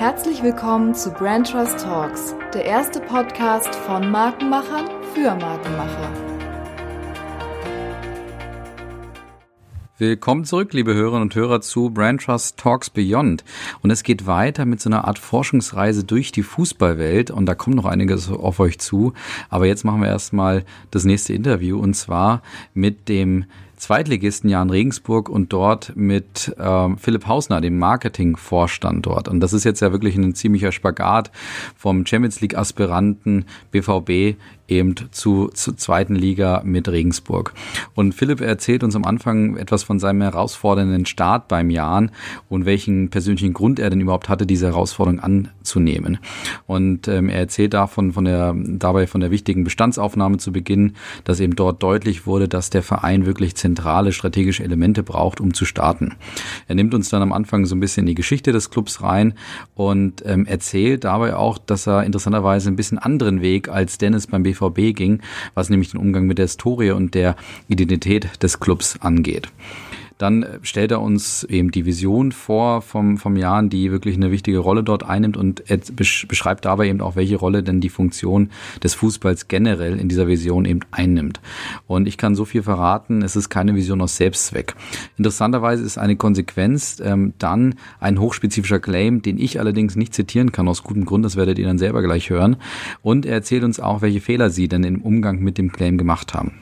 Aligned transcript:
Herzlich 0.00 0.42
willkommen 0.42 0.94
zu 0.94 1.10
Brand 1.10 1.50
Trust 1.50 1.80
Talks, 1.80 2.34
der 2.54 2.64
erste 2.64 3.00
Podcast 3.00 3.74
von 3.74 4.10
Markenmachern 4.10 4.88
für 5.12 5.34
Markenmacher. 5.34 6.10
Willkommen 9.98 10.46
zurück, 10.46 10.72
liebe 10.72 10.94
Hörerinnen 10.94 11.24
und 11.24 11.34
Hörer, 11.34 11.60
zu 11.60 11.90
Brand 11.90 12.22
Trust 12.22 12.56
Talks 12.56 12.88
Beyond. 12.88 13.44
Und 13.82 13.90
es 13.90 14.02
geht 14.02 14.26
weiter 14.26 14.64
mit 14.64 14.80
so 14.80 14.88
einer 14.88 15.06
Art 15.06 15.18
Forschungsreise 15.18 16.02
durch 16.02 16.32
die 16.32 16.44
Fußballwelt. 16.44 17.30
Und 17.30 17.44
da 17.44 17.54
kommt 17.54 17.76
noch 17.76 17.84
einiges 17.84 18.30
auf 18.30 18.58
euch 18.58 18.78
zu. 18.78 19.12
Aber 19.50 19.66
jetzt 19.66 19.84
machen 19.84 20.00
wir 20.00 20.08
erstmal 20.08 20.64
das 20.90 21.04
nächste 21.04 21.34
Interview 21.34 21.78
und 21.78 21.92
zwar 21.92 22.40
mit 22.72 23.10
dem 23.10 23.44
Zweitligisten 23.80 24.50
Jan 24.50 24.68
Regensburg 24.68 25.30
und 25.30 25.54
dort 25.54 25.96
mit 25.96 26.54
ähm, 26.58 26.98
Philipp 26.98 27.26
Hausner, 27.26 27.62
dem 27.62 27.78
Marketingvorstand 27.78 29.06
dort. 29.06 29.26
Und 29.26 29.40
das 29.40 29.54
ist 29.54 29.64
jetzt 29.64 29.80
ja 29.80 29.90
wirklich 29.90 30.16
ein 30.16 30.34
ziemlicher 30.34 30.70
Spagat 30.70 31.30
vom 31.76 32.04
Champions 32.04 32.42
League 32.42 32.56
Aspiranten 32.56 33.46
BVB 33.70 34.36
eben 34.70 34.94
zu, 35.10 35.48
zu 35.48 35.74
zweiten 35.74 36.14
Liga 36.14 36.62
mit 36.64 36.88
Regensburg. 36.88 37.52
Und 37.94 38.14
Philipp 38.14 38.40
erzählt 38.40 38.84
uns 38.84 38.96
am 38.96 39.04
Anfang 39.04 39.56
etwas 39.56 39.82
von 39.82 39.98
seinem 39.98 40.22
herausfordernden 40.22 41.06
Start 41.06 41.48
beim 41.48 41.70
Jan 41.70 42.10
und 42.48 42.66
welchen 42.66 43.10
persönlichen 43.10 43.52
Grund 43.52 43.78
er 43.78 43.90
denn 43.90 44.00
überhaupt 44.00 44.28
hatte, 44.28 44.46
diese 44.46 44.66
Herausforderung 44.66 45.20
anzunehmen. 45.20 46.18
Und 46.66 47.08
ähm, 47.08 47.28
er 47.28 47.40
erzählt 47.40 47.74
davon 47.74 48.12
von 48.12 48.24
der 48.24 48.54
dabei 48.54 49.06
von 49.06 49.20
der 49.20 49.30
wichtigen 49.30 49.64
Bestandsaufnahme 49.64 50.38
zu 50.38 50.52
Beginn, 50.52 50.94
dass 51.24 51.40
eben 51.40 51.56
dort 51.56 51.82
deutlich 51.82 52.26
wurde, 52.26 52.48
dass 52.48 52.70
der 52.70 52.82
Verein 52.82 53.26
wirklich 53.26 53.56
zentrale 53.56 54.12
strategische 54.12 54.64
Elemente 54.64 55.02
braucht, 55.02 55.40
um 55.40 55.54
zu 55.54 55.64
starten. 55.64 56.16
Er 56.68 56.74
nimmt 56.74 56.94
uns 56.94 57.08
dann 57.08 57.22
am 57.22 57.32
Anfang 57.32 57.66
so 57.66 57.74
ein 57.74 57.80
bisschen 57.80 58.02
in 58.02 58.08
die 58.08 58.14
Geschichte 58.14 58.52
des 58.52 58.70
Clubs 58.70 59.02
rein 59.02 59.34
und 59.74 60.22
ähm, 60.26 60.46
erzählt 60.46 61.04
dabei 61.04 61.34
auch, 61.36 61.58
dass 61.58 61.86
er 61.86 62.04
interessanterweise 62.04 62.70
ein 62.70 62.76
bisschen 62.76 62.98
anderen 62.98 63.42
Weg 63.42 63.68
als 63.68 63.98
Dennis 63.98 64.26
beim 64.26 64.42
BVB 64.42 64.59
BVB 64.60 64.94
ging, 64.94 65.20
was 65.54 65.70
nämlich 65.70 65.90
den 65.90 66.00
Umgang 66.00 66.26
mit 66.26 66.38
der 66.38 66.44
Historie 66.44 66.90
und 66.90 67.14
der 67.14 67.36
Identität 67.68 68.42
des 68.42 68.60
Clubs 68.60 69.00
angeht. 69.00 69.48
Dann 70.20 70.44
stellt 70.60 70.90
er 70.90 71.00
uns 71.00 71.44
eben 71.44 71.70
die 71.70 71.86
Vision 71.86 72.32
vor 72.32 72.82
vom, 72.82 73.16
vom 73.16 73.36
Jan, 73.36 73.70
die 73.70 73.90
wirklich 73.90 74.16
eine 74.16 74.30
wichtige 74.30 74.58
Rolle 74.58 74.84
dort 74.84 75.02
einnimmt 75.02 75.38
und 75.38 75.64
beschreibt 75.96 76.66
dabei 76.66 76.88
eben 76.88 77.00
auch, 77.00 77.16
welche 77.16 77.36
Rolle 77.36 77.62
denn 77.62 77.80
die 77.80 77.88
Funktion 77.88 78.50
des 78.82 78.92
Fußballs 78.92 79.48
generell 79.48 79.98
in 79.98 80.10
dieser 80.10 80.28
Vision 80.28 80.66
eben 80.66 80.80
einnimmt. 80.90 81.40
Und 81.86 82.06
ich 82.06 82.18
kann 82.18 82.34
so 82.34 82.44
viel 82.44 82.62
verraten, 82.62 83.22
es 83.22 83.34
ist 83.34 83.48
keine 83.48 83.74
Vision 83.74 84.02
aus 84.02 84.18
Selbstzweck. 84.18 84.74
Interessanterweise 85.16 85.82
ist 85.84 85.96
eine 85.96 86.16
Konsequenz 86.16 87.00
ähm, 87.02 87.32
dann 87.38 87.76
ein 87.98 88.20
hochspezifischer 88.20 88.78
Claim, 88.78 89.22
den 89.22 89.38
ich 89.38 89.58
allerdings 89.58 89.96
nicht 89.96 90.12
zitieren 90.12 90.52
kann, 90.52 90.68
aus 90.68 90.82
gutem 90.82 91.06
Grund, 91.06 91.24
das 91.24 91.36
werdet 91.36 91.58
ihr 91.58 91.66
dann 91.66 91.78
selber 91.78 92.02
gleich 92.02 92.28
hören. 92.28 92.56
Und 93.00 93.24
er 93.24 93.32
erzählt 93.32 93.64
uns 93.64 93.80
auch, 93.80 94.02
welche 94.02 94.20
Fehler 94.20 94.50
sie 94.50 94.68
denn 94.68 94.84
im 94.84 95.00
Umgang 95.00 95.40
mit 95.40 95.56
dem 95.56 95.72
Claim 95.72 95.96
gemacht 95.96 96.34
haben. 96.34 96.52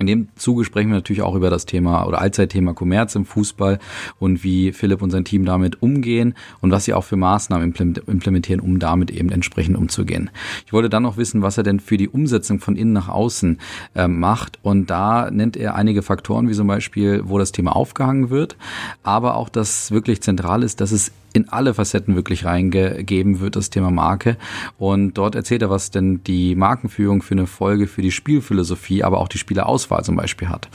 In 0.00 0.08
dem 0.08 0.28
Zuge 0.34 0.64
sprechen 0.64 0.88
wir 0.88 0.96
natürlich 0.96 1.22
auch 1.22 1.36
über 1.36 1.50
das 1.50 1.66
Thema 1.66 2.06
oder 2.06 2.20
Allzeitthema 2.20 2.72
Kommerz 2.72 3.14
im 3.14 3.24
Fußball 3.24 3.78
und 4.18 4.42
wie 4.42 4.72
Philipp 4.72 5.02
und 5.02 5.10
sein 5.10 5.24
Team 5.24 5.44
damit 5.44 5.82
umgehen 5.82 6.34
und 6.60 6.72
was 6.72 6.84
sie 6.84 6.94
auch 6.94 7.04
für 7.04 7.16
Maßnahmen 7.16 7.72
implementieren, 8.06 8.60
um 8.60 8.80
damit 8.80 9.12
eben 9.12 9.30
entsprechend 9.30 9.76
umzugehen. 9.76 10.30
Ich 10.66 10.72
wollte 10.72 10.90
dann 10.90 11.04
noch 11.04 11.16
wissen, 11.16 11.42
was 11.42 11.58
er 11.58 11.62
denn 11.62 11.78
für 11.78 11.96
die 11.96 12.08
Umsetzung 12.08 12.58
von 12.58 12.74
innen 12.74 12.92
nach 12.92 13.08
außen 13.08 13.60
äh, 13.94 14.08
macht 14.08 14.58
und 14.62 14.90
da 14.90 15.30
nennt 15.30 15.56
er 15.56 15.76
einige 15.76 16.02
Faktoren, 16.02 16.48
wie 16.48 16.54
zum 16.54 16.66
Beispiel, 16.66 17.22
wo 17.24 17.38
das 17.38 17.52
Thema 17.52 17.76
aufgehangen 17.76 18.30
wird, 18.30 18.56
aber 19.04 19.36
auch 19.36 19.48
das 19.48 19.92
wirklich 19.92 20.22
zentral 20.22 20.64
ist, 20.64 20.80
dass 20.80 20.90
es 20.90 21.12
in 21.34 21.48
alle 21.48 21.74
Facetten 21.74 22.14
wirklich 22.14 22.44
reingegeben 22.44 23.40
wird, 23.40 23.56
das 23.56 23.68
Thema 23.68 23.90
Marke. 23.90 24.36
Und 24.78 25.14
dort 25.14 25.34
erzählt 25.34 25.62
er, 25.62 25.68
was 25.68 25.90
denn 25.90 26.22
die 26.22 26.54
Markenführung 26.54 27.22
für 27.22 27.34
eine 27.34 27.48
Folge 27.48 27.88
für 27.88 28.02
die 28.02 28.12
Spielphilosophie, 28.12 29.02
aber 29.02 29.18
auch 29.18 29.26
die 29.26 29.38
Spielerauswahl 29.38 30.04
zum 30.04 30.14
Beispiel 30.14 30.48
hat. 30.48 30.68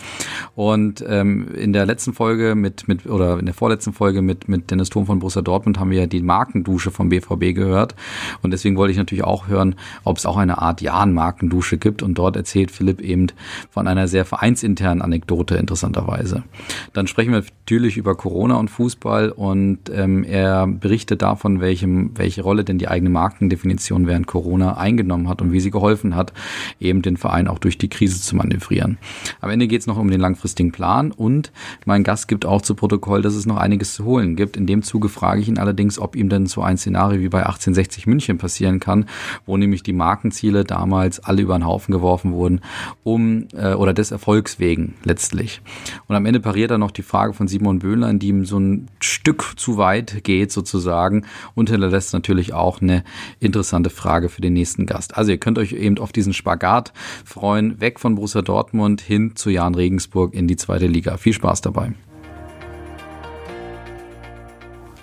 Und 0.56 1.04
ähm, 1.08 1.48
in 1.56 1.72
der 1.72 1.86
letzten 1.86 2.14
Folge 2.14 2.56
mit, 2.56 2.90
mit, 2.90 3.06
oder 3.06 3.40
in 3.40 3.46
der 3.46 3.56
vorletzten 3.56 3.94
Folge 3.94 4.22
mit, 4.22 4.50
mit 4.50 4.70
Dennis 4.70 4.90
Thom 4.90 5.06
von 5.06 5.20
Borussia 5.20 5.42
Dortmund 5.42 5.80
haben 5.80 5.92
wir 5.92 6.02
ja 6.02 6.08
die 6.08 6.22
Markendusche 6.22 6.92
vom 6.92 7.08
BVB 7.08 7.56
gehört. 7.56 7.96
Und 8.42 8.52
deswegen 8.52 8.76
wollte 8.76 8.92
ich 8.92 8.98
natürlich 8.98 9.24
auch 9.24 9.48
hören, 9.48 9.76
ob 10.04 10.18
es 10.18 10.26
auch 10.26 10.36
eine 10.36 10.62
Art 10.62 10.82
Jahn-Markendusche 10.82 11.78
gibt. 11.78 12.04
Und 12.04 12.16
dort 12.16 12.36
erzählt 12.36 12.70
Philipp 12.70 13.00
eben 13.00 13.28
von 13.70 13.88
einer 13.88 14.10
sehr 14.10 14.26
vereinsinternen 14.26 15.02
Anekdote 15.02 15.56
interessanterweise. 15.56 16.44
Dann 16.92 17.08
sprechen 17.08 17.32
wir 17.32 17.40
natürlich 17.40 17.96
über 17.96 18.16
Corona 18.16 18.56
und 18.56 18.70
Fußball 18.70 19.30
und 19.30 19.90
ähm, 19.90 20.26
er 20.26 20.49
er 20.50 20.68
berichtet 20.68 21.22
davon, 21.22 21.62
welchem, 21.62 22.12
welche 22.16 22.42
Rolle 22.42 22.64
denn 22.64 22.78
die 22.78 22.88
eigene 22.88 23.10
Markendefinition 23.10 24.08
während 24.08 24.28
Corona 24.28 24.78
eingenommen 24.78 25.30
hat 25.30 25.42
und 25.42 25.52
wie 25.52 25.60
sie 25.60 25.72
geholfen 25.72 26.16
hat, 26.16 26.34
eben 26.80 27.02
den 27.02 27.18
Verein 27.18 27.48
auch 27.48 27.60
durch 27.60 27.78
die 27.78 27.90
Krise 27.90 28.22
zu 28.22 28.36
manövrieren. 28.36 28.98
Am 29.42 29.50
Ende 29.50 29.68
geht 29.68 29.82
es 29.82 29.88
noch 29.88 29.98
um 29.98 30.10
den 30.10 30.20
langfristigen 30.20 30.72
Plan 30.72 31.12
und 31.12 31.52
mein 31.86 32.04
Gast 32.04 32.28
gibt 32.28 32.46
auch 32.46 32.62
zu 32.62 32.76
Protokoll, 32.76 33.22
dass 33.22 33.36
es 33.36 33.46
noch 33.46 33.58
einiges 33.58 33.94
zu 33.94 34.06
holen 34.06 34.36
gibt. 34.36 34.58
In 34.58 34.66
dem 34.66 34.82
Zuge 34.82 35.10
frage 35.10 35.42
ich 35.42 35.48
ihn 35.48 35.58
allerdings, 35.58 36.00
ob 36.00 36.16
ihm 36.16 36.30
denn 36.30 36.48
so 36.48 36.62
ein 36.62 36.78
Szenario 36.78 37.22
wie 37.22 37.30
bei 37.30 37.40
1860 37.40 38.08
München 38.08 38.38
passieren 38.38 38.80
kann, 38.80 39.06
wo 39.46 39.58
nämlich 39.58 39.84
die 39.84 39.94
Markenziele 39.94 40.64
damals 40.64 41.20
alle 41.20 41.42
über 41.42 41.58
den 41.58 41.66
Haufen 41.66 41.92
geworfen 41.92 42.34
wurden, 42.34 42.62
um 43.04 43.48
äh, 43.54 43.74
oder 43.74 43.94
des 43.94 44.12
Erfolgs 44.12 44.60
wegen 44.60 44.96
letztlich. 45.04 45.62
Und 46.08 46.16
am 46.16 46.26
Ende 46.26 46.40
pariert 46.40 46.72
er 46.72 46.78
noch 46.78 46.92
die 46.92 47.04
Frage 47.04 47.34
von 47.34 47.48
Simon 47.48 47.80
Böhler, 47.80 48.14
die 48.14 48.30
ihm 48.30 48.46
so 48.46 48.60
ein 48.60 48.88
Stück 49.00 49.54
zu 49.58 49.78
weit 49.78 50.24
geht 50.24 50.39
geht 50.40 50.54
sozusagen 50.54 51.26
und 51.54 51.70
hinterlässt 51.70 52.14
natürlich 52.14 52.54
auch 52.54 52.82
eine 52.82 53.04
interessante 53.42 53.90
Frage 53.90 54.30
für 54.30 54.42
den 54.42 54.54
nächsten 54.54 54.86
Gast. 54.86 55.18
Also 55.18 55.32
ihr 55.32 55.38
könnt 55.38 55.58
euch 55.58 55.74
eben 55.74 55.98
auf 55.98 56.14
diesen 56.14 56.32
Spagat 56.32 56.94
freuen, 57.26 57.82
weg 57.82 58.00
von 58.00 58.16
Borussia 58.16 58.42
Dortmund 58.42 59.02
hin 59.02 59.36
zu 59.36 59.50
Jan 59.50 59.76
Regensburg 59.76 60.34
in 60.34 60.48
die 60.48 60.56
zweite 60.56 60.88
Liga. 60.88 61.18
Viel 61.18 61.34
Spaß 61.34 61.60
dabei. 61.60 61.92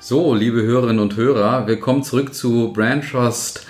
So, 0.01 0.35
liebe 0.35 0.63
Hörerinnen 0.63 1.01
und 1.01 1.17
Hörer, 1.17 1.67
willkommen 1.67 2.03
zurück 2.03 2.33
zu 2.33 2.73
Brand 2.73 3.11
Trust 3.11 3.67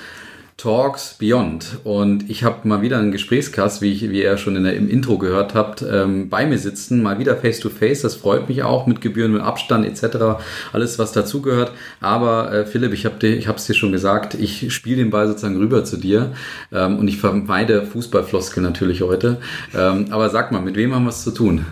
Talks 0.56 1.16
Beyond. 1.18 1.80
Und 1.84 2.30
ich 2.30 2.42
habe 2.42 2.66
mal 2.66 2.80
wieder 2.80 2.98
einen 2.98 3.12
Gesprächskast, 3.12 3.82
wie, 3.82 3.92
ich, 3.92 4.08
wie 4.10 4.22
ihr 4.22 4.38
schon 4.38 4.56
in 4.56 4.64
der, 4.64 4.74
im 4.74 4.88
Intro 4.88 5.18
gehört 5.18 5.54
habt, 5.54 5.82
ähm, 5.82 6.30
bei 6.30 6.46
mir 6.46 6.58
sitzen, 6.58 7.02
mal 7.02 7.18
wieder 7.18 7.36
face 7.36 7.60
to 7.60 7.68
face. 7.68 8.00
Das 8.00 8.14
freut 8.14 8.48
mich 8.48 8.62
auch 8.62 8.86
mit 8.86 9.02
Gebühren, 9.02 9.32
mit 9.32 9.42
Abstand 9.42 9.84
etc. 9.84 10.38
Alles, 10.72 10.98
was 10.98 11.12
dazugehört. 11.12 11.72
Aber 12.00 12.50
äh, 12.52 12.64
Philipp, 12.64 12.94
ich 12.94 13.04
habe 13.04 13.16
es 13.26 13.66
dir 13.66 13.74
schon 13.74 13.92
gesagt, 13.92 14.32
ich 14.34 14.72
spiele 14.72 14.96
den 14.96 15.10
Ball 15.10 15.28
sozusagen 15.28 15.58
rüber 15.58 15.84
zu 15.84 15.98
dir. 15.98 16.32
Ähm, 16.72 16.98
und 16.98 17.06
ich 17.06 17.18
vermeide 17.18 17.84
Fußballfloskel 17.84 18.62
natürlich 18.62 19.02
heute. 19.02 19.36
Ähm, 19.74 20.06
aber 20.10 20.30
sag 20.30 20.52
mal, 20.52 20.62
mit 20.62 20.76
wem 20.76 20.94
haben 20.94 21.04
wir 21.04 21.10
es 21.10 21.22
zu 21.22 21.32
tun? 21.32 21.66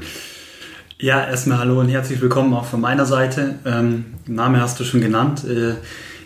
Ja, 0.98 1.26
erstmal 1.26 1.58
hallo 1.58 1.80
und 1.80 1.88
herzlich 1.88 2.20
willkommen 2.20 2.52
auch 2.52 2.66
von 2.66 2.82
meiner 2.82 3.06
Seite. 3.06 3.56
Ähm, 3.64 4.04
Name 4.26 4.60
hast 4.60 4.78
du 4.78 4.84
schon 4.84 5.00
genannt. 5.00 5.42
Äh, 5.44 5.74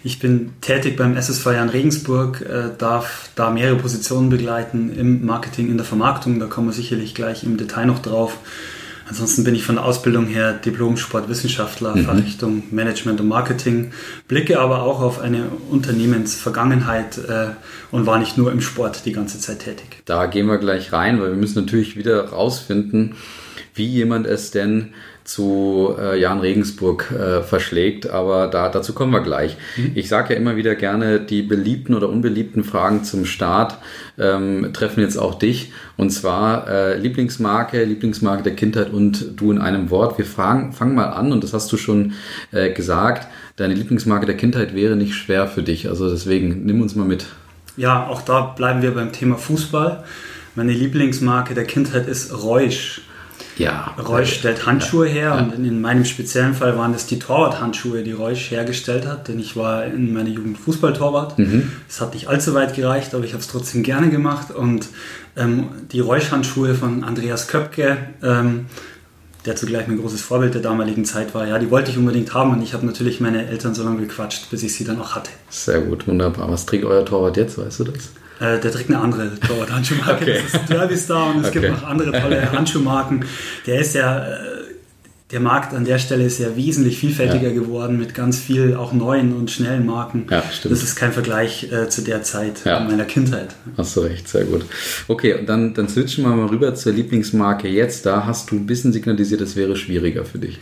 ich 0.08 0.18
bin 0.18 0.52
tätig 0.62 0.96
beim 0.96 1.16
SSV 1.16 1.46
Jan 1.52 1.68
Regensburg, 1.68 2.40
äh, 2.40 2.70
darf 2.78 3.28
da 3.34 3.50
mehrere 3.50 3.76
Positionen 3.76 4.30
begleiten 4.30 4.90
im 4.96 5.26
Marketing, 5.26 5.68
in 5.68 5.76
der 5.76 5.84
Vermarktung. 5.84 6.40
Da 6.40 6.46
kommen 6.46 6.68
wir 6.68 6.72
sicherlich 6.72 7.14
gleich 7.14 7.44
im 7.44 7.58
Detail 7.58 7.84
noch 7.84 7.98
drauf. 7.98 8.38
Ansonsten 9.06 9.44
bin 9.44 9.54
ich 9.54 9.64
von 9.64 9.74
der 9.74 9.84
Ausbildung 9.84 10.26
her 10.26 10.54
Diplom-Sportwissenschaftler, 10.54 11.94
mhm. 11.94 12.04
Fachrichtung 12.04 12.62
Management 12.70 13.20
und 13.20 13.28
Marketing, 13.28 13.92
blicke 14.28 14.58
aber 14.60 14.82
auch 14.82 15.02
auf 15.02 15.20
eine 15.20 15.50
Unternehmensvergangenheit 15.70 17.18
äh, 17.18 17.48
und 17.90 18.06
war 18.06 18.18
nicht 18.18 18.38
nur 18.38 18.50
im 18.50 18.62
Sport 18.62 19.04
die 19.04 19.12
ganze 19.12 19.38
Zeit 19.38 19.58
tätig. 19.58 20.02
Da 20.06 20.24
gehen 20.24 20.46
wir 20.46 20.56
gleich 20.56 20.90
rein, 20.90 21.20
weil 21.20 21.30
wir 21.30 21.36
müssen 21.36 21.62
natürlich 21.62 21.96
wieder 21.96 22.30
rausfinden, 22.30 23.14
wie 23.74 23.86
jemand 23.86 24.26
es 24.26 24.52
denn 24.52 24.94
zu 25.28 25.94
äh, 26.00 26.18
Jan 26.18 26.40
Regensburg 26.40 27.10
äh, 27.10 27.42
verschlägt, 27.42 28.08
aber 28.08 28.46
da, 28.46 28.70
dazu 28.70 28.94
kommen 28.94 29.12
wir 29.12 29.20
gleich. 29.20 29.58
Mhm. 29.76 29.92
Ich 29.94 30.08
sage 30.08 30.32
ja 30.32 30.40
immer 30.40 30.56
wieder 30.56 30.74
gerne, 30.74 31.20
die 31.20 31.42
beliebten 31.42 31.94
oder 31.94 32.08
unbeliebten 32.08 32.64
Fragen 32.64 33.04
zum 33.04 33.26
Start 33.26 33.76
ähm, 34.18 34.70
treffen 34.72 35.02
jetzt 35.02 35.18
auch 35.18 35.34
dich. 35.34 35.70
Und 35.98 36.10
zwar 36.10 36.66
äh, 36.66 36.96
Lieblingsmarke, 36.96 37.84
Lieblingsmarke 37.84 38.42
der 38.42 38.54
Kindheit 38.54 38.90
und 38.90 39.38
du 39.38 39.52
in 39.52 39.58
einem 39.58 39.90
Wort. 39.90 40.16
Wir 40.16 40.24
fragen, 40.24 40.72
fangen 40.72 40.94
mal 40.94 41.10
an 41.10 41.30
und 41.30 41.44
das 41.44 41.52
hast 41.52 41.70
du 41.70 41.76
schon 41.76 42.14
äh, 42.50 42.72
gesagt. 42.72 43.28
Deine 43.56 43.74
Lieblingsmarke 43.74 44.24
der 44.24 44.36
Kindheit 44.36 44.74
wäre 44.74 44.96
nicht 44.96 45.14
schwer 45.14 45.46
für 45.46 45.62
dich. 45.62 45.90
Also 45.90 46.08
deswegen 46.08 46.64
nimm 46.64 46.80
uns 46.80 46.94
mal 46.94 47.04
mit. 47.04 47.26
Ja, 47.76 48.06
auch 48.06 48.22
da 48.22 48.40
bleiben 48.40 48.80
wir 48.80 48.92
beim 48.92 49.12
Thema 49.12 49.36
Fußball. 49.36 50.04
Meine 50.54 50.72
Lieblingsmarke 50.72 51.52
der 51.52 51.64
Kindheit 51.64 52.08
ist 52.08 52.32
Reusch. 52.42 53.02
Ja. 53.58 53.94
Reusch 53.98 54.34
stellt 54.34 54.66
Handschuhe 54.66 55.06
her 55.06 55.34
ja. 55.36 55.38
und 55.38 55.52
in 55.52 55.80
meinem 55.80 56.04
speziellen 56.04 56.54
Fall 56.54 56.78
waren 56.78 56.94
es 56.94 57.06
die 57.06 57.18
Torwart-Handschuhe, 57.18 58.02
die 58.02 58.12
Reusch 58.12 58.50
hergestellt 58.50 59.06
hat, 59.06 59.28
denn 59.28 59.38
ich 59.38 59.56
war 59.56 59.84
in 59.84 60.12
meiner 60.12 60.28
Jugend 60.28 60.58
Fußballtorwart. 60.58 61.38
Mhm. 61.38 61.72
Es 61.88 62.00
hat 62.00 62.14
nicht 62.14 62.28
allzu 62.28 62.54
weit 62.54 62.74
gereicht, 62.74 63.14
aber 63.14 63.24
ich 63.24 63.32
habe 63.32 63.42
es 63.42 63.48
trotzdem 63.48 63.82
gerne 63.82 64.10
gemacht 64.10 64.50
und 64.50 64.88
ähm, 65.36 65.68
die 65.92 66.00
Reusch-Handschuhe 66.00 66.74
von 66.74 67.04
Andreas 67.04 67.48
Köpke, 67.48 67.98
ähm, 68.22 68.66
der 69.44 69.56
zugleich 69.56 69.86
mein 69.88 69.98
großes 69.98 70.20
Vorbild 70.20 70.54
der 70.54 70.62
damaligen 70.62 71.04
Zeit 71.04 71.34
war. 71.34 71.46
Ja, 71.46 71.58
die 71.58 71.70
wollte 71.70 71.90
ich 71.90 71.96
unbedingt 71.96 72.34
haben 72.34 72.52
und 72.52 72.62
ich 72.62 72.74
habe 72.74 72.86
natürlich 72.86 73.20
meine 73.20 73.46
Eltern 73.46 73.74
so 73.74 73.82
lange 73.82 74.00
gequatscht, 74.00 74.50
bis 74.50 74.62
ich 74.62 74.74
sie 74.74 74.84
dann 74.84 75.00
auch 75.00 75.14
hatte. 75.14 75.30
Sehr 75.48 75.80
gut, 75.80 76.06
wunderbar. 76.06 76.50
Was 76.50 76.66
trägt 76.66 76.84
euer 76.84 77.04
Torwart 77.04 77.36
jetzt, 77.36 77.58
weißt 77.58 77.80
du 77.80 77.84
das? 77.84 78.10
Äh, 78.40 78.60
der 78.60 78.70
trägt 78.70 78.90
eine 78.90 79.00
andere 79.00 79.38
Torwart-Handschuhmarke. 79.40 80.22
Okay. 80.22 80.40
Das 80.44 80.62
ist 80.62 80.70
Derby 80.70 80.96
Star 80.96 81.34
und 81.34 81.40
es 81.40 81.48
okay. 81.48 81.60
gibt 81.60 81.72
noch 81.72 81.88
andere 81.88 82.12
tolle 82.12 82.52
Handschuhmarken. 82.52 83.24
Der 83.66 83.80
ist 83.80 83.94
ja 83.94 84.26
äh, 84.26 84.36
der 85.30 85.40
Markt 85.40 85.74
an 85.74 85.84
der 85.84 85.98
Stelle 85.98 86.24
ist 86.24 86.38
ja 86.38 86.56
wesentlich 86.56 86.98
vielfältiger 86.98 87.48
ja. 87.48 87.54
geworden 87.54 87.98
mit 87.98 88.14
ganz 88.14 88.38
viel 88.38 88.74
auch 88.74 88.94
neuen 88.94 89.34
und 89.34 89.50
schnellen 89.50 89.84
Marken. 89.84 90.26
Ja, 90.30 90.42
stimmt. 90.50 90.72
Das 90.72 90.82
ist 90.82 90.96
kein 90.96 91.12
Vergleich 91.12 91.70
äh, 91.70 91.88
zu 91.90 92.00
der 92.00 92.22
Zeit 92.22 92.64
ja. 92.64 92.80
meiner 92.80 93.04
Kindheit. 93.04 93.54
Hast 93.76 93.94
du 93.96 94.00
recht, 94.00 94.26
sehr 94.26 94.44
gut. 94.44 94.64
Okay, 95.06 95.34
und 95.34 95.46
dann, 95.46 95.74
dann 95.74 95.88
switchen 95.88 96.24
wir 96.24 96.34
mal 96.34 96.46
rüber 96.46 96.74
zur 96.74 96.92
Lieblingsmarke 96.92 97.68
jetzt. 97.68 98.06
Da 98.06 98.24
hast 98.24 98.50
du 98.50 98.56
ein 98.56 98.66
bisschen 98.66 98.92
signalisiert, 98.92 99.42
es 99.42 99.54
wäre 99.54 99.76
schwieriger 99.76 100.24
für 100.24 100.38
dich. 100.38 100.58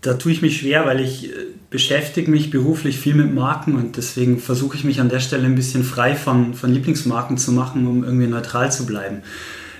Da 0.00 0.14
tue 0.14 0.32
ich 0.32 0.42
mich 0.42 0.58
schwer, 0.58 0.86
weil 0.86 1.00
ich 1.00 1.30
äh, 1.30 1.32
beschäftige 1.70 2.30
mich 2.30 2.50
beruflich 2.50 2.98
viel 2.98 3.14
mit 3.14 3.34
Marken 3.34 3.74
und 3.74 3.96
deswegen 3.96 4.38
versuche 4.38 4.76
ich 4.76 4.84
mich 4.84 5.00
an 5.00 5.08
der 5.08 5.20
Stelle 5.20 5.44
ein 5.44 5.54
bisschen 5.54 5.84
frei 5.84 6.14
von, 6.14 6.54
von 6.54 6.72
Lieblingsmarken 6.72 7.36
zu 7.36 7.52
machen, 7.52 7.86
um 7.86 8.04
irgendwie 8.04 8.26
neutral 8.26 8.70
zu 8.70 8.86
bleiben. 8.86 9.22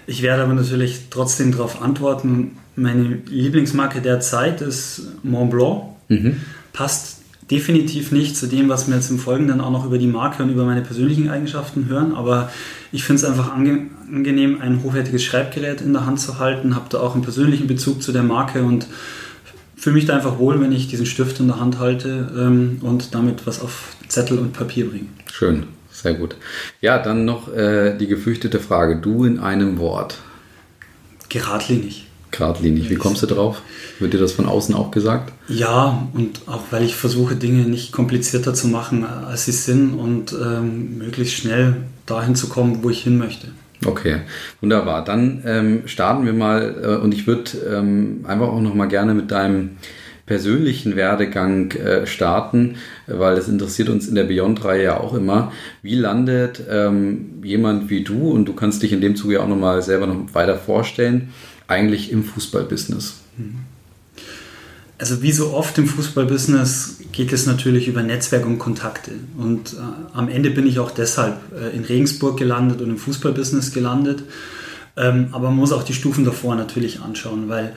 Ich 0.07 0.23
werde 0.23 0.43
aber 0.43 0.55
natürlich 0.55 1.03
trotzdem 1.11 1.53
darauf 1.53 1.83
antworten. 1.83 2.57
Meine 2.77 3.19
Lieblingsmarke 3.27 4.01
der 4.01 4.21
Zeit 4.21 4.61
ist 4.61 5.03
Mont 5.23 5.51
Blanc. 5.51 5.83
Mhm. 6.09 6.37
Passt 6.73 7.19
definitiv 7.51 8.13
nicht 8.13 8.37
zu 8.37 8.47
dem, 8.47 8.69
was 8.69 8.89
wir 8.89 8.95
jetzt 8.95 9.11
im 9.11 9.19
Folgenden 9.19 9.61
auch 9.61 9.71
noch 9.71 9.85
über 9.85 9.99
die 9.99 10.07
Marke 10.07 10.43
und 10.43 10.51
über 10.51 10.65
meine 10.65 10.83
persönlichen 10.83 11.31
Eigenschaften 11.31 11.89
hören. 11.89 12.15
Aber 12.15 12.51
ich 12.93 13.05
finde 13.05 13.23
es 13.23 13.29
einfach 13.29 13.53
ange 13.53 13.87
angenehm, 14.11 14.63
ein 14.63 14.83
hochwertiges 14.83 15.23
Schreibgerät 15.23 15.83
in 15.83 15.93
der 15.93 16.07
Hand 16.07 16.21
zu 16.21 16.39
halten. 16.39 16.75
Habe 16.75 16.87
da 16.89 17.01
auch 17.01 17.15
einen 17.15 17.23
persönlichen 17.23 17.67
Bezug 17.67 18.03
zu 18.03 18.13
der 18.13 18.23
Marke 18.23 18.63
und 18.63 18.87
fühle 19.79 19.95
mich 19.95 20.07
da 20.07 20.17
einfach 20.17 20.39
wohl, 20.39 20.61
wenn 20.61 20.73
ich 20.73 20.89
diesen 20.89 21.07
Stift 21.07 21.41
in 21.41 21.47
der 21.47 21.61
Hand 21.61 21.79
halte 21.79 22.31
ähm, 22.37 22.79
und 22.83 23.15
damit 23.15 23.47
was 23.47 23.61
auf 23.61 23.97
Zettel 24.09 24.39
und 24.39 24.53
Papier 24.53 24.89
bringe. 24.89 25.07
Schön. 25.33 25.65
Sehr 25.91 26.15
gut. 26.15 26.37
Ja, 26.81 26.99
dann 26.99 27.25
noch 27.25 27.53
äh, 27.53 27.97
die 27.97 28.07
gefürchtete 28.07 28.61
Frage. 28.61 28.97
Du 28.97 29.25
in 29.25 29.41
einem 29.41 29.79
Wort. 29.79 30.19
Geradlinig. 31.29 32.07
Geradlinig. 32.31 32.89
Wie 32.89 32.95
kommst 32.95 33.23
du 33.23 33.27
drauf? 33.27 33.63
Wird 33.99 34.13
dir 34.13 34.21
das 34.21 34.33
von 34.33 34.47
außen 34.47 34.75
auch 34.75 34.91
gesagt? 34.91 35.33
Ja, 35.49 36.09
und 36.13 36.43
auch 36.47 36.63
weil 36.71 36.85
ich 36.85 36.95
versuche, 36.95 37.35
Dinge 37.35 37.63
nicht 37.63 37.91
komplizierter 37.91 38.55
zu 38.55 38.69
machen, 38.69 39.05
als 39.05 39.47
sie 39.47 39.53
sind 39.53 39.95
und 39.95 40.33
ähm, 40.33 40.99
möglichst 40.99 41.35
schnell 41.35 41.79
dahin 42.07 42.37
zu 42.37 42.49
kommen, 42.49 42.85
wo 42.85 42.91
ich 42.91 43.03
hin 43.03 43.19
möchte. 43.19 43.49
Okay, 43.85 44.23
wunderbar. 44.61 45.05
Dann 45.05 45.43
ähm, 45.47 45.83
starten 45.87 46.27
wir 46.27 46.33
mal 46.33 46.77
äh, 46.83 47.03
und 47.03 47.15
ich 47.15 47.27
würde 47.27 47.51
ähm, 47.59 48.25
einfach 48.27 48.49
auch 48.49 48.61
noch 48.61 48.75
mal 48.75 48.89
gerne 48.89 49.15
mit 49.15 49.31
deinem 49.31 49.77
persönlichen 50.27 50.95
Werdegang 50.95 51.71
äh, 51.73 52.07
starten, 52.07 52.77
weil 53.07 53.39
es 53.39 53.49
interessiert 53.49 53.89
uns 53.89 54.07
in 54.07 54.15
der 54.15 54.25
Beyond-Reihe 54.25 54.85
ja 54.85 55.01
auch 55.01 55.15
immer. 55.15 55.53
Wie 55.83 55.95
landet 55.95 56.63
ähm, 56.71 57.41
jemand 57.43 57.89
wie 57.89 58.05
du, 58.05 58.31
und 58.31 58.45
du 58.45 58.53
kannst 58.53 58.83
dich 58.83 58.93
in 58.93 59.01
dem 59.01 59.17
Zuge 59.17 59.43
auch 59.43 59.49
nochmal 59.49 59.81
selber 59.81 60.07
noch 60.07 60.35
weiter 60.35 60.57
vorstellen, 60.57 61.31
eigentlich 61.67 62.13
im 62.13 62.25
Fußballbusiness? 62.25 63.21
Also 65.01 65.23
wie 65.23 65.31
so 65.31 65.53
oft 65.55 65.79
im 65.79 65.87
Fußballbusiness 65.87 66.97
geht 67.13 67.33
es 67.33 67.47
natürlich 67.47 67.87
über 67.87 68.03
Netzwerk 68.03 68.45
und 68.45 68.59
Kontakte. 68.59 69.13
Und 69.37 69.75
äh, 69.75 69.77
am 70.13 70.29
Ende 70.29 70.51
bin 70.51 70.67
ich 70.67 70.81
auch 70.81 70.91
deshalb 70.91 71.37
äh, 71.57 71.75
in 71.75 71.85
Regensburg 71.85 72.37
gelandet 72.37 72.81
und 72.81 72.91
im 72.91 72.99
Fußballbusiness 72.99 73.73
gelandet. 73.73 74.25
Ähm, 74.97 75.29
aber 75.31 75.49
man 75.49 75.57
muss 75.57 75.73
auch 75.73 75.85
die 75.85 75.95
Stufen 75.95 76.25
davor 76.25 76.57
natürlich 76.57 77.01
anschauen, 77.01 77.49
weil 77.49 77.75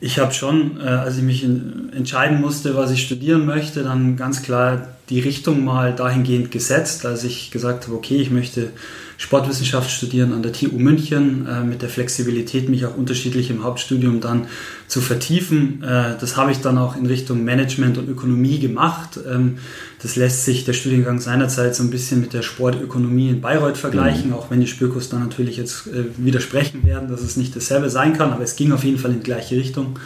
ich 0.00 0.18
habe 0.18 0.32
schon, 0.32 0.78
äh, 0.80 0.84
als 0.84 1.16
ich 1.16 1.22
mich 1.22 1.42
in, 1.42 1.90
entscheiden 1.94 2.40
musste, 2.40 2.76
was 2.76 2.90
ich 2.90 3.02
studieren 3.02 3.46
möchte, 3.46 3.82
dann 3.82 4.16
ganz 4.16 4.42
klar 4.42 4.88
die 5.08 5.20
Richtung 5.20 5.64
mal 5.64 5.94
dahingehend 5.94 6.50
gesetzt, 6.50 7.06
als 7.06 7.24
ich 7.24 7.50
gesagt 7.50 7.86
habe, 7.86 7.96
okay, 7.96 8.16
ich 8.16 8.30
möchte 8.30 8.70
Sportwissenschaft 9.20 9.90
studieren 9.90 10.32
an 10.32 10.42
der 10.44 10.52
TU 10.52 10.78
München, 10.78 11.44
äh, 11.46 11.64
mit 11.64 11.82
der 11.82 11.88
Flexibilität, 11.88 12.68
mich 12.68 12.86
auch 12.86 12.96
unterschiedlich 12.96 13.50
im 13.50 13.64
Hauptstudium 13.64 14.20
dann 14.20 14.46
zu 14.86 15.00
vertiefen. 15.00 15.82
Äh, 15.82 16.14
das 16.20 16.36
habe 16.36 16.52
ich 16.52 16.60
dann 16.60 16.78
auch 16.78 16.96
in 16.96 17.04
Richtung 17.04 17.42
Management 17.42 17.98
und 17.98 18.08
Ökonomie 18.08 18.60
gemacht. 18.60 19.18
Ähm, 19.28 19.58
das 20.00 20.14
lässt 20.14 20.44
sich 20.44 20.64
der 20.64 20.72
Studiengang 20.72 21.18
seinerzeit 21.18 21.74
so 21.74 21.82
ein 21.82 21.90
bisschen 21.90 22.20
mit 22.20 22.32
der 22.32 22.42
Sportökonomie 22.42 23.28
in 23.28 23.40
Bayreuth 23.40 23.76
vergleichen, 23.76 24.28
mhm. 24.28 24.34
auch 24.34 24.52
wenn 24.52 24.60
die 24.60 24.68
Spürkurs 24.68 25.08
dann 25.08 25.20
natürlich 25.20 25.56
jetzt 25.56 25.88
äh, 25.88 26.04
widersprechen 26.16 26.84
werden, 26.84 27.08
dass 27.08 27.20
es 27.20 27.36
nicht 27.36 27.56
dasselbe 27.56 27.90
sein 27.90 28.16
kann, 28.16 28.32
aber 28.32 28.44
es 28.44 28.54
ging 28.54 28.70
auf 28.70 28.84
jeden 28.84 28.98
Fall 28.98 29.10
in 29.10 29.18
die 29.18 29.24
gleiche 29.24 29.56
Richtung. 29.56 29.98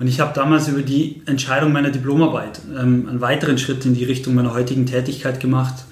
Und 0.00 0.08
ich 0.08 0.18
habe 0.18 0.32
damals 0.34 0.66
über 0.66 0.82
die 0.82 1.22
Entscheidung 1.26 1.72
meiner 1.72 1.90
Diplomarbeit 1.90 2.62
ähm, 2.70 3.06
einen 3.08 3.20
weiteren 3.20 3.58
Schritt 3.58 3.84
in 3.84 3.94
die 3.94 4.04
Richtung 4.04 4.34
meiner 4.34 4.54
heutigen 4.54 4.86
Tätigkeit 4.86 5.38
gemacht. 5.38 5.84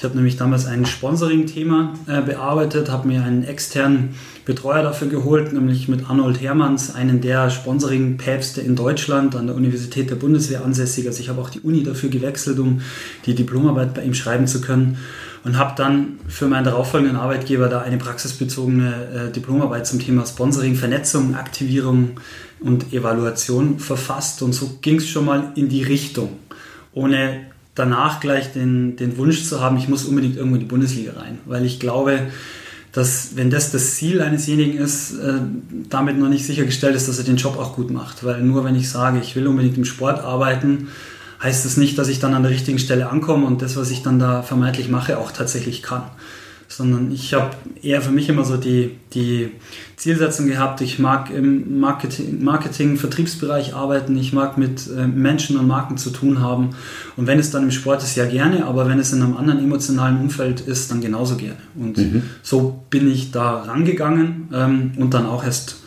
Ich 0.00 0.04
habe 0.04 0.16
nämlich 0.16 0.38
damals 0.38 0.64
ein 0.64 0.86
Sponsoring-Thema 0.86 1.92
äh, 2.06 2.22
bearbeitet, 2.22 2.90
habe 2.90 3.06
mir 3.06 3.22
einen 3.22 3.44
externen 3.44 4.14
Betreuer 4.46 4.82
dafür 4.82 5.08
geholt, 5.08 5.52
nämlich 5.52 5.88
mit 5.88 6.08
Arnold 6.08 6.40
Hermanns, 6.40 6.94
einen 6.94 7.20
der 7.20 7.50
Sponsoring-Päpste 7.50 8.62
in 8.62 8.76
Deutschland 8.76 9.36
an 9.36 9.46
der 9.46 9.54
Universität 9.54 10.08
der 10.08 10.14
Bundeswehr 10.14 10.64
ansässig. 10.64 11.06
Also 11.06 11.20
ich 11.20 11.28
habe 11.28 11.42
auch 11.42 11.50
die 11.50 11.60
Uni 11.60 11.82
dafür 11.82 12.08
gewechselt, 12.08 12.58
um 12.60 12.80
die 13.26 13.34
Diplomarbeit 13.34 13.92
bei 13.92 14.02
ihm 14.02 14.14
schreiben 14.14 14.46
zu 14.46 14.62
können 14.62 14.96
und 15.44 15.58
habe 15.58 15.74
dann 15.76 16.18
für 16.28 16.48
meinen 16.48 16.64
darauffolgenden 16.64 17.18
Arbeitgeber 17.18 17.68
da 17.68 17.82
eine 17.82 17.98
praxisbezogene 17.98 19.28
äh, 19.28 19.32
Diplomarbeit 19.32 19.86
zum 19.86 19.98
Thema 19.98 20.24
Sponsoring, 20.24 20.76
Vernetzung, 20.76 21.34
Aktivierung 21.34 22.12
und 22.60 22.94
Evaluation 22.94 23.78
verfasst 23.78 24.40
und 24.40 24.54
so 24.54 24.78
ging 24.80 24.96
es 24.96 25.10
schon 25.10 25.26
mal 25.26 25.52
in 25.56 25.68
die 25.68 25.82
Richtung, 25.82 26.38
ohne 26.94 27.49
danach 27.74 28.20
gleich 28.20 28.52
den, 28.52 28.96
den 28.96 29.16
Wunsch 29.16 29.44
zu 29.44 29.60
haben, 29.60 29.76
ich 29.76 29.88
muss 29.88 30.04
unbedingt 30.04 30.36
irgendwo 30.36 30.56
in 30.56 30.60
die 30.60 30.66
Bundesliga 30.66 31.12
rein, 31.14 31.38
weil 31.46 31.64
ich 31.64 31.80
glaube, 31.80 32.20
dass 32.92 33.36
wenn 33.36 33.50
das 33.50 33.70
das 33.70 33.94
Ziel 33.94 34.20
einesjenigen 34.20 34.78
ist, 34.78 35.12
äh, 35.12 35.34
damit 35.88 36.18
noch 36.18 36.28
nicht 36.28 36.44
sichergestellt 36.44 36.96
ist, 36.96 37.08
dass 37.08 37.18
er 37.18 37.24
den 37.24 37.36
Job 37.36 37.56
auch 37.56 37.76
gut 37.76 37.90
macht. 37.90 38.24
Weil 38.24 38.42
nur 38.42 38.64
wenn 38.64 38.74
ich 38.74 38.90
sage, 38.90 39.20
ich 39.20 39.36
will 39.36 39.46
unbedingt 39.46 39.76
im 39.76 39.84
Sport 39.84 40.20
arbeiten, 40.20 40.88
heißt 41.40 41.64
das 41.64 41.76
nicht, 41.76 41.96
dass 41.98 42.08
ich 42.08 42.18
dann 42.18 42.34
an 42.34 42.42
der 42.42 42.50
richtigen 42.50 42.80
Stelle 42.80 43.08
ankomme 43.08 43.46
und 43.46 43.62
das, 43.62 43.76
was 43.76 43.90
ich 43.90 44.02
dann 44.02 44.18
da 44.18 44.42
vermeintlich 44.42 44.88
mache, 44.88 45.18
auch 45.18 45.30
tatsächlich 45.30 45.82
kann 45.82 46.02
sondern 46.70 47.10
ich 47.10 47.34
habe 47.34 47.50
eher 47.82 48.00
für 48.00 48.12
mich 48.12 48.28
immer 48.28 48.44
so 48.44 48.56
die, 48.56 48.92
die 49.12 49.50
Zielsetzung 49.96 50.46
gehabt, 50.46 50.80
ich 50.80 51.00
mag 51.00 51.28
im 51.30 51.80
Marketing, 51.80 52.44
Marketing, 52.44 52.96
Vertriebsbereich 52.96 53.74
arbeiten, 53.74 54.16
ich 54.16 54.32
mag 54.32 54.56
mit 54.56 54.88
äh, 54.88 55.08
Menschen 55.08 55.58
und 55.58 55.66
Marken 55.66 55.98
zu 55.98 56.10
tun 56.10 56.40
haben 56.40 56.70
und 57.16 57.26
wenn 57.26 57.40
es 57.40 57.50
dann 57.50 57.64
im 57.64 57.72
Sport 57.72 58.04
ist, 58.04 58.16
ja 58.16 58.24
gerne, 58.24 58.66
aber 58.66 58.88
wenn 58.88 59.00
es 59.00 59.12
in 59.12 59.20
einem 59.20 59.36
anderen 59.36 59.58
emotionalen 59.58 60.20
Umfeld 60.20 60.60
ist, 60.60 60.92
dann 60.92 61.00
genauso 61.00 61.36
gerne. 61.36 61.58
Und 61.74 61.98
mhm. 61.98 62.22
so 62.42 62.80
bin 62.88 63.10
ich 63.10 63.32
da 63.32 63.62
rangegangen 63.62 64.48
ähm, 64.52 64.92
und 64.96 65.12
dann 65.12 65.26
auch 65.26 65.44
erst 65.44 65.80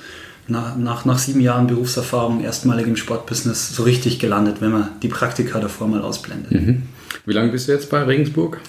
nach, 0.49 0.75
nach, 0.75 1.05
nach 1.05 1.17
sieben 1.17 1.39
Jahren 1.39 1.67
Berufserfahrung 1.67 2.43
erstmalig 2.43 2.87
im 2.87 2.97
Sportbusiness 2.97 3.73
so 3.73 3.83
richtig 3.83 4.19
gelandet, 4.19 4.57
wenn 4.59 4.73
man 4.73 4.89
die 5.01 5.07
Praktika 5.07 5.61
davor 5.61 5.87
mal 5.87 6.01
ausblendet. 6.01 6.51
Mhm. 6.51 6.83
Wie 7.25 7.33
lange 7.33 7.53
bist 7.53 7.69
du 7.69 7.71
jetzt 7.71 7.89
bei 7.89 8.03
Regensburg? 8.03 8.59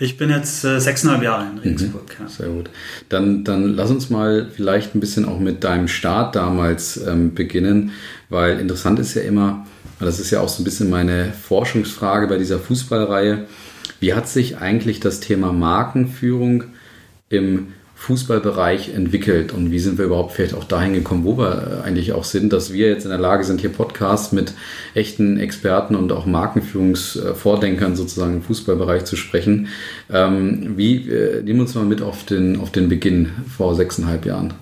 Ich 0.00 0.16
bin 0.16 0.30
jetzt 0.30 0.64
äh, 0.64 0.80
sechseinhalb 0.80 1.22
Jahre 1.22 1.46
in 1.50 1.58
Regensburg. 1.58 2.04
Mhm. 2.18 2.24
Ja. 2.24 2.28
Sehr 2.28 2.48
gut. 2.48 2.70
Dann, 3.08 3.44
dann 3.44 3.74
lass 3.74 3.90
uns 3.90 4.10
mal 4.10 4.48
vielleicht 4.54 4.94
ein 4.94 5.00
bisschen 5.00 5.24
auch 5.24 5.38
mit 5.38 5.64
deinem 5.64 5.88
Start 5.88 6.36
damals 6.36 6.96
ähm, 7.06 7.34
beginnen, 7.34 7.92
weil 8.28 8.60
interessant 8.60 8.98
ist 8.98 9.14
ja 9.14 9.22
immer, 9.22 9.66
das 10.00 10.20
ist 10.20 10.30
ja 10.30 10.40
auch 10.40 10.48
so 10.48 10.62
ein 10.62 10.64
bisschen 10.64 10.90
meine 10.90 11.32
Forschungsfrage 11.32 12.28
bei 12.28 12.38
dieser 12.38 12.58
Fußballreihe, 12.58 13.46
wie 14.00 14.14
hat 14.14 14.28
sich 14.28 14.58
eigentlich 14.58 15.00
das 15.00 15.20
Thema 15.20 15.52
Markenführung 15.52 16.64
im 17.28 17.68
Fußballbereich 17.98 18.94
entwickelt 18.94 19.52
und 19.52 19.72
wie 19.72 19.80
sind 19.80 19.98
wir 19.98 20.04
überhaupt 20.04 20.32
vielleicht 20.32 20.54
auch 20.54 20.64
dahin 20.64 20.94
gekommen, 20.94 21.24
wo 21.24 21.36
wir 21.36 21.82
eigentlich 21.84 22.12
auch 22.12 22.22
sind, 22.22 22.52
dass 22.52 22.72
wir 22.72 22.88
jetzt 22.88 23.04
in 23.04 23.10
der 23.10 23.18
Lage 23.18 23.42
sind, 23.42 23.60
hier 23.60 23.70
Podcasts 23.70 24.32
mit 24.32 24.54
echten 24.94 25.38
Experten 25.38 25.96
und 25.96 26.12
auch 26.12 26.24
Markenführungsvordenkern 26.24 27.96
sozusagen 27.96 28.34
im 28.34 28.42
Fußballbereich 28.42 29.04
zu 29.04 29.16
sprechen. 29.16 29.66
Ähm, 30.10 30.74
wie, 30.76 31.10
äh, 31.10 31.42
nehmen 31.42 31.60
uns 31.60 31.74
mal 31.74 31.84
mit 31.84 32.00
auf 32.00 32.24
den, 32.24 32.60
auf 32.60 32.70
den 32.70 32.88
Beginn 32.88 33.30
vor 33.56 33.74
sechseinhalb 33.74 34.24
Jahren. 34.24 34.54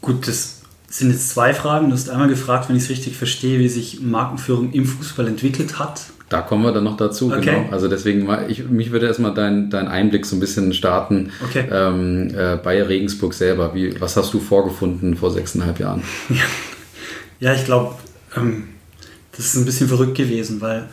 Gut, 0.00 0.28
das 0.28 0.62
sind 0.88 1.10
jetzt 1.10 1.30
zwei 1.30 1.52
Fragen. 1.52 1.88
Du 1.88 1.94
hast 1.94 2.08
einmal 2.08 2.28
gefragt, 2.28 2.68
wenn 2.68 2.76
ich 2.76 2.84
es 2.84 2.90
richtig 2.90 3.16
verstehe, 3.16 3.58
wie 3.58 3.68
sich 3.68 4.00
Markenführung 4.00 4.72
im 4.72 4.86
Fußball 4.86 5.26
entwickelt 5.26 5.80
hat. 5.80 6.02
Da 6.28 6.42
kommen 6.42 6.62
wir 6.62 6.72
dann 6.72 6.84
noch 6.84 6.96
dazu, 6.96 7.32
okay. 7.32 7.40
genau. 7.40 7.68
Also 7.70 7.88
deswegen, 7.88 8.28
ich, 8.48 8.68
mich 8.68 8.90
würde 8.90 9.06
erstmal 9.06 9.32
dein, 9.32 9.70
dein 9.70 9.88
Einblick 9.88 10.26
so 10.26 10.36
ein 10.36 10.40
bisschen 10.40 10.74
starten 10.74 11.30
okay. 11.42 11.64
ähm, 11.70 12.30
äh, 12.36 12.56
bei 12.56 12.82
Regensburg 12.82 13.32
selber. 13.32 13.74
Wie, 13.74 13.98
was 14.00 14.16
hast 14.16 14.34
du 14.34 14.40
vorgefunden 14.40 15.16
vor 15.16 15.30
sechseinhalb 15.30 15.78
Jahren? 15.78 16.02
Ja, 17.40 17.50
ja 17.50 17.54
ich 17.54 17.64
glaube, 17.64 17.94
ähm, 18.36 18.64
das 19.32 19.46
ist 19.46 19.56
ein 19.56 19.64
bisschen 19.64 19.88
verrückt 19.88 20.16
gewesen, 20.16 20.60
weil 20.60 20.88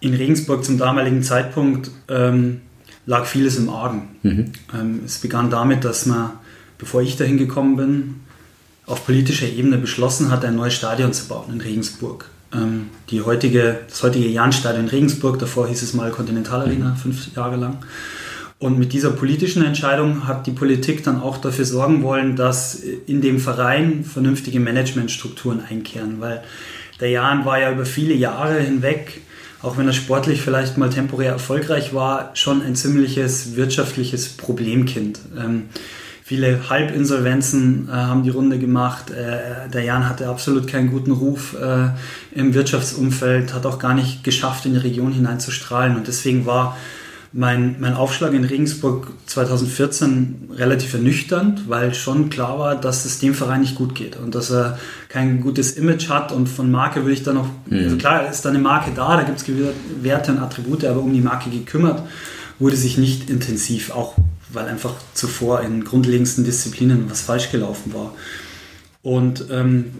in 0.00 0.14
Regensburg 0.14 0.64
zum 0.64 0.76
damaligen 0.76 1.22
Zeitpunkt 1.22 1.90
ähm, 2.08 2.62
lag 3.06 3.26
vieles 3.26 3.56
im 3.56 3.68
Argen. 3.68 4.08
Mhm. 4.22 4.52
Ähm, 4.74 5.00
es 5.04 5.18
begann 5.18 5.50
damit, 5.50 5.84
dass 5.84 6.06
man, 6.06 6.32
bevor 6.78 7.02
ich 7.02 7.16
dahin 7.16 7.38
gekommen 7.38 7.76
bin, 7.76 8.14
auf 8.86 9.06
politischer 9.06 9.48
Ebene 9.48 9.78
beschlossen 9.78 10.30
hat, 10.30 10.44
ein 10.44 10.56
neues 10.56 10.74
Stadion 10.74 11.12
zu 11.12 11.26
bauen 11.26 11.52
in 11.52 11.60
Regensburg. 11.60 12.28
Ähm, 12.54 12.90
die 13.10 13.22
heutige, 13.22 13.80
das 13.88 14.02
heutige 14.02 14.28
Jahnstadion 14.28 14.84
in 14.84 14.90
Regensburg, 14.90 15.38
davor 15.38 15.68
hieß 15.68 15.82
es 15.82 15.94
mal 15.94 16.10
Continental 16.10 16.62
Arena, 16.62 16.90
mhm. 16.90 16.96
fünf 16.96 17.34
Jahre 17.34 17.56
lang. 17.56 17.78
Und 18.58 18.78
mit 18.78 18.92
dieser 18.92 19.10
politischen 19.10 19.64
Entscheidung 19.64 20.26
hat 20.26 20.46
die 20.46 20.52
Politik 20.52 21.04
dann 21.04 21.20
auch 21.20 21.36
dafür 21.36 21.64
sorgen 21.64 22.02
wollen, 22.02 22.36
dass 22.36 22.74
in 22.74 23.20
dem 23.20 23.38
Verein 23.38 24.04
vernünftige 24.04 24.60
Managementstrukturen 24.60 25.60
einkehren, 25.68 26.20
weil 26.20 26.42
der 27.00 27.10
Jan 27.10 27.44
war 27.44 27.60
ja 27.60 27.72
über 27.72 27.84
viele 27.84 28.14
Jahre 28.14 28.60
hinweg, 28.60 29.20
auch 29.60 29.76
wenn 29.76 29.86
er 29.86 29.92
sportlich 29.92 30.40
vielleicht 30.40 30.78
mal 30.78 30.88
temporär 30.88 31.32
erfolgreich 31.32 31.92
war, 31.92 32.30
schon 32.34 32.62
ein 32.62 32.76
ziemliches 32.76 33.56
wirtschaftliches 33.56 34.28
Problemkind. 34.28 35.18
Ähm, 35.36 35.64
viele 36.24 36.70
Halbinsolvenzen 36.70 37.88
äh, 37.88 37.92
haben 37.92 38.22
die 38.22 38.30
Runde 38.30 38.58
gemacht. 38.58 39.10
Äh, 39.10 39.68
der 39.70 39.82
Jan 39.82 40.08
hatte 40.08 40.26
absolut 40.28 40.66
keinen 40.66 40.90
guten 40.90 41.12
Ruf 41.12 41.54
äh, 41.54 41.90
im 42.32 42.54
Wirtschaftsumfeld, 42.54 43.52
hat 43.52 43.66
auch 43.66 43.78
gar 43.78 43.92
nicht 43.92 44.24
geschafft, 44.24 44.64
in 44.64 44.72
die 44.72 44.78
Region 44.78 45.12
hineinzustrahlen. 45.12 45.96
Und 45.96 46.08
deswegen 46.08 46.46
war 46.46 46.78
mein, 47.34 47.76
mein 47.78 47.92
Aufschlag 47.92 48.32
in 48.32 48.44
Regensburg 48.44 49.08
2014 49.26 50.52
relativ 50.56 50.94
ernüchternd, 50.94 51.68
weil 51.68 51.92
schon 51.92 52.30
klar 52.30 52.58
war, 52.58 52.76
dass 52.76 53.04
es 53.04 53.18
dem 53.18 53.34
Verein 53.34 53.60
nicht 53.60 53.74
gut 53.74 53.94
geht 53.94 54.16
und 54.16 54.34
dass 54.34 54.50
er 54.50 54.78
kein 55.10 55.42
gutes 55.42 55.72
Image 55.72 56.08
hat 56.08 56.32
und 56.32 56.48
von 56.48 56.70
Marke 56.70 57.00
würde 57.00 57.12
ich 57.12 57.24
dann 57.24 57.34
noch, 57.34 57.48
mhm. 57.66 57.78
also 57.78 57.96
klar 57.96 58.30
ist 58.30 58.44
da 58.44 58.50
eine 58.50 58.60
Marke 58.60 58.92
da, 58.94 59.16
da 59.16 59.24
gibt 59.24 59.40
es 59.40 59.46
Werte 60.00 60.30
und 60.30 60.38
Attribute, 60.38 60.84
aber 60.84 61.00
um 61.00 61.12
die 61.12 61.20
Marke 61.20 61.50
gekümmert 61.50 62.02
wurde 62.60 62.76
sich 62.76 62.98
nicht 62.98 63.30
intensiv, 63.30 63.90
auch 63.90 64.14
weil 64.54 64.66
einfach 64.66 64.94
zuvor 65.14 65.60
in 65.62 65.84
grundlegendsten 65.84 66.44
Disziplinen 66.44 67.10
was 67.10 67.20
falsch 67.20 67.50
gelaufen 67.50 67.92
war. 67.94 68.14
Und 69.02 69.46
ähm, 69.50 69.92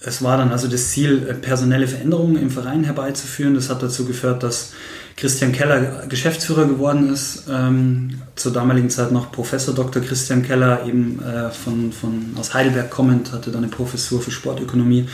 es 0.00 0.22
war 0.22 0.36
dann 0.36 0.50
also 0.50 0.68
das 0.68 0.90
Ziel, 0.90 1.26
äh, 1.28 1.34
personelle 1.34 1.88
Veränderungen 1.88 2.36
im 2.36 2.50
Verein 2.50 2.84
herbeizuführen. 2.84 3.54
Das 3.54 3.68
hat 3.68 3.82
dazu 3.82 4.04
geführt, 4.04 4.42
dass 4.42 4.72
Christian 5.16 5.50
Keller 5.50 6.06
Geschäftsführer 6.08 6.66
geworden 6.66 7.12
ist, 7.12 7.44
ähm, 7.50 8.20
zur 8.36 8.52
damaligen 8.52 8.88
Zeit 8.88 9.10
noch 9.10 9.32
Professor 9.32 9.74
Dr. 9.74 10.00
Christian 10.00 10.44
Keller, 10.44 10.86
eben 10.86 11.20
äh, 11.20 11.50
von, 11.50 11.92
von, 11.92 12.36
aus 12.38 12.54
Heidelberg 12.54 12.90
kommend, 12.90 13.32
hatte 13.32 13.50
dann 13.50 13.64
eine 13.64 13.72
Professur 13.72 14.22
für 14.22 14.30
Sportökonomie. 14.30 15.08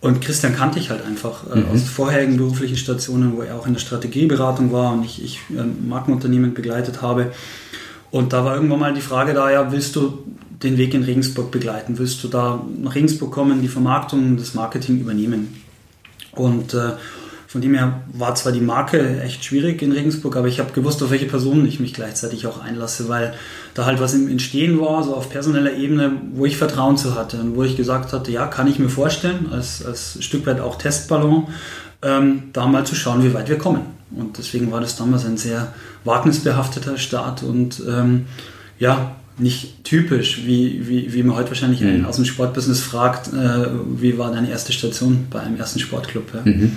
Und 0.00 0.20
Christian 0.20 0.54
kannte 0.54 0.78
ich 0.78 0.90
halt 0.90 1.04
einfach 1.04 1.48
äh, 1.52 1.60
mhm. 1.60 1.70
aus 1.70 1.82
vorherigen 1.84 2.36
beruflichen 2.36 2.76
Stationen, 2.76 3.36
wo 3.36 3.42
er 3.42 3.56
auch 3.56 3.66
in 3.66 3.74
der 3.74 3.80
Strategieberatung 3.80 4.72
war 4.72 4.92
und 4.92 5.04
ich, 5.04 5.22
ich 5.22 5.40
äh, 5.50 5.62
Markenunternehmen 5.62 6.54
begleitet 6.54 7.02
habe. 7.02 7.32
Und 8.10 8.32
da 8.32 8.44
war 8.44 8.54
irgendwann 8.54 8.80
mal 8.80 8.94
die 8.94 9.00
Frage 9.00 9.34
da, 9.34 9.50
ja, 9.50 9.70
willst 9.70 9.96
du 9.96 10.24
den 10.62 10.76
Weg 10.76 10.94
in 10.94 11.04
Regensburg 11.04 11.50
begleiten? 11.50 11.98
Willst 11.98 12.22
du 12.24 12.28
da 12.28 12.64
nach 12.80 12.94
Regensburg 12.94 13.30
kommen, 13.30 13.60
die 13.60 13.68
Vermarktung, 13.68 14.36
das 14.36 14.54
Marketing 14.54 15.00
übernehmen? 15.00 15.62
Und 16.32 16.74
äh, 16.74 16.92
von 17.48 17.62
dem 17.62 17.74
her 17.74 18.02
war 18.12 18.34
zwar 18.34 18.52
die 18.52 18.60
Marke 18.60 19.22
echt 19.22 19.42
schwierig 19.42 19.80
in 19.80 19.92
Regensburg, 19.92 20.36
aber 20.36 20.48
ich 20.48 20.60
habe 20.60 20.72
gewusst, 20.72 21.02
auf 21.02 21.10
welche 21.10 21.24
Personen 21.24 21.66
ich 21.66 21.80
mich 21.80 21.94
gleichzeitig 21.94 22.46
auch 22.46 22.62
einlasse, 22.62 23.08
weil 23.08 23.34
da 23.72 23.86
halt 23.86 24.00
was 24.00 24.12
im 24.12 24.28
Entstehen 24.28 24.78
war, 24.80 25.02
so 25.02 25.14
auf 25.14 25.30
personeller 25.30 25.72
Ebene, 25.72 26.12
wo 26.34 26.44
ich 26.44 26.58
Vertrauen 26.58 26.98
zu 26.98 27.14
hatte 27.14 27.40
und 27.40 27.56
wo 27.56 27.62
ich 27.62 27.74
gesagt 27.74 28.12
hatte, 28.12 28.30
ja, 28.30 28.46
kann 28.46 28.68
ich 28.68 28.78
mir 28.78 28.90
vorstellen, 28.90 29.48
als, 29.50 29.82
als 29.82 30.22
Stück 30.22 30.44
weit 30.46 30.60
auch 30.60 30.76
Testballon, 30.76 31.48
ähm, 32.02 32.50
da 32.52 32.66
mal 32.66 32.84
zu 32.84 32.94
schauen, 32.94 33.24
wie 33.24 33.32
weit 33.32 33.48
wir 33.48 33.56
kommen. 33.56 33.97
Und 34.10 34.38
deswegen 34.38 34.70
war 34.72 34.80
das 34.80 34.96
damals 34.96 35.24
ein 35.26 35.36
sehr 35.36 35.72
wagnisbehafteter 36.04 36.96
Start 36.96 37.42
und 37.42 37.82
ähm, 37.86 38.26
ja, 38.78 39.16
nicht 39.38 39.84
typisch, 39.84 40.44
wie, 40.46 40.88
wie, 40.88 41.12
wie 41.12 41.22
man 41.22 41.36
heute 41.36 41.50
wahrscheinlich 41.50 41.80
mhm. 41.80 42.04
aus 42.04 42.16
dem 42.16 42.24
Sportbusiness 42.24 42.80
fragt, 42.80 43.28
äh, 43.28 43.66
wie 43.96 44.18
war 44.18 44.32
deine 44.32 44.50
erste 44.50 44.72
Station 44.72 45.26
bei 45.30 45.40
einem 45.40 45.56
ersten 45.56 45.78
Sportclub? 45.78 46.34
Ja? 46.34 46.40
Mhm. 46.44 46.76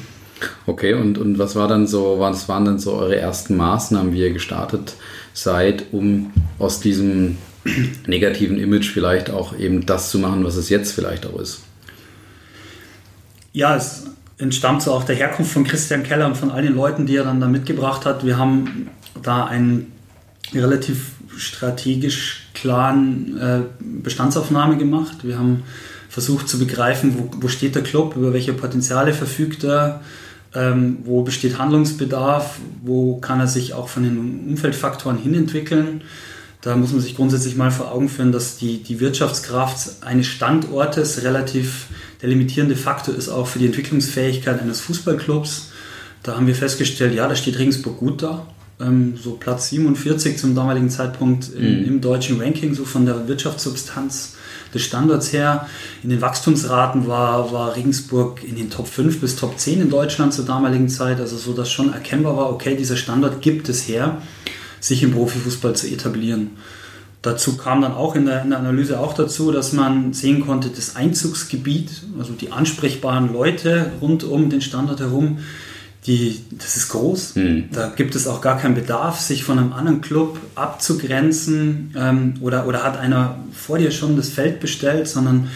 Okay, 0.66 0.94
und, 0.94 1.18
und 1.18 1.38
was 1.38 1.56
war 1.56 1.68
dann 1.68 1.88
so, 1.88 2.18
was 2.20 2.50
waren 2.50 2.66
dann 2.66 2.80
so 2.80 2.94
eure 2.94 3.16
ersten 3.16 3.58
Maßnahmen, 3.58 4.14
wie 4.14 4.22
ihr 4.22 4.34
gestartet 4.34 4.96
seid, 5.34 5.86
um 5.92 6.32
aus 6.60 6.80
diesem 6.80 7.38
negativen 8.08 8.60
Image 8.60 8.90
vielleicht 8.90 9.30
auch 9.30 9.58
eben 9.58 9.86
das 9.86 10.10
zu 10.10 10.20
machen, 10.20 10.44
was 10.44 10.56
es 10.56 10.70
jetzt 10.70 10.94
vielleicht 10.94 11.26
auch 11.26 11.40
ist? 11.40 11.62
Ja, 13.54 13.76
es 13.76 14.06
entstammt 14.42 14.82
so 14.82 14.92
auch 14.92 15.04
der 15.04 15.16
Herkunft 15.16 15.54
von 15.54 15.64
Christian 15.64 16.04
Keller 16.04 16.26
und 16.26 16.36
von 16.36 16.52
all 16.52 16.64
den 16.64 16.76
Leuten, 16.76 17.06
die 17.06 17.16
er 17.16 17.24
dann 17.24 17.40
da 17.40 17.48
mitgebracht 17.48 18.06
hat. 18.06 18.26
Wir 18.26 18.38
haben 18.38 18.90
da 19.22 19.46
einen 19.46 19.92
relativ 20.54 21.12
strategisch 21.38 22.48
klaren 22.54 23.38
äh, 23.38 23.60
Bestandsaufnahme 23.80 24.78
gemacht. 24.78 25.20
Wir 25.24 25.38
haben 25.38 25.64
versucht 26.10 26.50
zu 26.50 26.60
begreifen, 26.60 27.16
wo, 27.18 27.30
wo 27.40 27.48
steht 27.48 27.76
der 27.76 27.84
Club, 27.84 28.16
über 28.16 28.34
welche 28.34 28.54
Potenziale 28.54 29.14
verfügt 29.14 29.64
er, 29.64 30.02
ähm, 30.54 30.98
wo 31.06 31.22
besteht 31.22 31.58
Handlungsbedarf, 31.58 32.60
wo 32.84 33.18
kann 33.18 33.40
er 33.40 33.48
sich 33.48 33.74
auch 33.74 33.88
von 33.88 34.04
den 34.04 34.48
Umfeldfaktoren 34.50 35.18
hin 35.18 35.36
entwickeln. 35.36 36.02
Da 36.62 36.76
muss 36.76 36.92
man 36.92 37.02
sich 37.02 37.16
grundsätzlich 37.16 37.56
mal 37.56 37.72
vor 37.72 37.92
Augen 37.92 38.08
führen, 38.08 38.32
dass 38.32 38.58
die, 38.58 38.84
die 38.84 39.00
Wirtschaftskraft 39.00 40.04
eines 40.04 40.28
Standortes 40.28 41.24
relativ 41.24 41.88
der 42.22 42.30
limitierende 42.30 42.76
Faktor 42.76 43.16
ist 43.16 43.30
auch 43.30 43.48
für 43.48 43.58
die 43.58 43.66
Entwicklungsfähigkeit 43.66 44.62
eines 44.62 44.80
Fußballclubs. 44.82 45.72
Da 46.22 46.36
haben 46.36 46.46
wir 46.46 46.54
festgestellt, 46.54 47.16
ja, 47.16 47.28
da 47.28 47.36
steht 47.36 47.58
Regensburg 47.58 47.98
gut 47.98 48.22
da. 48.22 48.46
Ähm, 48.80 49.16
so 49.22 49.32
Platz 49.32 49.70
47 49.70 50.38
zum 50.38 50.54
damaligen 50.54 50.92
Zeitpunkt 50.92 51.50
im, 51.56 51.82
mhm. 51.82 51.86
im 51.86 52.02
deutschen 52.02 52.40
Ranking, 52.40 52.76
so 52.76 52.86
von 52.86 53.08
der 53.08 53.28
Wirtschaftssubstanz 53.28 54.36
des 54.74 54.84
Standorts 54.84 55.34
her. 55.34 55.68
In 56.04 56.12
den 56.12 56.22
Wachstumsraten 56.22 57.08
war, 57.08 57.52
war 57.52 57.76
Regensburg 57.76 58.44
in 58.44 58.56
den 58.56 58.70
Top 58.70 58.88
5 58.88 59.20
bis 59.20 59.36
Top 59.36 59.60
10 59.60 59.82
in 59.82 59.90
Deutschland 59.90 60.34
zur 60.34 60.46
damaligen 60.46 60.90
Zeit, 60.90 61.20
also 61.20 61.38
so, 61.38 61.54
dass 61.54 61.72
schon 61.72 61.92
erkennbar 61.92 62.38
war, 62.38 62.52
okay, 62.52 62.76
dieser 62.76 62.98
Standort 62.98 63.42
gibt 63.42 63.68
es 63.68 63.88
her, 63.88 64.22
sich 64.82 65.04
im 65.04 65.14
Profifußball 65.14 65.76
zu 65.76 65.88
etablieren. 65.88 66.52
Dazu 67.22 67.56
kam 67.56 67.82
dann 67.82 67.94
auch 67.94 68.16
in 68.16 68.26
der, 68.26 68.42
in 68.42 68.50
der, 68.50 68.60
Analyse 68.60 69.00
auch 69.00 69.14
dazu, 69.14 69.52
dass 69.52 69.74
man 69.74 70.12
sehen 70.12 70.46
konnte, 70.46 70.70
das 70.70 70.96
Einzugsgebiet, 70.96 71.92
also 72.18 72.34
die 72.34 72.52
ansprechbaren 72.52 73.32
Leute 73.32 73.92
rund 74.02 74.24
um 74.24 74.50
den 74.50 74.62
Standort 74.62 75.00
herum, 75.00 75.38
die, 76.08 76.42
das 76.58 76.78
ist 76.78 76.90
groß. 76.90 77.36
Mhm. 77.36 77.66
Da 77.72 77.90
gibt 77.96 78.16
es 78.16 78.28
auch 78.28 78.42
gar 78.42 78.58
keinen 78.58 78.74
Bedarf, 78.74 79.20
sich 79.20 79.44
von 79.44 79.60
einem 79.60 79.72
anderen 79.72 80.02
Club 80.02 80.40
abzugrenzen 80.56 81.94
ähm, 81.96 82.34
oder, 82.42 82.66
oder 82.66 82.84
hat 82.84 82.98
einer 82.98 83.36
vor 83.54 83.78
dir 83.78 83.92
schon 83.92 84.16
das 84.16 84.30
Feld 84.30 84.60
bestellt, 84.60 85.08
sondern 85.08 85.52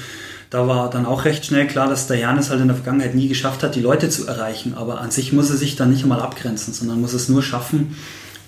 da 0.51 0.67
war 0.67 0.91
dann 0.91 1.07
auch 1.07 1.25
recht 1.25 1.47
schnell 1.47 1.65
klar, 1.65 1.89
dass 1.89 2.05
der 2.05 2.17
Janis 2.17 2.51
halt 2.51 2.61
in 2.61 2.67
der 2.67 2.75
Vergangenheit 2.75 3.15
nie 3.15 3.27
geschafft 3.27 3.63
hat, 3.63 3.73
die 3.73 3.81
Leute 3.81 4.09
zu 4.09 4.27
erreichen. 4.27 4.75
Aber 4.75 5.01
an 5.01 5.09
sich 5.09 5.33
muss 5.33 5.49
er 5.49 5.57
sich 5.57 5.75
dann 5.75 5.89
nicht 5.89 6.03
einmal 6.03 6.21
abgrenzen, 6.21 6.73
sondern 6.73 7.01
muss 7.01 7.13
es 7.13 7.27
nur 7.27 7.41
schaffen, 7.41 7.95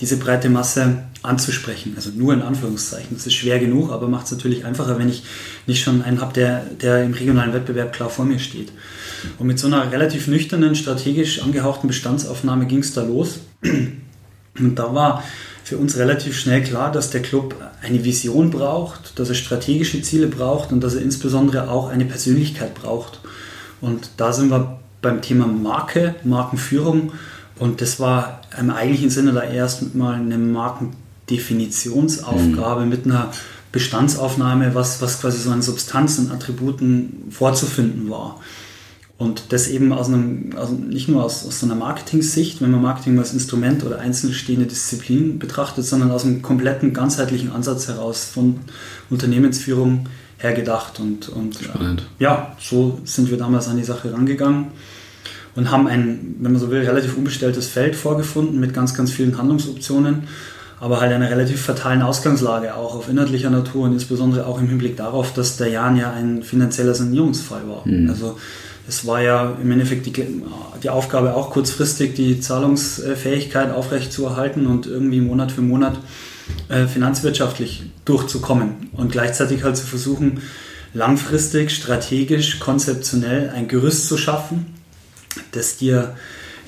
diese 0.02 0.18
breite 0.18 0.50
Masse 0.50 1.04
anzusprechen. 1.24 1.94
Also 1.96 2.12
nur 2.12 2.34
in 2.34 2.42
Anführungszeichen. 2.42 3.16
Das 3.16 3.28
ist 3.28 3.34
schwer 3.34 3.60
genug, 3.60 3.92
aber 3.92 4.08
macht 4.08 4.26
es 4.26 4.32
natürlich 4.32 4.66
einfacher, 4.66 5.00
wenn 5.00 5.10
ich 5.10 5.24
nicht 5.66 5.84
schon 5.84 6.02
einen 6.02 6.22
habe, 6.22 6.34
der, 6.34 6.62
der 6.82 7.04
im 7.04 7.14
regionalen 7.14 7.54
Wettbewerb 7.54 7.94
klar 7.94 8.10
vor 8.10 8.26
mir 8.26 8.40
steht. 8.40 8.72
Und 9.40 9.48
mit 9.48 9.60
so 9.60 9.68
einer 9.68 9.92
relativ 9.92 10.28
nüchternen, 10.28 10.76
strategisch 10.76 11.42
angehauchten 11.42 11.88
Bestandsaufnahme 11.88 12.68
ging 12.68 12.80
es 12.80 12.94
da 12.94 13.04
los. 13.04 13.40
Und 14.60 14.76
da 14.76 14.94
war 14.94 15.24
für 15.64 15.78
uns 15.78 15.98
relativ 15.98 16.38
schnell 16.40 16.64
klar, 16.64 16.92
dass 16.92 17.10
der 17.10 17.22
Club 17.22 17.56
eine 17.82 18.04
Vision 18.04 18.52
braucht, 18.52 19.20
dass 19.20 19.30
er 19.30 19.36
strategische 19.36 20.02
Ziele 20.02 20.28
braucht 20.28 20.72
und 20.72 20.82
dass 20.82 20.96
er 20.96 21.02
insbesondere 21.02 21.70
auch 21.70 21.90
eine 21.90 22.06
Persönlichkeit 22.06 22.74
braucht. 22.74 23.20
Und 23.82 24.12
da 24.18 24.32
sind 24.32 24.50
wir 24.50 24.80
beim 25.02 25.22
Thema 25.22 25.46
Marke, 25.46 26.16
Markenführung. 26.24 27.12
Und 27.60 27.82
das 27.82 28.00
war 28.00 28.42
im 28.58 28.70
eigentlichen 28.70 29.10
Sinne 29.10 29.34
da 29.34 29.44
erst 29.44 29.94
mal 29.96 30.14
eine 30.16 30.38
Markendefinitionssaufgabe 30.38 32.82
mhm. 32.82 32.90
mit 32.90 33.06
einer 33.06 33.32
Bestandsaufnahme, 33.72 34.76
was, 34.76 35.02
was 35.02 35.22
quasi 35.22 35.40
so 35.40 35.52
an 35.52 35.62
Substanz 35.62 36.20
und 36.20 36.32
Attributen 36.32 37.26
vorzufinden 37.30 38.10
war. 38.10 38.42
Und 39.18 39.52
das 39.52 39.68
eben 39.68 39.94
aus 39.94 40.08
einem, 40.08 40.52
also 40.56 40.74
nicht 40.74 41.10
nur 41.10 41.24
aus, 41.24 41.46
aus 41.46 41.60
so 41.60 41.66
einer 41.66 41.76
Marketing-Sicht, 41.76 42.62
wenn 42.62 42.70
man 42.70 42.84
Marketing 42.84 43.18
als 43.18 43.34
Instrument 43.34 43.84
oder 43.84 43.98
einzeln 44.00 44.32
stehende 44.32 44.68
Disziplin 44.68 45.40
betrachtet, 45.40 45.86
sondern 45.86 46.12
aus 46.12 46.24
einem 46.24 46.44
kompletten, 46.44 46.94
ganzheitlichen 46.94 47.52
Ansatz 47.52 47.88
heraus 47.88 48.26
von 48.26 48.60
Unternehmensführung 49.10 50.08
her 50.38 50.54
gedacht. 50.54 51.00
Und, 51.00 51.30
und 51.30 51.56
Spannend. 51.56 52.04
Ja, 52.20 52.56
so 52.60 53.02
sind 53.06 53.32
wir 53.32 53.38
damals 53.38 53.68
an 53.68 53.78
die 53.78 53.84
Sache 53.84 54.14
rangegangen 54.14 54.68
und 55.58 55.72
haben 55.72 55.88
ein, 55.88 56.36
wenn 56.40 56.52
man 56.52 56.62
so 56.62 56.70
will, 56.70 56.86
relativ 56.86 57.18
unbestelltes 57.18 57.68
Feld 57.68 57.96
vorgefunden 57.96 58.60
mit 58.60 58.76
ganz, 58.76 58.94
ganz 58.94 59.12
vielen 59.12 59.38
Handlungsoptionen, 59.38 60.28
aber 60.80 61.02
halt 61.02 61.12
einer 61.12 61.32
relativ 61.32 61.60
fatalen 61.60 62.04
Ausgangslage 62.04 62.76
auch 62.76 62.96
auf 62.96 63.10
inhaltlicher 63.10 63.50
Natur 63.50 63.86
und 63.86 63.94
insbesondere 63.94 64.46
auch 64.46 64.62
im 64.62 64.70
Hinblick 64.70 64.96
darauf, 64.96 65.34
dass 65.34 65.58
der 65.58 65.70
Jan 65.70 65.98
ja 65.98 66.14
ein 66.14 66.44
finanzieller 66.44 66.94
Sanierungsfall 66.94 67.68
war. 67.68 67.82
Mhm. 67.86 68.08
Also 68.08 68.38
es 68.88 69.08
war 69.08 69.20
ja 69.20 69.58
im 69.60 69.72
Endeffekt 69.72 70.06
die, 70.06 70.14
die 70.84 70.90
Aufgabe 70.92 71.36
auch 71.36 71.50
kurzfristig 71.50 72.14
die 72.14 72.40
Zahlungsfähigkeit 72.40 73.72
aufrechtzuerhalten 73.72 74.68
und 74.68 74.86
irgendwie 74.86 75.22
Monat 75.22 75.52
für 75.52 75.62
Monat 75.62 75.98
äh, 76.70 76.86
finanzwirtschaftlich 76.86 77.84
durchzukommen 78.06 78.92
und 78.94 79.12
gleichzeitig 79.12 79.64
halt 79.64 79.76
zu 79.76 79.88
versuchen, 79.88 80.42
langfristig, 80.94 81.72
strategisch, 81.72 82.60
konzeptionell 82.60 83.50
ein 83.50 83.68
Gerüst 83.68 84.08
zu 84.08 84.18
schaffen, 84.18 84.77
das 85.52 85.78
dir 85.78 86.16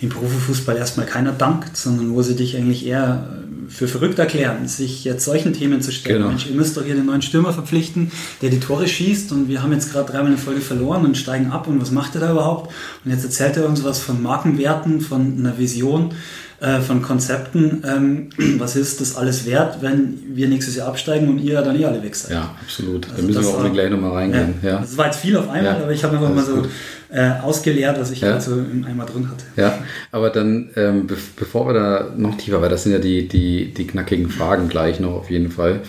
im 0.02 0.10
Profifußball 0.10 0.78
erstmal 0.78 1.06
keiner 1.06 1.32
dankt, 1.32 1.76
sondern 1.76 2.14
wo 2.14 2.22
sie 2.22 2.36
dich 2.36 2.56
eigentlich 2.56 2.86
eher 2.86 3.28
äh, 3.68 3.70
für 3.70 3.88
verrückt 3.88 4.18
erklären, 4.18 4.68
sich 4.68 5.04
jetzt 5.04 5.26
solchen 5.26 5.54
Themen 5.54 5.82
zu 5.82 5.92
stellen. 5.92 6.18
Genau. 6.18 6.30
Mensch, 6.30 6.48
ihr 6.48 6.56
müsst 6.56 6.78
doch 6.78 6.84
hier 6.84 6.96
den 6.96 7.06
neuen 7.06 7.22
Stürmer 7.22 7.54
verpflichten, 7.54 8.12
der 8.42 8.50
die 8.50 8.60
Tore 8.60 8.88
schießt 8.88 9.32
und 9.32 9.50
wir 9.50 9.62
haben 9.62 9.74
jetzt 9.74 9.92
gerade 9.92 10.12
dreimal 10.12 10.28
eine 10.28 10.38
Folge 10.38 10.62
verloren 10.62 11.06
und 11.06 11.18
steigen 11.18 11.52
ab 11.52 11.68
und 11.68 11.82
was 11.82 11.92
macht 11.92 12.16
er 12.16 12.22
da 12.22 12.32
überhaupt? 12.32 12.72
Und 13.04 13.12
jetzt 13.12 13.26
erzählt 13.26 13.58
er 13.58 13.68
uns 13.68 13.84
was 13.84 14.00
von 14.00 14.22
Markenwerten, 14.24 15.02
von 15.02 15.38
einer 15.38 15.58
Vision, 15.58 16.14
äh, 16.62 16.80
von 16.80 17.02
Konzepten. 17.02 17.84
Ähm, 17.86 18.30
was 18.58 18.78
ist 18.78 19.02
das 19.02 19.18
alles 19.18 19.46
wert, 19.46 19.82
wenn 19.82 20.18
wir 20.34 20.48
nächstes 20.48 20.78
Jahr 20.78 20.88
absteigen 20.88 21.28
und 21.28 21.40
ihr 21.40 21.62
dann 21.62 21.78
eh 21.78 21.86
alle 21.86 22.02
weg 22.02 22.16
seid? 22.16 22.32
Ja, 22.32 22.56
absolut. 22.62 23.10
Also 23.10 23.22
da 23.22 23.28
müssen 23.28 23.44
wir 23.44 23.50
auch 23.50 23.74
gleich 23.74 23.90
nochmal 23.90 24.12
reingehen. 24.12 24.56
Ja, 24.62 24.70
ja. 24.70 24.80
Das 24.80 24.96
war 24.98 25.08
jetzt 25.08 25.20
viel 25.20 25.36
auf 25.36 25.50
einmal, 25.50 25.78
ja, 25.78 25.84
aber 25.84 25.92
ich 25.92 26.04
habe 26.04 26.18
einfach 26.18 26.34
mal 26.34 26.46
so... 26.46 26.56
Gut 26.56 26.70
äh, 27.12 27.32
ausgeleert, 27.42 28.00
was 28.00 28.12
ich 28.12 28.22
ja. 28.22 28.34
also 28.34 28.54
im 28.54 28.86
Eimer 28.86 29.06
drin 29.06 29.30
hatte. 29.30 29.46
Ja, 29.56 29.80
aber 30.12 30.30
dann, 30.30 30.70
ähm, 30.76 31.08
be 31.08 31.18
bevor 31.36 31.68
wir 31.68 31.74
da 31.74 32.14
noch 32.16 32.38
tiefer, 32.38 32.62
weil 32.62 32.70
das 32.70 32.84
sind 32.84 32.92
ja 32.92 33.00
die, 33.00 33.28
die, 33.28 33.74
die 33.74 33.88
knackigen 33.88 34.30
Fragen 34.30 34.70
gleich 34.70 35.00
noch 35.00 35.14
auf 35.14 35.30
jeden 35.30 35.52
Fall. 35.52 35.82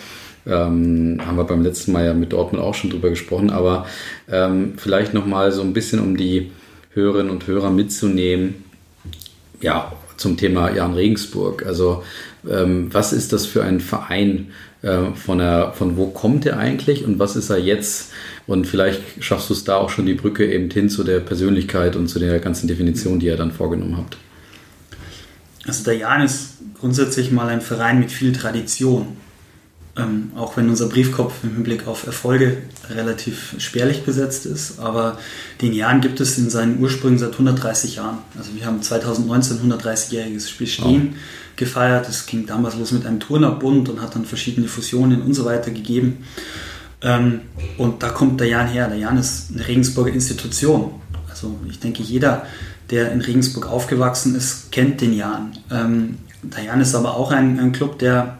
Ähm, 0.47 1.19
haben 1.23 1.37
wir 1.37 1.43
beim 1.43 1.61
letzten 1.61 1.91
Mal 1.91 2.05
ja 2.05 2.13
mit 2.15 2.33
Dortmund 2.33 2.63
auch 2.63 2.73
schon 2.73 2.89
drüber 2.89 3.11
gesprochen, 3.11 3.51
aber 3.51 3.85
ähm, 4.31 4.73
vielleicht 4.77 5.13
nochmal 5.13 5.51
so 5.51 5.61
ein 5.61 5.73
bisschen, 5.73 5.99
um 5.99 6.17
die 6.17 6.51
Hörerinnen 6.93 7.31
und 7.31 7.45
Hörer 7.45 7.69
mitzunehmen, 7.69 8.63
ja, 9.61 9.91
zum 10.17 10.37
Thema 10.37 10.71
Jan 10.71 10.93
Regensburg. 10.93 11.65
Also, 11.65 12.03
ähm, 12.49 12.91
was 12.91 13.13
ist 13.13 13.33
das 13.33 13.45
für 13.45 13.63
ein 13.63 13.79
Verein? 13.79 14.51
Äh, 14.81 15.13
von, 15.13 15.37
der, 15.37 15.73
von 15.73 15.95
wo 15.95 16.07
kommt 16.07 16.45
er 16.45 16.57
eigentlich 16.57 17.05
und 17.05 17.19
was 17.19 17.35
ist 17.35 17.49
er 17.49 17.59
jetzt? 17.59 18.11
Und 18.47 18.65
vielleicht 18.65 19.01
schaffst 19.23 19.49
du 19.49 19.53
es 19.53 19.63
da 19.63 19.77
auch 19.77 19.89
schon 19.89 20.07
die 20.07 20.15
Brücke 20.15 20.51
eben 20.51 20.69
hin 20.71 20.89
zu 20.89 21.03
der 21.03 21.19
Persönlichkeit 21.19 21.95
und 21.95 22.07
zu 22.07 22.17
der 22.17 22.39
ganzen 22.39 22.67
Definition, 22.67 23.19
die 23.19 23.27
ihr 23.27 23.37
dann 23.37 23.51
vorgenommen 23.51 23.97
habt. 23.97 24.17
Also 25.67 25.83
der 25.83 25.97
Jan 25.97 26.23
ist 26.23 26.55
grundsätzlich 26.79 27.31
mal 27.31 27.47
ein 27.49 27.61
Verein 27.61 27.99
mit 27.99 28.11
viel 28.11 28.33
Tradition. 28.33 29.17
Ähm, 29.97 30.31
auch 30.37 30.55
wenn 30.55 30.69
unser 30.69 30.87
Briefkopf 30.87 31.43
im 31.43 31.53
Hinblick 31.53 31.85
auf 31.85 32.07
Erfolge 32.07 32.57
relativ 32.89 33.55
spärlich 33.57 34.03
besetzt 34.03 34.45
ist. 34.45 34.79
Aber 34.79 35.19
den 35.61 35.73
Jan 35.73 35.99
gibt 35.99 36.21
es 36.21 36.37
in 36.37 36.49
seinen 36.49 36.79
Ursprüngen 36.79 37.19
seit 37.19 37.33
130 37.33 37.97
Jahren. 37.97 38.19
Also 38.37 38.55
wir 38.55 38.65
haben 38.65 38.81
2019 38.81 39.57
130-jähriges 39.57 40.57
Bestehen 40.57 41.13
oh. 41.13 41.17
Gefeiert. 41.61 42.09
Es 42.09 42.25
ging 42.25 42.45
damals 42.45 42.75
los 42.75 42.91
mit 42.91 43.05
einem 43.05 43.19
Turnerbund 43.19 43.87
und 43.87 44.01
hat 44.01 44.15
dann 44.15 44.25
verschiedene 44.25 44.67
Fusionen 44.67 45.21
und 45.21 45.33
so 45.33 45.45
weiter 45.45 45.71
gegeben. 45.71 46.25
Ähm, 47.01 47.41
und 47.77 48.03
da 48.03 48.09
kommt 48.09 48.41
der 48.41 48.47
Jan 48.47 48.67
her. 48.67 48.87
Der 48.89 48.97
Jan 48.97 49.17
ist 49.17 49.51
eine 49.53 49.65
Regensburger 49.65 50.11
Institution. 50.11 50.95
Also 51.29 51.55
ich 51.69 51.79
denke, 51.79 52.03
jeder, 52.03 52.45
der 52.89 53.11
in 53.11 53.21
Regensburg 53.21 53.67
aufgewachsen 53.67 54.35
ist, 54.35 54.71
kennt 54.71 54.99
den 55.01 55.13
Jan. 55.13 55.53
Ähm, 55.71 56.17
der 56.41 56.63
Jan 56.63 56.81
ist 56.81 56.95
aber 56.95 57.15
auch 57.15 57.31
ein, 57.31 57.59
ein 57.59 57.71
Club, 57.71 57.99
der, 57.99 58.39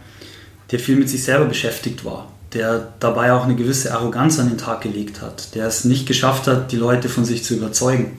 der 0.72 0.80
viel 0.80 0.96
mit 0.96 1.08
sich 1.08 1.24
selber 1.24 1.46
beschäftigt 1.46 2.04
war. 2.04 2.32
Der 2.54 2.92
dabei 3.00 3.32
auch 3.34 3.46
eine 3.46 3.56
gewisse 3.56 3.94
Arroganz 3.94 4.40
an 4.40 4.50
den 4.50 4.58
Tag 4.58 4.82
gelegt 4.82 5.22
hat. 5.22 5.56
Der 5.56 5.68
es 5.68 5.86
nicht 5.86 6.08
geschafft 6.08 6.48
hat, 6.48 6.72
die 6.72 6.78
Leute 6.78 7.08
von 7.08 7.24
sich 7.24 7.44
zu 7.44 7.54
überzeugen. 7.54 8.18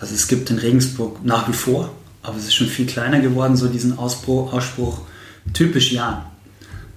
Also 0.00 0.14
es 0.14 0.28
gibt 0.28 0.48
in 0.50 0.58
Regensburg 0.58 1.22
nach 1.24 1.46
wie 1.48 1.52
vor, 1.52 1.92
aber 2.22 2.36
es 2.36 2.44
ist 2.44 2.54
schon 2.54 2.66
viel 2.66 2.86
kleiner 2.86 3.20
geworden, 3.20 3.56
so 3.56 3.68
diesen 3.68 3.98
Ausspruch, 3.98 4.52
Ausspruch 4.52 5.00
typisch 5.52 5.92
Jan. 5.92 6.22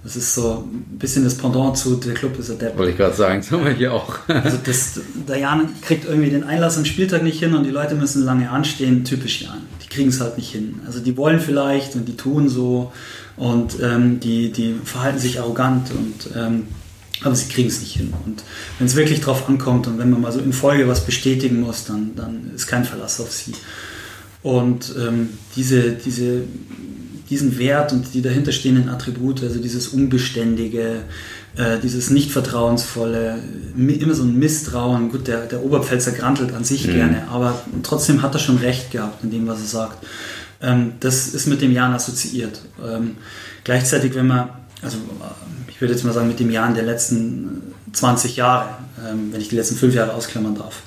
Das 0.02 0.16
ist 0.16 0.34
so 0.34 0.68
ein 0.70 0.98
bisschen 0.98 1.24
das 1.24 1.34
Pendant 1.34 1.78
zu 1.78 1.96
der 1.96 2.12
Club 2.12 2.38
ist 2.38 2.50
Depp. 2.50 2.76
Wollte 2.76 2.90
ich 2.90 2.98
gerade 2.98 3.16
sagen, 3.16 3.40
das 3.40 3.50
haben 3.50 3.64
wir 3.64 3.72
hier 3.72 3.94
auch. 3.94 4.18
also 4.28 4.58
das, 4.62 5.00
der 5.26 5.38
Jan 5.38 5.70
kriegt 5.80 6.04
irgendwie 6.04 6.28
den 6.28 6.44
Einlass 6.44 6.76
am 6.76 6.84
Spieltag 6.84 7.22
nicht 7.22 7.38
hin 7.38 7.54
und 7.54 7.64
die 7.64 7.70
Leute 7.70 7.94
müssen 7.94 8.22
lange 8.22 8.50
anstehen. 8.50 9.04
Typisch 9.04 9.40
Jan. 9.40 9.62
Die 9.82 9.88
kriegen 9.88 10.10
es 10.10 10.20
halt 10.20 10.36
nicht 10.36 10.52
hin. 10.52 10.80
Also 10.86 11.00
die 11.00 11.16
wollen 11.16 11.40
vielleicht 11.40 11.94
und 11.94 12.06
die 12.06 12.18
tun 12.18 12.50
so 12.50 12.92
und 13.38 13.80
ähm, 13.82 14.20
die, 14.20 14.52
die 14.52 14.74
verhalten 14.84 15.18
sich 15.18 15.40
arrogant 15.40 15.90
und 15.90 16.36
ähm, 16.36 16.66
aber 17.22 17.34
sie 17.34 17.48
kriegen 17.48 17.68
es 17.68 17.80
nicht 17.80 17.96
hin. 17.96 18.12
Und 18.26 18.42
wenn 18.78 18.86
es 18.86 18.96
wirklich 18.96 19.20
drauf 19.20 19.48
ankommt 19.48 19.86
und 19.86 19.98
wenn 19.98 20.10
man 20.10 20.20
mal 20.20 20.32
so 20.32 20.40
in 20.40 20.52
Folge 20.52 20.86
was 20.86 21.06
bestätigen 21.06 21.60
muss, 21.60 21.86
dann, 21.86 22.14
dann 22.14 22.50
ist 22.54 22.66
kein 22.66 22.84
Verlass 22.84 23.20
auf 23.20 23.32
sie. 23.32 23.54
Und 24.44 24.94
ähm, 24.96 25.30
diese, 25.56 25.92
diese 25.92 26.42
diesen 27.30 27.58
Wert 27.58 27.92
und 27.92 28.12
die 28.14 28.22
dahinterstehenden 28.22 28.88
Attribute, 28.88 29.42
also 29.42 29.58
dieses 29.58 29.88
Unbeständige, 29.88 31.02
äh, 31.56 31.78
dieses 31.82 32.10
Nicht-Vertrauensvolle, 32.10 33.38
immer 33.76 34.14
so 34.14 34.24
ein 34.24 34.38
Misstrauen. 34.38 35.10
Gut, 35.10 35.26
der, 35.26 35.46
der 35.46 35.64
Oberpfälzer 35.64 36.12
grantelt 36.12 36.52
an 36.52 36.64
sich 36.64 36.86
mhm. 36.86 36.92
gerne, 36.92 37.28
aber 37.28 37.62
trotzdem 37.82 38.22
hat 38.22 38.34
er 38.34 38.40
schon 38.40 38.58
recht 38.58 38.90
gehabt 38.90 39.24
in 39.24 39.30
dem, 39.30 39.46
was 39.46 39.60
er 39.60 39.66
sagt. 39.66 40.06
Ähm, 40.60 40.92
das 41.00 41.28
ist 41.28 41.46
mit 41.46 41.62
dem 41.62 41.72
Jan 41.72 41.92
assoziiert. 41.92 42.60
Ähm, 42.84 43.16
gleichzeitig, 43.64 44.14
wenn 44.14 44.26
man, 44.26 44.50
also 44.82 44.98
äh, 44.98 45.70
ich 45.70 45.80
würde 45.80 45.94
jetzt 45.94 46.04
mal 46.04 46.12
sagen, 46.12 46.28
mit 46.28 46.40
dem 46.40 46.50
Jan 46.50 46.74
der 46.74 46.84
letzten 46.84 47.62
20 47.92 48.36
Jahre, 48.36 48.68
ähm, 49.08 49.32
wenn 49.32 49.40
ich 49.40 49.48
die 49.48 49.56
letzten 49.56 49.76
fünf 49.76 49.94
Jahre 49.94 50.12
ausklammern 50.12 50.54
darf. 50.54 50.82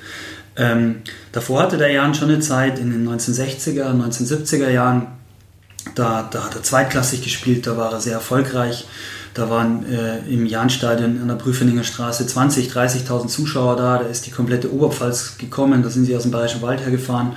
Ähm, 0.58 0.98
davor 1.32 1.62
hatte 1.62 1.78
der 1.78 1.92
Jan 1.92 2.16
schon 2.16 2.30
eine 2.30 2.40
Zeit 2.40 2.80
in 2.80 2.92
den 2.92 3.08
1960er, 3.08 3.92
1970er 3.92 4.70
Jahren, 4.70 5.08
da, 5.96 6.28
da 6.30 6.46
hat 6.46 6.56
er 6.56 6.64
zweitklassig 6.64 7.24
gespielt, 7.24 7.68
da 7.68 7.78
war 7.78 7.92
er 7.92 8.02
sehr 8.02 8.14
erfolgreich. 8.14 8.88
Da 9.34 9.52
waren 9.52 9.86
äh, 9.86 10.18
im 10.28 10.48
Jahnstadion 10.48 11.22
an 11.22 11.28
der 11.28 11.36
Prüfeninger 11.36 11.84
Straße 11.84 12.26
20, 12.26 12.72
30.000 12.72 13.28
Zuschauer 13.28 13.76
da. 13.76 14.00
Da 14.00 14.08
ist 14.08 14.26
die 14.26 14.32
komplette 14.32 14.74
Oberpfalz 14.74 15.38
gekommen. 15.38 15.84
Da 15.84 15.90
sind 15.90 16.06
sie 16.06 16.16
aus 16.16 16.24
dem 16.24 16.32
Bayerischen 16.32 16.64
Wald 16.64 16.82
hergefahren. 16.82 17.34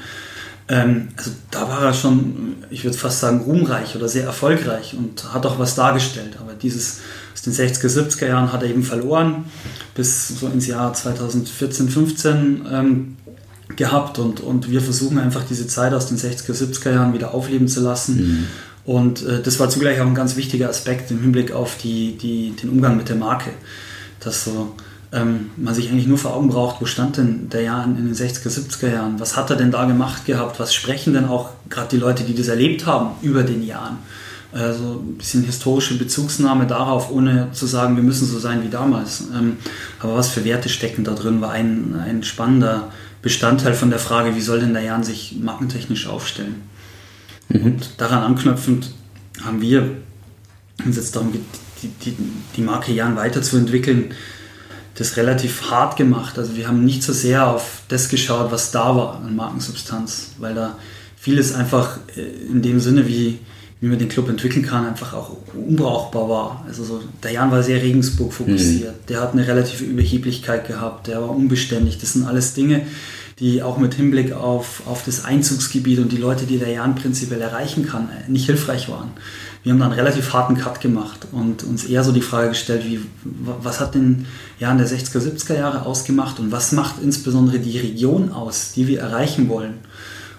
Ähm, 0.68 1.08
also 1.16 1.30
da 1.50 1.68
war 1.68 1.82
er 1.82 1.92
schon, 1.92 2.56
ich 2.70 2.84
würde 2.84 2.96
fast 2.96 3.20
sagen, 3.20 3.42
ruhmreich 3.42 3.96
oder 3.96 4.08
sehr 4.08 4.24
erfolgreich 4.24 4.94
und 4.96 5.34
hat 5.34 5.44
auch 5.44 5.58
was 5.58 5.74
dargestellt. 5.74 6.38
Aber 6.40 6.54
dieses 6.54 7.00
aus 7.34 7.42
den 7.42 7.52
60er, 7.52 7.88
70er 7.88 8.28
Jahren 8.28 8.50
hat 8.50 8.62
er 8.62 8.70
eben 8.70 8.82
verloren 8.82 9.44
bis 9.94 10.28
so 10.28 10.46
ins 10.48 10.66
Jahr 10.66 10.92
2014, 10.92 11.88
15. 11.88 12.66
Ähm, 12.70 13.16
gehabt 13.76 14.18
und, 14.18 14.40
und 14.40 14.70
wir 14.70 14.80
versuchen 14.80 15.18
einfach 15.18 15.44
diese 15.44 15.66
Zeit 15.66 15.94
aus 15.94 16.06
den 16.06 16.18
60er, 16.18 16.52
70er 16.52 16.92
Jahren 16.92 17.14
wieder 17.14 17.34
aufleben 17.34 17.68
zu 17.68 17.80
lassen. 17.80 18.16
Mhm. 18.16 18.46
Und 18.84 19.24
äh, 19.24 19.42
das 19.42 19.60
war 19.60 19.68
zugleich 19.68 20.00
auch 20.00 20.06
ein 20.06 20.14
ganz 20.14 20.36
wichtiger 20.36 20.68
Aspekt 20.68 21.10
im 21.10 21.20
Hinblick 21.20 21.52
auf 21.52 21.76
die, 21.76 22.16
die, 22.16 22.54
den 22.60 22.70
Umgang 22.70 22.96
mit 22.96 23.08
der 23.08 23.16
Marke. 23.16 23.50
Dass 24.20 24.44
so, 24.44 24.74
ähm, 25.12 25.50
man 25.56 25.74
sich 25.74 25.90
eigentlich 25.90 26.06
nur 26.06 26.18
vor 26.18 26.34
Augen 26.34 26.48
braucht, 26.48 26.80
wo 26.80 26.86
stand 26.86 27.16
denn 27.16 27.48
der 27.50 27.62
Jahr 27.62 27.84
in 27.84 27.96
den 27.96 28.14
60er, 28.14 28.48
70er 28.48 28.92
Jahren? 28.92 29.20
Was 29.20 29.36
hat 29.36 29.50
er 29.50 29.56
denn 29.56 29.70
da 29.70 29.84
gemacht 29.84 30.24
gehabt? 30.24 30.58
Was 30.58 30.74
sprechen 30.74 31.14
denn 31.14 31.26
auch 31.26 31.50
gerade 31.68 31.88
die 31.90 31.96
Leute, 31.98 32.24
die 32.24 32.34
das 32.34 32.48
erlebt 32.48 32.86
haben, 32.86 33.10
über 33.22 33.42
den 33.42 33.64
Jahren? 33.64 33.98
Also 34.52 35.00
ein 35.00 35.16
bisschen 35.16 35.44
historische 35.44 35.96
Bezugsnahme 35.96 36.66
darauf, 36.66 37.10
ohne 37.10 37.52
zu 37.52 37.66
sagen, 37.66 37.94
wir 37.94 38.02
müssen 38.02 38.26
so 38.26 38.38
sein 38.40 38.64
wie 38.64 38.68
damals. 38.68 39.24
Ähm, 39.32 39.58
aber 40.00 40.16
was 40.16 40.30
für 40.30 40.44
Werte 40.44 40.68
stecken 40.68 41.04
da 41.04 41.14
drin, 41.14 41.40
war 41.40 41.52
ein, 41.52 41.94
ein 41.94 42.24
spannender 42.24 42.90
Bestandteil 43.22 43.74
von 43.74 43.90
der 43.90 44.00
Frage, 44.00 44.34
wie 44.34 44.40
soll 44.40 44.60
denn 44.60 44.72
der 44.72 44.82
Jan 44.82 45.04
sich 45.04 45.36
markentechnisch 45.40 46.08
aufstellen. 46.08 46.62
Mhm. 47.48 47.64
Und 47.64 47.90
daran 47.98 48.24
anknüpfend 48.24 48.90
haben 49.44 49.60
wir 49.60 49.88
uns 50.84 50.96
jetzt 50.96 51.14
darum 51.14 51.32
die, 51.32 51.88
die, 51.88 52.16
die 52.56 52.62
Marke 52.62 52.92
Jan 52.92 53.16
weiterzuentwickeln, 53.16 54.14
das 54.96 55.16
relativ 55.16 55.70
hart 55.70 55.96
gemacht. 55.96 56.38
Also 56.38 56.56
wir 56.56 56.66
haben 56.66 56.84
nicht 56.84 57.04
so 57.04 57.12
sehr 57.12 57.46
auf 57.46 57.82
das 57.88 58.08
geschaut, 58.08 58.50
was 58.50 58.72
da 58.72 58.96
war 58.96 59.16
an 59.16 59.36
Markensubstanz, 59.36 60.32
weil 60.38 60.54
da 60.54 60.76
vieles 61.16 61.54
einfach 61.54 61.98
äh, 62.16 62.22
in 62.50 62.62
dem 62.62 62.80
Sinne, 62.80 63.06
wie, 63.06 63.38
wie 63.80 63.86
man 63.86 63.98
den 63.98 64.08
Club 64.08 64.28
entwickeln 64.28 64.64
kann, 64.64 64.86
einfach 64.86 65.14
auch 65.14 65.36
unbrauchbar 65.54 66.28
war. 66.28 66.64
Also 66.66 66.84
so, 66.84 67.00
der 67.22 67.32
Jan 67.32 67.50
war 67.50 67.62
sehr 67.62 67.82
Regensburg 67.82 68.32
fokussiert, 68.32 68.92
mhm. 68.92 69.06
der 69.08 69.20
hat 69.20 69.32
eine 69.32 69.46
relative 69.46 69.84
Überheblichkeit 69.84 70.68
gehabt, 70.68 71.06
der 71.06 71.22
war 71.22 71.30
unbeständig. 71.30 71.98
Das 71.98 72.12
sind 72.12 72.26
alles 72.26 72.52
Dinge, 72.52 72.82
die 73.38 73.62
auch 73.62 73.78
mit 73.78 73.94
Hinblick 73.94 74.32
auf, 74.32 74.82
auf 74.86 75.02
das 75.04 75.24
Einzugsgebiet 75.24 75.98
und 75.98 76.12
die 76.12 76.18
Leute, 76.18 76.44
die 76.44 76.58
der 76.58 76.68
Jan 76.68 76.94
prinzipiell 76.94 77.40
erreichen 77.40 77.86
kann, 77.86 78.10
nicht 78.28 78.44
hilfreich 78.44 78.90
waren. 78.90 79.12
Wir 79.62 79.72
haben 79.72 79.78
dann 79.78 79.92
einen 79.92 80.00
relativ 80.00 80.32
harten 80.34 80.56
Cut 80.56 80.80
gemacht 80.82 81.26
und 81.32 81.64
uns 81.64 81.84
eher 81.84 82.04
so 82.04 82.12
die 82.12 82.20
Frage 82.20 82.50
gestellt, 82.50 82.84
wie, 82.86 83.00
was 83.24 83.80
hat 83.80 83.94
den 83.94 84.26
Jan 84.58 84.76
der 84.76 84.88
60er, 84.88 85.18
70er 85.18 85.54
Jahre 85.54 85.86
ausgemacht 85.86 86.38
und 86.38 86.52
was 86.52 86.72
macht 86.72 86.96
insbesondere 87.02 87.58
die 87.58 87.78
Region 87.78 88.32
aus, 88.32 88.72
die 88.72 88.86
wir 88.86 89.00
erreichen 89.00 89.48
wollen? 89.48 89.74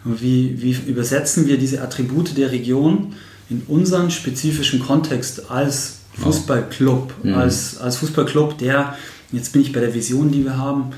Und 0.04 0.21
wie, 0.21 0.62
wie 0.62 0.75
übersetzen 0.89 1.47
wir 1.47 1.58
diese 1.58 1.82
Attribute 1.82 2.36
der 2.38 2.51
Region 2.51 3.13
in 3.51 3.63
unseren 3.67 4.09
spezifischen 4.09 4.79
Kontext 4.79 5.51
als 5.51 5.97
Fußballclub, 6.13 7.13
mhm. 7.23 7.33
als, 7.35 7.77
als 7.77 7.97
Fußballclub, 7.97 8.57
der, 8.57 8.95
jetzt 9.31 9.51
bin 9.53 9.61
ich 9.61 9.73
bei 9.73 9.81
der 9.81 9.93
Vision, 9.93 10.31
die 10.31 10.43
wir 10.43 10.57
haben, 10.57 10.91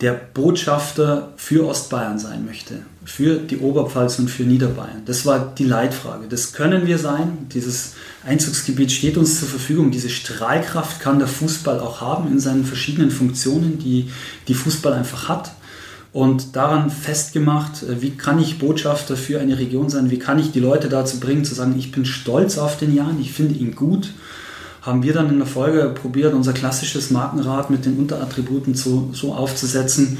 der 0.00 0.12
Botschafter 0.12 1.32
für 1.36 1.66
Ostbayern 1.66 2.18
sein 2.18 2.44
möchte, 2.44 2.82
für 3.04 3.36
die 3.36 3.58
Oberpfalz 3.58 4.18
und 4.18 4.28
für 4.28 4.42
Niederbayern. 4.42 5.02
Das 5.06 5.24
war 5.24 5.54
die 5.56 5.64
Leitfrage. 5.64 6.26
Das 6.28 6.52
können 6.52 6.86
wir 6.86 6.98
sein. 6.98 7.46
Dieses 7.54 7.94
Einzugsgebiet 8.26 8.90
steht 8.92 9.16
uns 9.16 9.38
zur 9.38 9.48
Verfügung. 9.48 9.90
Diese 9.90 10.10
Strahlkraft 10.10 11.00
kann 11.00 11.20
der 11.20 11.28
Fußball 11.28 11.80
auch 11.80 12.00
haben 12.00 12.30
in 12.30 12.40
seinen 12.40 12.64
verschiedenen 12.64 13.10
Funktionen, 13.10 13.78
die 13.78 14.10
die 14.48 14.54
Fußball 14.54 14.92
einfach 14.92 15.28
hat. 15.28 15.52
Und 16.14 16.56
daran 16.56 16.88
festgemacht, 16.88 17.82
äh, 17.82 18.00
wie 18.00 18.12
kann 18.12 18.38
ich 18.38 18.58
Botschafter 18.58 19.18
für 19.18 19.40
eine 19.40 19.58
Region 19.58 19.90
sein, 19.90 20.10
wie 20.10 20.18
kann 20.18 20.38
ich 20.38 20.52
die 20.52 20.60
Leute 20.60 20.88
dazu 20.88 21.20
bringen, 21.20 21.44
zu 21.44 21.54
sagen, 21.54 21.74
ich 21.76 21.92
bin 21.92 22.06
stolz 22.06 22.56
auf 22.56 22.78
den 22.78 22.94
Jan, 22.94 23.20
ich 23.20 23.32
finde 23.32 23.54
ihn 23.56 23.74
gut 23.74 24.14
haben 24.84 25.02
wir 25.02 25.14
dann 25.14 25.30
in 25.30 25.38
der 25.38 25.46
Folge 25.46 25.88
probiert, 25.88 26.34
unser 26.34 26.52
klassisches 26.52 27.10
Markenrad 27.10 27.70
mit 27.70 27.86
den 27.86 27.96
Unterattributen 27.96 28.74
so, 28.74 29.08
so 29.12 29.32
aufzusetzen, 29.32 30.18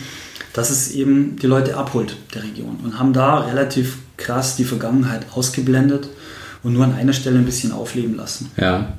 dass 0.55 0.71
es 0.71 0.93
eben 0.93 1.37
die 1.37 1.47
Leute 1.47 1.77
abholt 1.77 2.17
der 2.35 2.45
Region 2.45 2.79
und 2.83 2.99
haben 2.99 3.13
da 3.13 3.41
relativ 3.41 3.99
krass 4.17 4.57
die 4.57 4.65
Vergangenheit 4.65 5.27
ausgeblendet 5.35 6.09
und 6.63 6.73
nur 6.73 6.85
an 6.85 6.95
einer 6.95 7.13
Stelle 7.13 7.39
ein 7.39 7.45
bisschen 7.45 7.73
aufleben 7.73 8.17
lassen. 8.17 8.51
Ja. 8.57 8.95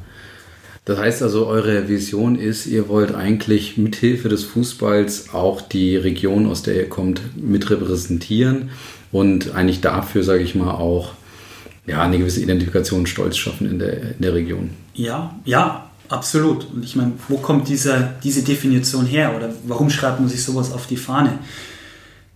Das 0.85 0.99
heißt 0.99 1.23
also, 1.23 1.47
eure 1.47 1.89
Vision 1.89 2.35
ist, 2.35 2.67
ihr 2.67 2.87
wollt 2.87 3.13
eigentlich 3.13 3.75
mithilfe 3.75 4.29
des 4.29 4.43
Fußballs 4.43 5.33
auch 5.33 5.61
die 5.61 5.97
Region, 5.97 6.45
aus 6.45 6.61
der 6.61 6.75
ihr 6.75 6.89
kommt, 6.89 7.21
mit 7.35 7.71
repräsentieren 7.71 8.69
und 9.11 9.55
eigentlich 9.55 9.81
dafür, 9.81 10.23
sage 10.23 10.43
ich 10.43 10.53
mal, 10.53 10.71
auch 10.71 11.13
ja, 11.87 12.03
eine 12.03 12.19
gewisse 12.19 12.41
Identifikation, 12.41 13.07
Stolz 13.07 13.37
schaffen 13.37 13.69
in 13.69 13.79
der, 13.79 14.15
in 14.15 14.21
der 14.21 14.33
Region. 14.35 14.69
Ja, 14.93 15.35
ja, 15.43 15.89
absolut. 16.07 16.67
Und 16.71 16.85
ich 16.85 16.95
meine, 16.95 17.13
wo 17.29 17.37
kommt 17.37 17.67
diese, 17.67 18.11
diese 18.23 18.43
Definition 18.43 19.07
her 19.07 19.35
oder 19.35 19.53
warum 19.65 19.89
schreibt 19.89 20.19
man 20.19 20.29
sich 20.29 20.43
sowas 20.43 20.71
auf 20.71 20.85
die 20.85 20.97
Fahne? 20.97 21.39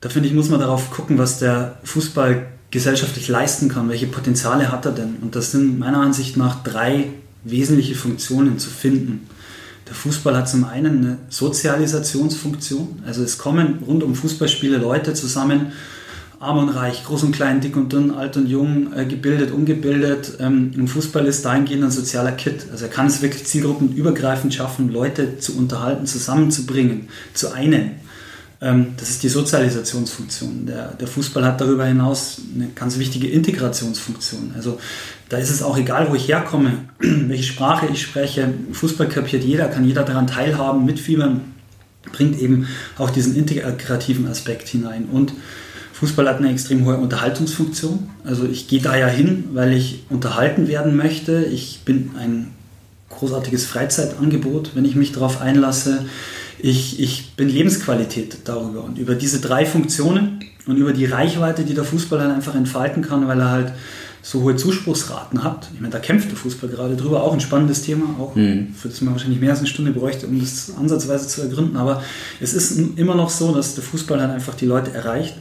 Da 0.01 0.09
finde 0.09 0.27
ich, 0.27 0.33
muss 0.33 0.49
man 0.49 0.59
darauf 0.59 0.89
gucken, 0.89 1.19
was 1.19 1.37
der 1.37 1.77
Fußball 1.83 2.47
gesellschaftlich 2.71 3.27
leisten 3.27 3.69
kann, 3.69 3.89
welche 3.89 4.07
Potenziale 4.07 4.71
hat 4.71 4.85
er 4.85 4.91
denn? 4.91 5.17
Und 5.21 5.35
das 5.35 5.51
sind 5.51 5.77
meiner 5.77 6.01
Ansicht 6.01 6.37
nach 6.37 6.63
drei 6.63 7.07
wesentliche 7.43 7.95
Funktionen 7.95 8.59
zu 8.59 8.69
finden. 8.69 9.27
Der 9.87 9.95
Fußball 9.95 10.35
hat 10.37 10.47
zum 10.47 10.65
einen 10.65 10.97
eine 10.99 11.17
Sozialisationsfunktion, 11.29 13.01
also 13.05 13.23
es 13.23 13.37
kommen 13.37 13.79
rund 13.87 14.03
um 14.03 14.13
Fußballspiele 14.13 14.77
Leute 14.77 15.13
zusammen, 15.13 15.71
arm 16.39 16.59
und 16.59 16.69
reich, 16.69 17.03
groß 17.03 17.23
und 17.23 17.31
klein, 17.33 17.59
dick 17.59 17.75
und 17.75 17.91
dünn, 17.91 18.11
alt 18.11 18.37
und 18.37 18.47
jung, 18.47 18.93
äh, 18.93 19.05
gebildet, 19.05 19.51
ungebildet. 19.51 20.37
Ähm, 20.39 20.71
Im 20.75 20.87
Fußball 20.87 21.25
ist 21.25 21.43
dahingehend 21.43 21.83
ein 21.83 21.91
sozialer 21.91 22.31
Kit. 22.31 22.67
Also 22.71 22.85
er 22.85 22.91
kann 22.91 23.07
es 23.07 23.21
wirklich 23.21 23.45
zielgruppenübergreifend 23.45 24.53
schaffen, 24.53 24.89
Leute 24.89 25.39
zu 25.39 25.57
unterhalten, 25.57 26.05
zusammenzubringen, 26.05 27.09
zu 27.33 27.51
einen. 27.51 27.91
Ähm, 28.61 28.87
das 28.97 29.09
ist 29.09 29.23
die 29.23 29.29
Sozialisationsfunktion. 29.29 30.65
Der, 30.65 30.93
der 30.93 31.07
Fußball 31.07 31.45
hat 31.45 31.61
darüber 31.61 31.85
hinaus 31.85 32.41
eine 32.53 32.69
ganz 32.75 32.97
wichtige 32.99 33.27
Integrationsfunktion. 33.27 34.53
Also 34.55 34.79
da 35.29 35.37
ist 35.37 35.49
es 35.49 35.63
auch 35.63 35.77
egal, 35.77 36.09
wo 36.09 36.15
ich 36.15 36.27
herkomme, 36.27 36.73
welche 36.99 37.43
Sprache 37.43 37.87
ich 37.91 38.01
spreche. 38.01 38.53
Fußball 38.73 39.07
kapiert 39.07 39.43
jeder, 39.43 39.67
kann 39.67 39.85
jeder 39.85 40.03
daran 40.03 40.27
teilhaben, 40.27 40.85
mitfiebern, 40.85 41.41
bringt 42.11 42.39
eben 42.39 42.67
auch 42.97 43.09
diesen 43.09 43.35
integrativen 43.35 44.27
Aspekt 44.27 44.67
hinein. 44.67 45.05
Und 45.11 45.33
Fußball 45.93 46.27
hat 46.27 46.37
eine 46.37 46.51
extrem 46.51 46.85
hohe 46.85 46.97
Unterhaltungsfunktion. 46.97 48.09
Also 48.23 48.45
ich 48.45 48.67
gehe 48.67 48.81
da 48.81 48.97
ja 48.97 49.07
hin, 49.07 49.49
weil 49.53 49.73
ich 49.73 50.03
unterhalten 50.09 50.67
werden 50.67 50.95
möchte. 50.95 51.43
Ich 51.45 51.81
bin 51.85 52.11
ein 52.17 52.47
großartiges 53.09 53.65
Freizeitangebot, 53.65 54.71
wenn 54.75 54.85
ich 54.85 54.95
mich 54.95 55.11
darauf 55.11 55.41
einlasse. 55.41 56.05
Ich, 56.61 56.99
ich 56.99 57.35
bin 57.35 57.49
Lebensqualität 57.49 58.39
darüber. 58.45 58.83
Und 58.83 58.97
über 58.97 59.15
diese 59.15 59.39
drei 59.39 59.65
Funktionen 59.65 60.39
und 60.67 60.77
über 60.77 60.93
die 60.93 61.05
Reichweite, 61.05 61.63
die 61.63 61.73
der 61.73 61.83
Fußball 61.83 62.19
halt 62.21 62.31
einfach 62.31 62.55
entfalten 62.55 63.01
kann, 63.01 63.27
weil 63.27 63.39
er 63.39 63.49
halt 63.49 63.73
so 64.21 64.41
hohe 64.41 64.55
Zuspruchsraten 64.55 65.43
hat. 65.43 65.69
Ich 65.73 65.79
meine, 65.79 65.93
da 65.93 65.99
kämpft 65.99 66.29
der 66.29 66.37
Fußball 66.37 66.69
gerade 66.69 66.95
drüber. 66.95 67.23
Auch 67.23 67.33
ein 67.33 67.39
spannendes 67.39 67.83
Thema, 67.83 68.19
auch 68.19 68.35
mhm. 68.35 68.73
für 68.75 68.89
das 68.89 69.01
man 69.01 69.13
wahrscheinlich 69.13 69.39
mehr 69.39 69.51
als 69.51 69.59
eine 69.59 69.67
Stunde 69.67 69.91
bräuchte, 69.91 70.27
um 70.27 70.39
das 70.39 70.73
ansatzweise 70.77 71.27
zu 71.27 71.41
ergründen. 71.41 71.77
Aber 71.77 72.03
es 72.39 72.53
ist 72.53 72.77
immer 72.97 73.15
noch 73.15 73.29
so, 73.29 73.53
dass 73.53 73.75
der 73.75 73.83
Fußball 73.83 74.19
halt 74.19 74.31
einfach 74.31 74.55
die 74.55 74.65
Leute 74.65 74.93
erreicht. 74.93 75.35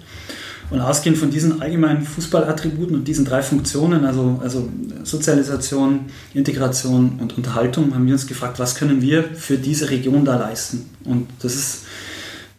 Und 0.71 0.81
ausgehend 0.81 1.17
von 1.17 1.31
diesen 1.31 1.63
allgemeinen 1.63 2.03
Fußballattributen 2.03 2.95
und 2.95 3.09
diesen 3.09 3.25
drei 3.25 3.43
Funktionen, 3.43 4.05
also, 4.05 4.39
also 4.43 4.69
Sozialisation, 5.03 6.01
Integration 6.35 7.19
und 7.21 7.37
Unterhaltung, 7.39 7.95
haben 7.95 8.07
wir 8.07 8.13
uns 8.13 8.27
gefragt, 8.27 8.59
was 8.59 8.75
können 8.75 9.01
wir 9.01 9.25
für 9.25 9.57
diese 9.57 9.89
Region 9.89 10.27
da 10.27 10.37
leisten? 10.37 10.91
Und 11.05 11.29
das 11.41 11.55
ist, 11.55 11.85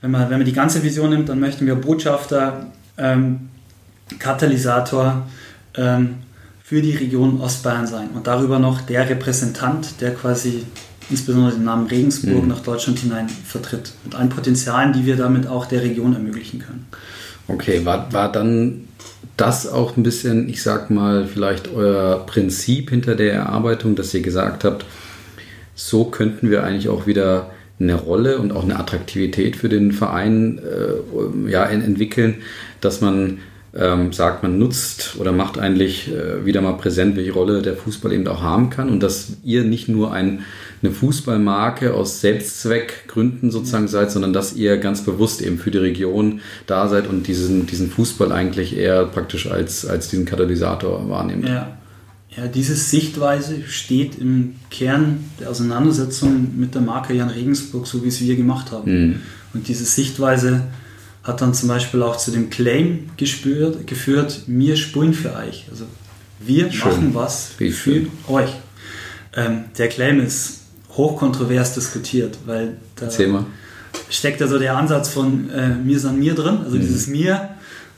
wenn 0.02 0.10
man, 0.10 0.30
wenn 0.30 0.40
man 0.40 0.46
die 0.46 0.54
ganze 0.54 0.82
Vision 0.82 1.12
nimmt, 1.12 1.30
dann 1.30 1.40
möchten 1.40 1.68
wir 1.68 1.76
Botschafter, 1.76 2.72
ähm, 2.98 3.50
Katalysator 4.18 5.28
ähm, 5.76 6.16
für 6.64 6.82
die 6.82 6.96
Region 6.96 7.40
Ostbayern 7.42 7.86
sein 7.86 8.10
und 8.16 8.26
darüber 8.26 8.58
noch 8.58 8.82
der 8.82 9.08
Repräsentant, 9.08 10.02
der 10.02 10.16
quasi 10.16 10.64
insbesondere 11.12 11.54
den 11.54 11.64
Namen 11.64 11.88
Regensburg 11.88 12.44
mhm. 12.44 12.50
nach 12.50 12.62
Deutschland 12.62 13.00
hinein 13.00 13.30
vertritt, 13.30 13.94
mit 14.04 14.16
allen 14.16 14.30
Potenzialen, 14.30 14.94
die 14.94 15.06
wir 15.06 15.16
damit 15.16 15.48
auch 15.48 15.66
der 15.66 15.82
Region 15.82 16.14
ermöglichen 16.14 16.60
können. 16.60 16.88
Okay, 17.50 17.84
war, 17.84 18.14
war 18.14 18.32
dann 18.32 18.88
das 19.36 19.68
auch 19.68 19.98
ein 19.98 20.04
bisschen, 20.04 20.50
ich 20.50 20.62
sag 20.62 20.90
mal, 20.90 21.26
vielleicht 21.26 21.74
euer 21.74 22.26
Prinzip 22.26 22.92
hinter 22.92 23.16
der 23.16 23.34
Erarbeitung, 23.34 23.96
dass 23.96 24.14
ihr 24.14 24.22
gesagt 24.22 24.64
habt, 24.64 24.86
so 25.74 26.06
könnten 26.06 26.52
wir 26.52 26.64
eigentlich 26.64 26.90
auch 26.90 27.08
wieder 27.08 27.52
eine 27.80 27.96
Rolle 27.96 28.38
und 28.38 28.52
auch 28.52 28.64
eine 28.64 28.78
Attraktivität 28.78 29.56
für 29.56 29.70
den 29.70 29.94
Verein 29.94 30.60
äh, 30.60 31.50
ja, 31.50 31.66
entwickeln, 31.66 32.36
dass 32.82 33.02
man 33.02 33.40
ähm, 33.76 34.14
sagt, 34.14 34.44
man 34.44 34.58
nutzt 34.58 35.16
oder 35.20 35.32
macht 35.32 35.60
eigentlich 35.60 36.12
äh, 36.12 36.46
wieder 36.46 36.62
mal 36.62 36.74
präsent, 36.74 37.16
welche 37.16 37.34
Rolle 37.34 37.62
der 37.62 37.76
Fußball 37.76 38.12
eben 38.14 38.28
auch 38.28 38.42
haben 38.42 38.70
kann 38.70 38.90
und 38.90 39.02
dass 39.02 39.34
ihr 39.44 39.64
nicht 39.64 39.90
nur 39.90 40.12
ein 40.12 40.44
eine 40.82 40.92
Fußballmarke 40.92 41.94
aus 41.94 42.22
Selbstzweckgründen 42.22 43.52
sozusagen 43.52 43.88
seid, 43.88 44.12
sondern 44.12 44.34
dass 44.34 44.56
ihr 44.56 44.78
ganz 44.78 45.04
bewusst 45.04 45.42
eben 45.42 45.58
für 45.58 45.72
die 45.72 45.78
Region 45.78 46.40
da 46.68 46.88
seid 46.88 47.08
und 47.08 47.28
diesen, 47.28 47.66
diesen 47.66 47.90
Fußball 47.90 48.32
eigentlich 48.32 48.78
eher 48.78 49.06
praktisch 49.06 49.48
als, 49.52 49.86
als 49.86 50.10
diesen 50.10 50.26
Katalysator 50.26 51.10
wahrnehmt. 51.10 51.48
Ja. 51.48 51.76
Ja, 52.38 52.48
diese 52.48 52.76
Sichtweise 52.76 53.64
steht 53.68 54.20
im 54.20 54.56
Kern 54.70 55.26
der 55.40 55.50
Auseinandersetzung 55.50 56.52
mit 56.58 56.76
der 56.76 56.82
Marke 56.82 57.14
Jan 57.14 57.30
Regensburg, 57.30 57.88
so 57.88 58.04
wie 58.04 58.08
es 58.08 58.22
wir 58.22 58.36
gemacht 58.36 58.72
haben. 58.72 58.92
Mhm. 58.92 59.16
Und 59.56 59.68
diese 59.68 59.84
Sichtweise 59.84 60.62
hat 61.30 61.42
dann 61.42 61.54
zum 61.54 61.70
Beispiel 61.70 62.02
auch 62.02 62.18
zu 62.18 62.32
dem 62.32 62.50
Claim 62.50 63.10
gespürt, 63.18 63.88
geführt, 63.88 64.42
wir 64.48 64.76
spulen 64.76 65.14
für 65.14 65.36
euch. 65.36 65.66
Also 65.72 65.86
wir 66.40 66.72
Schön. 66.72 66.90
machen 66.90 67.16
was 67.16 67.52
Wie 67.58 67.72
für 67.72 67.92
schön. 67.92 68.12
euch. 68.28 68.52
Ähm, 69.36 69.66
der 69.78 69.90
Claim 69.90 70.20
ist 70.20 70.62
hochkontrovers 70.96 71.76
diskutiert, 71.76 72.38
weil 72.46 72.78
da 72.96 73.10
steckt 74.10 74.42
ja 74.42 74.48
so 74.48 74.58
der 74.58 74.76
Ansatz 74.76 75.10
von 75.10 75.50
äh, 75.52 75.70
mir 75.70 76.00
san 76.00 76.20
mir 76.20 76.34
drin, 76.34 76.60
also 76.64 76.76
mhm. 76.76 76.82
dieses 76.82 77.08
mir 77.08 77.50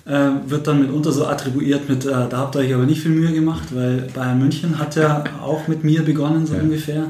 äh, 0.06 0.30
wird 0.48 0.68
dann 0.68 0.82
mitunter 0.82 1.12
so 1.12 1.26
attribuiert 1.26 1.88
mit, 1.88 2.06
äh, 2.06 2.10
da 2.10 2.38
habt 2.38 2.56
ihr 2.56 2.60
euch 2.60 2.74
aber 2.74 2.86
nicht 2.86 3.02
viel 3.02 3.12
Mühe 3.12 3.32
gemacht, 3.32 3.70
weil 3.72 4.08
Bayern 4.14 4.40
München 4.40 4.78
hat 4.78 4.96
ja 4.96 5.24
auch 5.42 5.68
mit 5.68 5.84
mir 5.84 6.04
begonnen, 6.04 6.46
so 6.46 6.56
ja. 6.56 6.62
ungefähr. 6.62 7.08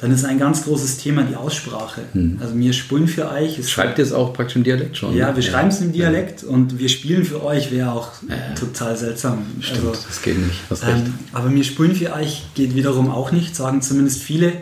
Dann 0.00 0.12
ist 0.12 0.24
ein 0.24 0.38
ganz 0.38 0.62
großes 0.64 0.98
Thema 0.98 1.22
die 1.22 1.34
Aussprache. 1.34 2.02
Mhm. 2.14 2.38
Also 2.40 2.56
wir 2.56 2.72
spulen 2.72 3.08
für 3.08 3.30
euch. 3.30 3.68
Schreibt 3.68 3.98
ihr 3.98 4.04
es 4.04 4.12
auch 4.12 4.32
praktisch 4.32 4.56
im 4.56 4.62
Dialekt 4.64 4.96
schon? 4.96 5.14
Ja, 5.16 5.34
wir 5.34 5.42
ja. 5.42 5.50
schreiben 5.50 5.68
es 5.68 5.80
im 5.80 5.92
Dialekt 5.92 6.42
ja. 6.42 6.48
und 6.48 6.78
wir 6.78 6.88
spielen 6.88 7.24
für 7.24 7.44
euch 7.44 7.72
wäre 7.72 7.92
auch 7.92 8.12
total 8.58 8.96
seltsam. 8.96 9.44
Stimmt, 9.60 9.86
also, 9.86 10.00
das 10.06 10.22
geht 10.22 10.38
nicht. 10.38 10.60
Ähm, 10.86 11.14
aber 11.32 11.52
wir 11.52 11.64
spulen 11.64 11.94
für 11.94 12.12
euch 12.14 12.44
geht 12.54 12.76
wiederum 12.76 13.10
auch 13.10 13.32
nicht, 13.32 13.56
sagen 13.56 13.82
zumindest 13.82 14.22
viele 14.22 14.52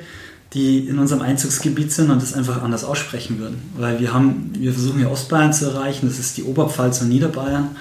die 0.57 0.89
in 0.89 0.99
unserem 0.99 1.23
Einzugsgebiet 1.23 1.93
sind 1.93 2.11
und 2.11 2.23
das 2.23 2.33
einfach 2.33 2.63
anders 2.63 2.83
aussprechen 2.83 3.39
würden. 3.39 3.61
Weil 3.77 4.01
wir 4.01 4.15
haben, 4.15 4.53
wir 4.57 4.73
versuchen 4.73 5.01
ja 5.01 5.09
Ostbayern 5.09 5.53
zu 5.53 5.67
erreichen, 5.67 6.07
das 6.07 6.19
ist 6.19 6.37
die 6.37 6.45
Oberpfalz 6.45 7.03
und 7.03 7.09
Niederbayern. 7.09 7.77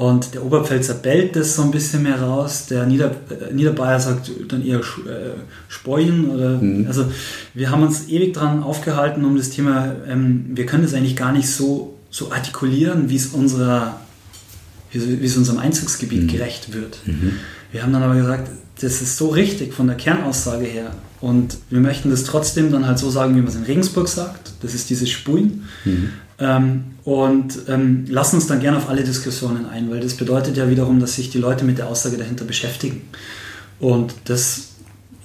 Und 0.00 0.32
der 0.32 0.42
Oberpfälzer 0.42 0.94
bellt 0.94 1.36
das 1.36 1.56
so 1.56 1.62
ein 1.62 1.70
bisschen 1.70 2.04
mehr 2.04 2.22
raus, 2.22 2.64
der 2.64 2.86
Nieder, 2.86 3.10
äh, 3.28 3.52
Niederbayer 3.52 4.00
sagt 4.00 4.30
dann 4.48 4.64
eher 4.64 4.78
äh, 4.78 4.82
Speuen 5.68 6.30
oder 6.30 6.56
mhm. 6.56 6.86
also 6.86 7.04
wir 7.52 7.70
haben 7.70 7.82
uns 7.82 8.08
ewig 8.08 8.32
dran 8.32 8.62
aufgehalten 8.62 9.26
um 9.26 9.36
das 9.36 9.50
Thema, 9.50 9.94
ähm, 10.08 10.46
wir 10.54 10.64
können 10.64 10.84
das 10.84 10.94
eigentlich 10.94 11.16
gar 11.16 11.32
nicht 11.32 11.50
so, 11.50 11.98
so 12.08 12.32
artikulieren, 12.32 13.10
wie 13.10 13.16
es 13.16 13.26
unserer 13.26 14.00
wie 14.90 15.24
es 15.24 15.36
unserem 15.36 15.58
Einzugsgebiet 15.58 16.22
mhm. 16.22 16.28
gerecht 16.28 16.72
wird. 16.72 16.98
Mhm. 17.04 17.32
Wir 17.70 17.82
haben 17.82 17.92
dann 17.92 18.02
aber 18.02 18.16
gesagt, 18.16 18.50
das 18.80 19.02
ist 19.02 19.18
so 19.18 19.28
richtig 19.28 19.74
von 19.74 19.86
der 19.86 19.96
Kernaussage 19.96 20.64
her. 20.64 20.92
Und 21.20 21.58
wir 21.68 21.80
möchten 21.80 22.10
das 22.10 22.24
trotzdem 22.24 22.72
dann 22.72 22.86
halt 22.86 22.98
so 22.98 23.10
sagen, 23.10 23.36
wie 23.36 23.40
man 23.40 23.48
es 23.48 23.54
in 23.54 23.64
Regensburg 23.64 24.08
sagt. 24.08 24.52
Das 24.62 24.74
ist 24.74 24.88
dieses 24.88 25.10
Spulen. 25.10 25.68
Mhm. 25.84 26.10
Ähm, 26.40 26.84
und 27.04 27.58
ähm, 27.68 28.06
lassen 28.08 28.36
uns 28.36 28.46
dann 28.46 28.60
gerne 28.60 28.78
auf 28.78 28.88
alle 28.88 29.04
Diskussionen 29.04 29.66
ein, 29.66 29.90
weil 29.90 30.00
das 30.00 30.14
bedeutet 30.14 30.56
ja 30.56 30.70
wiederum, 30.70 31.00
dass 31.00 31.16
sich 31.16 31.30
die 31.30 31.38
Leute 31.38 31.64
mit 31.64 31.78
der 31.78 31.88
Aussage 31.88 32.16
dahinter 32.16 32.44
beschäftigen. 32.44 33.02
Und 33.78 34.14
das 34.24 34.68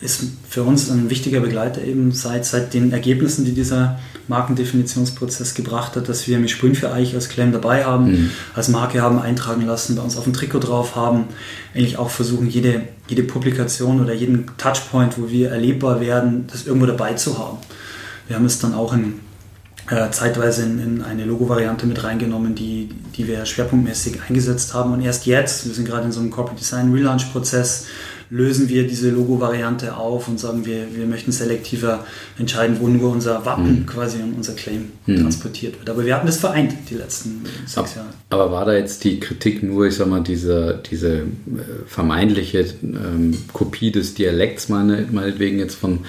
ist 0.02 0.24
für 0.50 0.64
uns 0.64 0.90
ein 0.90 1.10
wichtiger 1.10 1.40
Begleiter 1.40 1.82
eben 1.82 2.12
seit, 2.12 2.46
seit 2.46 2.74
den 2.74 2.92
Ergebnissen, 2.92 3.46
die 3.46 3.54
dieser 3.54 4.00
Markendefinitionsprozess 4.28 5.54
gebracht 5.54 5.96
hat, 5.96 6.10
dass 6.10 6.28
wir 6.28 6.40
mit 6.40 6.50
Sprün 6.50 6.76
für 6.76 6.92
Eich 6.92 7.14
als 7.14 7.30
Claim 7.30 7.52
dabei 7.52 7.86
haben, 7.86 8.12
mhm. 8.12 8.32
als 8.54 8.68
Marke 8.68 9.02
haben 9.02 9.20
eintragen 9.20 9.66
lassen, 9.66 9.96
bei 9.96 10.02
uns 10.02 10.18
auf 10.18 10.26
dem 10.26 10.34
Trikot 10.34 10.60
drauf 10.60 10.96
haben, 10.96 11.26
eigentlich 11.74 11.98
auch 11.98 12.10
versuchen, 12.10 12.50
jede, 12.50 12.82
jede 13.08 13.24
Publikation 13.24 14.02
oder 14.02 14.14
jeden 14.14 14.46
Touchpoint, 14.58 15.18
wo 15.18 15.30
wir 15.30 15.52
erlebbar 15.52 16.02
werden, 16.02 16.48
das 16.52 16.66
irgendwo 16.66 16.88
dabei 16.88 17.14
zu 17.14 17.38
haben. 17.38 17.58
Wir 18.28 18.36
haben 18.36 18.46
es 18.46 18.60
dann 18.60 18.74
auch 18.74 18.94
in, 18.94 19.20
äh, 19.90 20.10
zeitweise 20.12 20.64
in, 20.64 20.80
in 20.80 21.02
eine 21.02 21.26
Logo-Variante 21.26 21.86
mit 21.86 22.04
reingenommen, 22.04 22.56
die, 22.56 22.90
die 23.16 23.28
wir 23.28 23.46
schwerpunktmäßig 23.46 24.22
eingesetzt 24.28 24.74
haben. 24.74 24.94
Und 24.94 25.02
erst 25.02 25.26
jetzt, 25.26 25.68
wir 25.68 25.74
sind 25.74 25.86
gerade 25.86 26.06
in 26.06 26.12
so 26.12 26.20
einem 26.20 26.32
Corporate 26.32 26.60
Design 26.60 26.92
Relaunch-Prozess, 26.92 27.86
lösen 28.30 28.70
wir 28.70 28.88
diese 28.88 29.10
Logo-Variante 29.10 29.96
auf 29.98 30.28
und 30.28 30.40
sagen, 30.40 30.66
wir, 30.66 30.88
wir 30.96 31.06
möchten 31.06 31.32
selektiver 31.32 32.06
entscheiden, 32.38 32.78
wo 32.80 32.88
nur 32.88 33.12
unser 33.12 33.46
Wappen 33.46 33.82
mhm. 33.82 33.86
quasi 33.86 34.22
und 34.22 34.34
unser 34.34 34.54
Claim 34.54 34.92
mhm. 35.06 35.22
transportiert 35.22 35.78
wird. 35.78 35.90
Aber 35.90 36.06
wir 36.06 36.16
hatten 36.16 36.26
das 36.26 36.38
vereint 36.38 36.74
die 36.90 36.96
letzten 36.96 37.44
sechs 37.66 37.96
Jahre. 37.96 38.10
Aber 38.30 38.52
war 38.52 38.66
da 38.66 38.74
jetzt 38.74 39.04
die 39.04 39.20
Kritik 39.20 39.64
nur, 39.64 39.88
ich 39.88 39.96
sag 39.96 40.08
mal, 40.08 40.22
diese, 40.22 40.82
diese 40.90 41.14
äh, 41.18 41.24
vermeintliche 41.86 42.66
ähm, 42.82 43.38
Kopie 43.54 43.92
des 43.92 44.16
Dialekts, 44.16 44.70
meine, 44.70 45.08
meinetwegen 45.12 45.60
jetzt 45.60 45.76
von, 45.76 46.00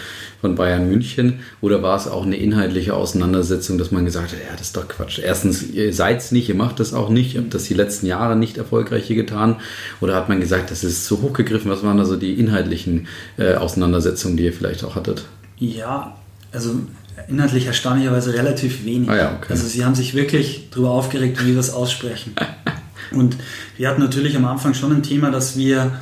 von 0.41 0.55
Bayern 0.55 0.89
München, 0.89 1.41
oder 1.61 1.83
war 1.83 1.97
es 1.97 2.09
auch 2.09 2.25
eine 2.25 2.37
inhaltliche 2.37 2.95
Auseinandersetzung, 2.95 3.77
dass 3.79 3.91
man 3.91 4.05
gesagt 4.05 4.33
hat, 4.33 4.39
ja, 4.39 4.57
das 4.57 4.69
ist 4.69 4.77
doch 4.77 4.89
Quatsch. 4.89 5.19
Erstens, 5.19 5.63
ihr 5.71 5.93
seid 5.93 6.19
es 6.19 6.33
nicht, 6.33 6.49
ihr 6.49 6.55
macht 6.55 6.81
das 6.81 6.95
auch 6.95 7.11
nicht, 7.11 7.35
ihr 7.35 7.43
habt 7.43 7.53
das 7.53 7.65
die 7.65 7.75
letzten 7.75 8.07
Jahre 8.07 8.37
nicht 8.37 8.57
erfolgreich 8.57 9.05
hier 9.07 9.17
getan, 9.17 9.57
oder 10.01 10.15
hat 10.15 10.29
man 10.29 10.41
gesagt, 10.41 10.71
das 10.71 10.83
ist 10.83 11.05
zu 11.05 11.21
hochgegriffen, 11.21 11.71
was 11.71 11.83
waren 11.83 11.99
da 11.99 12.06
so 12.07 12.17
die 12.17 12.35
inhaltlichen 12.35 13.09
äh, 13.39 13.55
Auseinandersetzungen, 13.55 14.37
die 14.37 14.45
ihr 14.45 14.53
vielleicht 14.53 14.85
auch 14.85 14.95
hattet? 14.95 15.27
Ja, 15.59 16.17
also 16.53 16.81
inhaltlich 17.29 17.67
erstaunlicherweise 17.67 18.35
relativ 18.35 18.85
wenig. 18.85 19.09
Ah 19.09 19.17
ja, 19.17 19.37
okay. 19.37 19.49
Also 19.51 19.67
sie 19.67 19.85
haben 19.85 19.95
sich 19.95 20.15
wirklich 20.15 20.69
darüber 20.71 20.91
aufgeregt, 20.91 21.43
wie 21.43 21.49
wir 21.49 21.57
das 21.57 21.71
aussprechen. 21.71 22.35
Und 23.13 23.37
wir 23.77 23.89
hatten 23.89 24.01
natürlich 24.01 24.37
am 24.37 24.45
Anfang 24.45 24.75
schon 24.75 24.93
ein 24.93 25.03
Thema, 25.03 25.31
dass 25.31 25.57
wir 25.57 25.93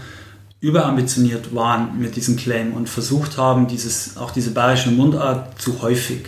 überambitioniert 0.61 1.55
waren 1.55 1.99
mit 1.99 2.17
diesem 2.17 2.37
Claim 2.37 2.73
und 2.73 2.88
versucht 2.88 3.37
haben, 3.37 3.69
dieses, 3.69 4.17
auch 4.17 4.31
diese 4.31 4.53
bayerische 4.53 4.90
Mundart 4.90 5.61
zu 5.61 5.83
häufig 5.83 6.23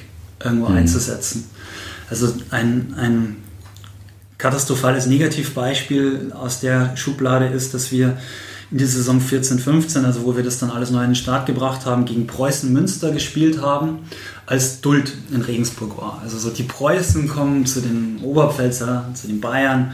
irgendwo 0.45 0.69
mhm. 0.69 0.77
einzusetzen. 0.77 1.49
Also 2.11 2.35
ein, 2.51 2.95
ein 2.99 3.37
katastrophales 4.37 5.07
Negativbeispiel 5.07 6.33
aus 6.35 6.61
der 6.61 6.95
Schublade 6.99 7.47
ist, 7.47 7.73
dass 7.73 7.91
wir 7.91 8.19
in 8.71 8.79
der 8.79 8.87
Saison 8.87 9.21
14, 9.21 9.59
15, 9.59 10.05
also 10.05 10.25
wo 10.25 10.37
wir 10.37 10.43
das 10.43 10.59
dann 10.59 10.71
alles 10.71 10.91
neu 10.91 11.01
in 11.01 11.11
den 11.11 11.15
Start 11.15 11.47
gebracht 11.47 11.87
haben, 11.87 12.05
gegen 12.05 12.27
Preußen 12.27 12.73
Münster 12.73 13.13
gespielt 13.13 13.61
haben, 13.61 14.01
als 14.47 14.81
Duld 14.81 15.13
in 15.33 15.43
Regensburg 15.43 15.97
war. 15.99 16.21
Also 16.23 16.39
so 16.39 16.51
die 16.51 16.65
Preußen 16.65 17.29
kommen 17.29 17.67
zu 17.67 17.81
den 17.81 18.19
Oberpfälzer, 18.23 19.11
zu 19.15 19.29
den 19.29 19.41
Bayern 19.41 19.93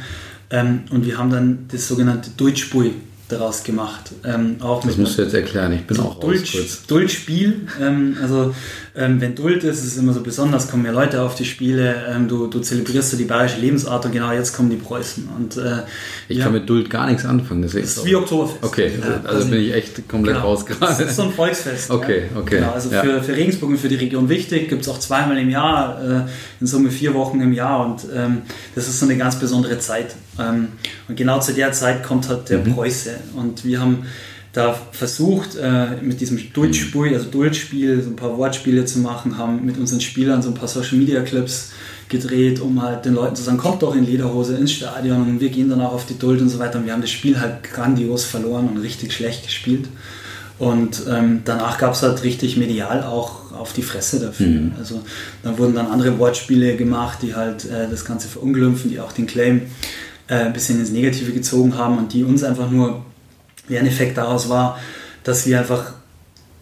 ähm, 0.50 0.84
und 0.90 1.04
wir 1.04 1.18
haben 1.18 1.30
dann 1.30 1.66
das 1.70 1.86
sogenannte 1.88 2.30
Dultspui 2.30 2.94
daraus 3.32 3.64
gemacht. 3.64 4.12
Ähm, 4.24 4.56
auch 4.60 4.84
das 4.84 4.96
musst 4.96 5.18
du 5.18 5.22
jetzt 5.22 5.34
erklären, 5.34 5.72
ich 5.72 5.86
bin 5.86 5.96
so 5.96 6.02
auch 6.04 6.20
Duld, 6.20 6.46
Duldspiel, 6.88 7.66
ähm, 7.80 8.16
also 8.20 8.54
ähm, 8.94 9.20
wenn 9.20 9.34
Duld 9.34 9.64
ist, 9.64 9.78
ist 9.78 9.92
es 9.92 9.96
immer 9.96 10.12
so 10.12 10.22
besonders, 10.22 10.70
kommen 10.70 10.82
mehr 10.82 10.92
Leute 10.92 11.22
auf 11.22 11.34
die 11.34 11.44
Spiele, 11.44 11.94
ähm, 12.10 12.28
du, 12.28 12.46
du 12.46 12.60
zelebrierst 12.60 13.18
die 13.18 13.24
bayerische 13.24 13.58
Lebensart 13.58 14.04
und 14.04 14.12
genau 14.12 14.32
jetzt 14.32 14.54
kommen 14.54 14.68
die 14.68 14.76
Preußen. 14.76 15.28
Und, 15.36 15.56
äh, 15.56 15.82
ich 16.28 16.38
ja, 16.38 16.44
kann 16.44 16.52
mit 16.52 16.68
Duld 16.68 16.90
gar 16.90 17.06
nichts 17.06 17.24
anfangen. 17.24 17.62
Das 17.62 17.74
ist 17.74 18.04
wie 18.04 18.14
Oktoberfest. 18.14 18.62
Okay, 18.62 18.92
ja, 19.00 19.28
also 19.28 19.48
bin 19.48 19.60
ich 19.60 19.72
echt 19.72 20.08
komplett 20.08 20.36
genau. 20.36 20.48
raus 20.48 20.66
gerade. 20.66 20.80
Das 20.80 21.00
ist 21.00 21.16
so 21.16 21.22
ein 21.22 21.32
Volksfest. 21.32 21.90
Okay, 21.90 22.24
okay. 22.34 22.56
Genau, 22.56 22.72
also 22.72 22.90
für, 22.90 23.22
für 23.22 23.34
Regensburg 23.34 23.70
und 23.70 23.78
für 23.78 23.88
die 23.88 23.96
Region 23.96 24.28
wichtig, 24.28 24.68
gibt 24.68 24.82
es 24.82 24.88
auch 24.88 24.98
zweimal 24.98 25.38
im 25.38 25.48
Jahr, 25.48 26.02
äh, 26.02 26.20
in 26.60 26.66
Summe 26.66 26.90
vier 26.90 27.14
Wochen 27.14 27.40
im 27.40 27.52
Jahr 27.52 27.86
und 27.86 28.02
ähm, 28.14 28.42
das 28.74 28.88
ist 28.88 29.00
so 29.00 29.06
eine 29.06 29.16
ganz 29.16 29.36
besondere 29.36 29.78
Zeit. 29.78 30.14
Ähm, 30.38 30.68
und 31.08 31.16
genau 31.16 31.40
zu 31.40 31.52
der 31.52 31.72
Zeit 31.72 32.02
kommt 32.02 32.28
halt 32.28 32.48
der 32.48 32.58
mhm. 32.58 32.74
Preuße 32.74 33.14
und 33.36 33.64
wir 33.64 33.80
haben 33.80 34.04
da 34.52 34.78
versucht, 34.92 35.56
äh, 35.56 35.96
mit 36.02 36.20
diesem 36.20 36.38
Dultspiel, 36.52 37.14
also 37.14 37.30
Dultspiel, 37.30 38.02
so 38.02 38.10
ein 38.10 38.16
paar 38.16 38.36
Wortspiele 38.36 38.84
zu 38.84 38.98
machen, 38.98 39.38
haben 39.38 39.64
mit 39.64 39.78
unseren 39.78 40.00
Spielern 40.00 40.42
so 40.42 40.50
ein 40.50 40.54
paar 40.54 40.68
Social 40.68 40.98
Media 40.98 41.22
Clips 41.22 41.70
gedreht, 42.10 42.60
um 42.60 42.82
halt 42.82 43.06
den 43.06 43.14
Leuten 43.14 43.34
zu 43.34 43.42
sagen, 43.42 43.56
kommt 43.56 43.82
doch 43.82 43.96
in 43.96 44.04
Lederhose 44.04 44.56
ins 44.56 44.72
Stadion 44.72 45.22
und 45.22 45.40
wir 45.40 45.48
gehen 45.48 45.70
dann 45.70 45.80
auch 45.80 45.94
auf 45.94 46.04
die 46.04 46.18
Duld 46.18 46.42
und 46.42 46.50
so 46.50 46.58
weiter. 46.58 46.78
Und 46.78 46.84
wir 46.84 46.92
haben 46.92 47.00
das 47.00 47.10
Spiel 47.10 47.40
halt 47.40 47.62
grandios 47.62 48.24
verloren 48.24 48.68
und 48.68 48.76
richtig 48.76 49.14
schlecht 49.14 49.44
gespielt. 49.44 49.88
Und 50.58 51.04
ähm, 51.10 51.40
danach 51.46 51.78
gab 51.78 51.94
es 51.94 52.02
halt 52.02 52.22
richtig 52.22 52.58
medial 52.58 53.02
auch 53.02 53.52
auf 53.52 53.72
die 53.72 53.82
Fresse 53.82 54.20
dafür. 54.20 54.46
Mhm. 54.46 54.72
Also 54.78 55.00
da 55.42 55.56
wurden 55.56 55.74
dann 55.74 55.86
andere 55.86 56.18
Wortspiele 56.18 56.76
gemacht, 56.76 57.20
die 57.22 57.34
halt 57.34 57.64
äh, 57.64 57.88
das 57.90 58.04
Ganze 58.04 58.28
verunglimpfen, 58.28 58.90
die 58.90 59.00
auch 59.00 59.12
den 59.12 59.26
Claim 59.26 59.62
äh, 60.28 60.34
ein 60.34 60.52
bisschen 60.52 60.80
ins 60.80 60.90
Negative 60.90 61.32
gezogen 61.32 61.76
haben 61.76 61.98
und 61.98 62.12
die 62.12 62.24
uns 62.24 62.42
einfach 62.42 62.70
nur 62.70 63.04
Lerneffekt 63.68 64.18
daraus 64.18 64.48
war, 64.48 64.78
dass 65.24 65.46
wir 65.46 65.58
einfach 65.58 65.92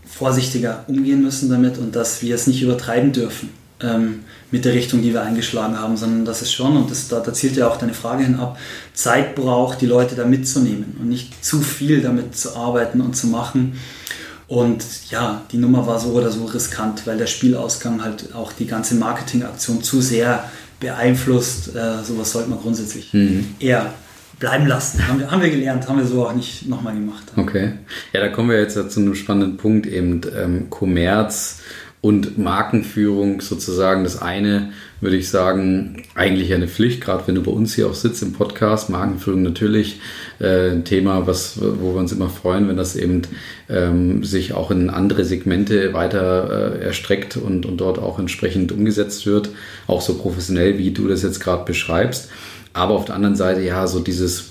vorsichtiger 0.07 0.85
umgehen 0.87 1.23
müssen 1.23 1.49
damit 1.49 1.79
und 1.79 1.97
dass 1.97 2.23
wir 2.23 2.35
es 2.35 2.47
nicht 2.47 2.63
übertreiben 2.63 3.13
dürfen 3.13 3.51
ähm, 3.83 4.21
mit 4.51 4.65
der 4.65 4.75
Richtung, 4.75 5.03
die 5.03 5.13
wir 5.13 5.23
eingeschlagen 5.23 5.79
haben, 5.79 5.97
sondern 5.97 6.25
dass 6.25 6.43
es 6.43 6.53
schon, 6.53 6.77
und 6.77 6.91
das, 6.91 7.09
da, 7.09 7.21
da 7.21 7.33
zielt 7.33 7.57
ja 7.57 7.69
auch 7.69 7.77
deine 7.77 7.95
Frage 7.95 8.25
hin 8.25 8.37
ab, 8.37 8.59
Zeit 8.93 9.35
braucht, 9.35 9.81
die 9.81 9.87
Leute 9.87 10.15
da 10.17 10.25
mitzunehmen 10.25 10.97
und 11.01 11.09
nicht 11.09 11.45
zu 11.45 11.61
viel 11.61 12.03
damit 12.03 12.37
zu 12.37 12.57
arbeiten 12.57 13.01
und 13.01 13.17
zu 13.17 13.29
machen. 13.29 13.79
Und 14.49 14.85
ja, 15.11 15.43
die 15.53 15.59
Nummer 15.59 15.87
war 15.87 16.01
so 16.01 16.11
oder 16.11 16.31
so 16.31 16.45
riskant, 16.47 17.07
weil 17.07 17.17
der 17.17 17.29
Spielausgang 17.29 18.03
halt 18.03 18.35
auch 18.35 18.53
die 18.53 18.67
ganze 18.67 18.97
Marketingaktion 18.97 19.83
zu 19.83 20.01
sehr 20.01 20.51
beeinflusst. 20.81 21.75
Äh, 21.75 22.03
sowas 22.03 22.33
sollte 22.33 22.51
man 22.51 22.61
grundsätzlich 22.61 23.13
mhm. 23.13 23.55
eher 23.61 23.93
bleiben 24.39 24.67
lassen. 24.67 25.07
Haben 25.07 25.21
wir, 25.21 25.31
haben 25.31 25.43
wir 25.43 25.51
gelernt, 25.51 25.87
haben 25.87 25.99
wir 25.99 26.07
so 26.07 26.27
auch 26.27 26.33
nicht 26.33 26.67
nochmal 26.67 26.95
gemacht. 26.95 27.25
Okay. 27.37 27.75
Ja, 28.13 28.21
da 28.21 28.29
kommen 28.29 28.49
wir 28.49 28.59
jetzt 28.59 28.75
zu 28.75 29.01
einem 29.01 29.15
spannenden 29.15 29.59
Punkt, 29.59 29.87
eben 29.87 30.23
ähm, 30.35 30.71
Kommerz 30.71 31.61
und 32.03 32.39
Markenführung 32.39 33.43
sozusagen. 33.43 34.05
Das 34.05 34.23
eine 34.23 34.73
würde 35.03 35.17
ich 35.17 35.29
sagen, 35.29 36.03
eigentlich 36.15 36.53
eine 36.55 36.69
Pflicht, 36.69 37.01
gerade 37.03 37.27
wenn 37.27 37.35
du 37.35 37.43
bei 37.43 37.51
uns 37.51 37.75
hier 37.75 37.89
auch 37.89 37.95
sitzt 37.95 38.23
im 38.23 38.33
Podcast. 38.33 38.89
Markenführung 38.89 39.43
natürlich 39.43 40.01
äh, 40.39 40.71
ein 40.71 40.85
Thema, 40.85 41.27
was, 41.27 41.61
wo 41.61 41.95
wir 41.95 42.01
uns 42.01 42.13
immer 42.13 42.31
freuen, 42.31 42.69
wenn 42.69 42.77
das 42.77 42.97
eben 42.97 43.23
ähm, 43.69 44.25
sich 44.25 44.55
auch 44.55 44.71
in 44.71 44.89
andere 44.89 45.25
Segmente 45.25 45.93
weiter 45.93 46.79
äh, 46.81 46.85
erstreckt 46.85 47.37
und, 47.37 47.67
und 47.67 47.79
dort 47.79 47.99
auch 47.99 48.19
entsprechend 48.19 48.73
umgesetzt 48.73 49.27
wird. 49.27 49.51
Auch 49.87 50.01
so 50.01 50.15
professionell, 50.15 50.79
wie 50.79 50.93
du 50.93 51.07
das 51.07 51.23
jetzt 51.23 51.41
gerade 51.41 51.65
beschreibst. 51.65 52.31
Aber 52.73 52.95
auf 52.95 53.05
der 53.05 53.15
anderen 53.15 53.37
Seite, 53.37 53.61
ja, 53.61 53.87
so 53.87 54.01
dieses, 54.01 54.51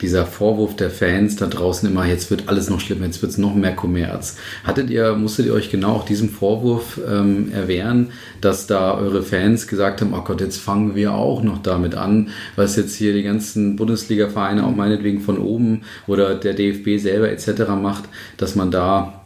dieser 0.00 0.26
Vorwurf 0.26 0.74
der 0.76 0.90
Fans 0.90 1.36
da 1.36 1.46
draußen 1.46 1.88
immer, 1.88 2.04
jetzt 2.04 2.30
wird 2.30 2.48
alles 2.48 2.68
noch 2.68 2.80
schlimmer, 2.80 3.06
jetzt 3.06 3.22
wird 3.22 3.32
es 3.32 3.38
noch 3.38 3.54
mehr 3.54 3.76
Kommerz. 3.76 4.36
Hattet 4.64 4.90
ihr, 4.90 5.14
musstet 5.14 5.46
ihr 5.46 5.54
euch 5.54 5.70
genau 5.70 5.92
auch 5.92 6.04
diesem 6.04 6.30
Vorwurf 6.30 7.00
ähm, 7.08 7.52
erwehren, 7.52 8.10
dass 8.40 8.66
da 8.66 8.94
eure 8.94 9.22
Fans 9.22 9.68
gesagt 9.68 10.00
haben, 10.00 10.12
oh 10.12 10.22
Gott, 10.22 10.40
jetzt 10.40 10.58
fangen 10.58 10.96
wir 10.96 11.14
auch 11.14 11.42
noch 11.42 11.62
damit 11.62 11.94
an, 11.94 12.30
was 12.56 12.76
jetzt 12.76 12.96
hier 12.96 13.12
die 13.12 13.22
ganzen 13.22 13.76
Bundesliga-Vereine 13.76 14.66
auch 14.66 14.74
meinetwegen 14.74 15.20
von 15.20 15.38
oben 15.38 15.82
oder 16.08 16.34
der 16.34 16.54
DFB 16.54 17.00
selber 17.00 17.30
etc. 17.30 17.68
macht, 17.80 18.04
dass 18.36 18.56
man 18.56 18.70
da 18.70 19.20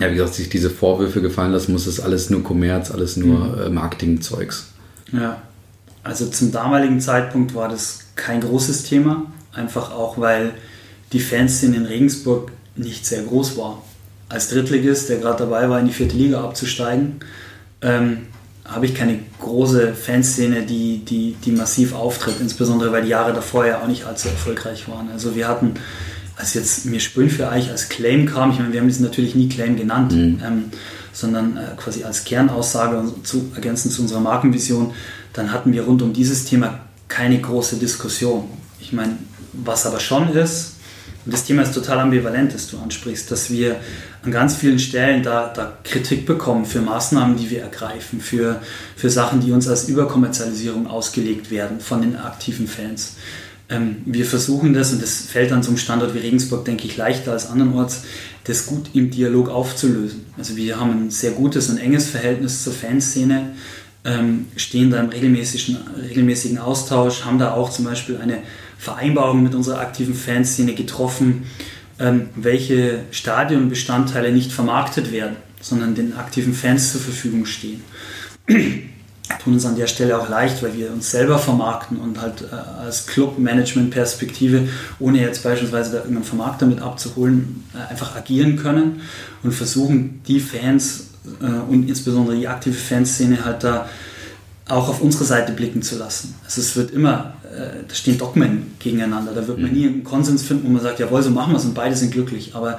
ja, 0.00 0.10
wie 0.10 0.14
gesagt, 0.14 0.34
sich 0.34 0.48
diese 0.48 0.70
Vorwürfe 0.70 1.20
gefallen 1.20 1.52
lassen 1.52 1.72
muss, 1.72 1.86
ist 1.86 2.00
alles 2.00 2.28
nur 2.30 2.42
Kommerz, 2.42 2.90
alles 2.90 3.16
nur 3.16 3.38
mhm. 3.38 3.62
äh, 3.62 3.68
Marketingzeugs. 3.68 4.70
Ja, 5.12 5.42
also 6.02 6.26
zum 6.26 6.50
damaligen 6.50 7.00
Zeitpunkt 7.00 7.54
war 7.54 7.68
das 7.68 8.00
kein 8.16 8.40
großes 8.40 8.84
Thema, 8.84 9.26
einfach 9.54 9.92
auch 9.92 10.18
weil 10.18 10.52
die 11.12 11.20
Fanszene 11.20 11.76
in 11.76 11.86
Regensburg 11.86 12.52
nicht 12.76 13.06
sehr 13.06 13.22
groß 13.22 13.56
war. 13.56 13.82
Als 14.28 14.48
Drittligist, 14.48 15.08
der 15.08 15.18
gerade 15.18 15.44
dabei 15.44 15.68
war, 15.68 15.78
in 15.78 15.86
die 15.86 15.92
vierte 15.92 16.16
Liga 16.16 16.42
abzusteigen, 16.42 17.20
ähm, 17.82 18.26
habe 18.64 18.86
ich 18.86 18.94
keine 18.94 19.20
große 19.40 19.94
Fanszene, 19.94 20.62
die, 20.62 21.04
die, 21.04 21.36
die 21.44 21.52
massiv 21.52 21.94
auftritt, 21.94 22.36
insbesondere 22.40 22.92
weil 22.92 23.02
die 23.02 23.10
Jahre 23.10 23.32
davor 23.32 23.66
ja 23.66 23.82
auch 23.82 23.86
nicht 23.86 24.06
allzu 24.06 24.28
erfolgreich 24.28 24.88
waren. 24.88 25.10
Also 25.10 25.36
wir 25.36 25.46
hatten, 25.46 25.74
als 26.36 26.54
jetzt 26.54 26.86
mir 26.86 26.98
Spülen 26.98 27.28
für 27.28 27.48
euch 27.48 27.70
als 27.70 27.90
Claim 27.90 28.26
kam, 28.26 28.50
ich 28.50 28.58
meine, 28.58 28.72
wir 28.72 28.80
haben 28.80 28.88
es 28.88 29.00
natürlich 29.00 29.34
nie 29.34 29.48
Claim 29.48 29.76
genannt, 29.76 30.12
mhm. 30.12 30.40
ähm, 30.44 30.64
sondern 31.12 31.58
äh, 31.58 31.76
quasi 31.76 32.04
als 32.04 32.24
Kernaussage 32.24 33.04
zu, 33.22 33.52
ergänzend 33.54 33.92
zu 33.92 34.02
unserer 34.02 34.20
Markenvision, 34.20 34.94
dann 35.34 35.52
hatten 35.52 35.72
wir 35.72 35.82
rund 35.82 36.00
um 36.00 36.12
dieses 36.12 36.46
Thema 36.46 36.80
keine 37.08 37.38
große 37.38 37.76
Diskussion. 37.76 38.48
Ich 38.80 38.92
meine, 38.92 39.18
was 39.62 39.86
aber 39.86 40.00
schon 40.00 40.32
ist, 40.34 40.74
und 41.24 41.32
das 41.32 41.44
Thema 41.44 41.62
ist 41.62 41.72
total 41.72 42.00
ambivalent, 42.00 42.52
das 42.52 42.68
du 42.68 42.78
ansprichst, 42.78 43.30
dass 43.30 43.50
wir 43.50 43.76
an 44.22 44.30
ganz 44.30 44.56
vielen 44.56 44.78
Stellen 44.78 45.22
da, 45.22 45.50
da 45.54 45.78
Kritik 45.82 46.26
bekommen 46.26 46.66
für 46.66 46.80
Maßnahmen, 46.80 47.36
die 47.36 47.48
wir 47.48 47.62
ergreifen, 47.62 48.20
für, 48.20 48.60
für 48.94 49.08
Sachen, 49.08 49.40
die 49.40 49.52
uns 49.52 49.66
als 49.66 49.88
Überkommerzialisierung 49.88 50.86
ausgelegt 50.86 51.50
werden 51.50 51.80
von 51.80 52.02
den 52.02 52.16
aktiven 52.16 52.66
Fans. 52.66 53.14
Ähm, 53.70 54.02
wir 54.04 54.26
versuchen 54.26 54.74
das, 54.74 54.92
und 54.92 55.00
das 55.00 55.22
fällt 55.22 55.50
an 55.50 55.62
so 55.62 55.70
einem 55.70 55.78
Standort 55.78 56.14
wie 56.14 56.18
Regensburg, 56.18 56.66
denke 56.66 56.86
ich, 56.86 56.98
leichter 56.98 57.32
als 57.32 57.48
andernorts, 57.48 58.02
das 58.44 58.66
gut 58.66 58.90
im 58.92 59.10
Dialog 59.10 59.48
aufzulösen. 59.48 60.26
Also 60.36 60.56
wir 60.56 60.78
haben 60.78 61.06
ein 61.06 61.10
sehr 61.10 61.30
gutes 61.30 61.70
und 61.70 61.78
enges 61.78 62.06
Verhältnis 62.10 62.62
zur 62.62 62.74
Fanszene 62.74 63.52
ähm, 64.04 64.48
stehen 64.56 64.90
da 64.90 65.00
im 65.00 65.08
regelmäßigen, 65.08 65.78
regelmäßigen 66.08 66.58
Austausch, 66.58 67.24
haben 67.24 67.38
da 67.38 67.54
auch 67.54 67.70
zum 67.70 67.86
Beispiel 67.86 68.18
eine 68.18 68.42
Vereinbarung 68.84 69.42
mit 69.42 69.54
unserer 69.54 69.80
aktiven 69.80 70.14
Fanszene 70.14 70.74
getroffen, 70.74 71.44
ähm, 71.98 72.28
welche 72.36 73.00
Stadionbestandteile 73.10 74.32
nicht 74.32 74.52
vermarktet 74.52 75.10
werden, 75.10 75.36
sondern 75.60 75.94
den 75.94 76.16
aktiven 76.16 76.54
Fans 76.54 76.92
zur 76.92 77.00
Verfügung 77.00 77.46
stehen. 77.46 77.82
tun 79.42 79.54
uns 79.54 79.64
an 79.64 79.76
der 79.76 79.86
Stelle 79.86 80.18
auch 80.18 80.28
leicht, 80.28 80.62
weil 80.62 80.76
wir 80.76 80.92
uns 80.92 81.10
selber 81.10 81.38
vermarkten 81.38 81.98
und 81.98 82.20
halt 82.20 82.42
äh, 82.42 82.54
als 82.54 83.06
Club-Management-Perspektive, 83.06 84.68
ohne 84.98 85.20
jetzt 85.20 85.42
beispielsweise 85.42 85.92
da 85.92 85.98
irgendeinen 85.98 86.24
Vermarkter 86.24 86.66
mit 86.66 86.80
abzuholen, 86.80 87.64
äh, 87.74 87.90
einfach 87.90 88.16
agieren 88.16 88.56
können 88.56 89.00
und 89.42 89.52
versuchen, 89.52 90.20
die 90.26 90.40
Fans 90.40 91.08
äh, 91.40 91.46
und 91.46 91.88
insbesondere 91.88 92.36
die 92.36 92.48
aktive 92.48 92.74
Fanszene 92.74 93.44
halt 93.44 93.64
da 93.64 93.88
auch 94.68 94.88
auf 94.88 95.00
unsere 95.00 95.24
Seite 95.24 95.52
blicken 95.52 95.82
zu 95.82 95.98
lassen. 95.98 96.34
Also 96.44 96.60
es 96.60 96.74
wird 96.76 96.90
immer, 96.90 97.34
da 97.88 97.94
stehen 97.94 98.18
Dogmen 98.18 98.74
gegeneinander, 98.78 99.32
da 99.32 99.46
wird 99.46 99.58
man 99.58 99.70
mhm. 99.70 99.76
nie 99.76 99.86
einen 99.86 100.04
Konsens 100.04 100.42
finden, 100.42 100.66
wo 100.66 100.70
man 100.70 100.82
sagt, 100.82 100.98
jawohl, 100.98 101.22
so 101.22 101.30
machen 101.30 101.52
wir 101.52 101.58
es 101.58 101.64
und 101.64 101.74
beide 101.74 101.96
sind 101.96 102.12
glücklich. 102.12 102.54
Aber 102.54 102.78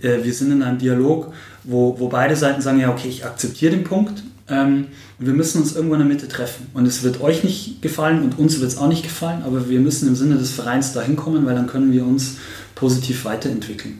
äh, 0.00 0.18
wir 0.22 0.32
sind 0.32 0.52
in 0.52 0.62
einem 0.62 0.78
Dialog, 0.78 1.32
wo, 1.64 1.98
wo 1.98 2.08
beide 2.08 2.36
Seiten 2.36 2.60
sagen, 2.60 2.80
ja, 2.80 2.90
okay, 2.90 3.08
ich 3.08 3.24
akzeptiere 3.24 3.72
den 3.72 3.84
Punkt, 3.84 4.22
ähm, 4.48 4.86
wir 5.18 5.32
müssen 5.32 5.62
uns 5.62 5.74
irgendwo 5.74 5.94
in 5.94 6.00
der 6.00 6.08
Mitte 6.08 6.28
treffen. 6.28 6.66
Und 6.74 6.86
es 6.86 7.02
wird 7.02 7.20
euch 7.20 7.42
nicht 7.42 7.82
gefallen 7.82 8.22
und 8.22 8.38
uns 8.38 8.60
wird 8.60 8.70
es 8.70 8.78
auch 8.78 8.88
nicht 8.88 9.02
gefallen, 9.02 9.42
aber 9.44 9.68
wir 9.68 9.80
müssen 9.80 10.08
im 10.08 10.16
Sinne 10.16 10.36
des 10.36 10.50
Vereins 10.50 10.92
dahin 10.92 11.16
kommen, 11.16 11.46
weil 11.46 11.54
dann 11.54 11.66
können 11.66 11.92
wir 11.92 12.06
uns 12.06 12.36
positiv 12.74 13.24
weiterentwickeln. 13.24 13.98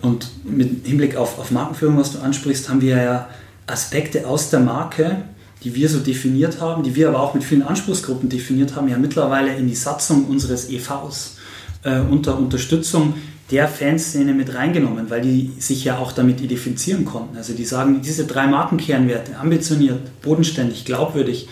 Und 0.00 0.28
mit 0.44 0.86
Hinblick 0.86 1.16
auf, 1.16 1.38
auf 1.38 1.50
Markenführung, 1.50 1.96
was 1.96 2.12
du 2.12 2.18
ansprichst, 2.18 2.68
haben 2.68 2.80
wir 2.80 2.96
ja 2.96 3.28
Aspekte 3.66 4.26
aus 4.26 4.50
der 4.50 4.60
Marke, 4.60 5.22
die 5.64 5.74
wir 5.74 5.88
so 5.88 5.98
definiert 5.98 6.60
haben, 6.60 6.82
die 6.82 6.94
wir 6.94 7.08
aber 7.08 7.20
auch 7.20 7.34
mit 7.34 7.44
vielen 7.44 7.62
Anspruchsgruppen 7.62 8.28
definiert 8.28 8.76
haben, 8.76 8.88
ja 8.88 8.98
mittlerweile 8.98 9.54
in 9.56 9.68
die 9.68 9.74
Satzung 9.74 10.26
unseres 10.26 10.70
EVs 10.70 11.36
äh, 11.82 12.00
unter 12.00 12.38
Unterstützung 12.38 13.14
der 13.50 13.66
Fanszene 13.66 14.34
mit 14.34 14.54
reingenommen, 14.54 15.08
weil 15.08 15.22
die 15.22 15.52
sich 15.58 15.84
ja 15.84 15.98
auch 15.98 16.12
damit 16.12 16.40
identifizieren 16.40 17.04
konnten. 17.04 17.36
Also 17.36 17.54
die 17.54 17.64
sagen, 17.64 18.02
diese 18.02 18.26
drei 18.26 18.46
Markenkernwerte, 18.46 19.38
ambitioniert, 19.38 20.20
bodenständig, 20.20 20.84
glaubwürdig, 20.84 21.48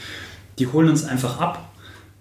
die 0.59 0.67
holen 0.67 0.91
uns 0.91 1.05
einfach 1.05 1.41
ab. 1.41 1.66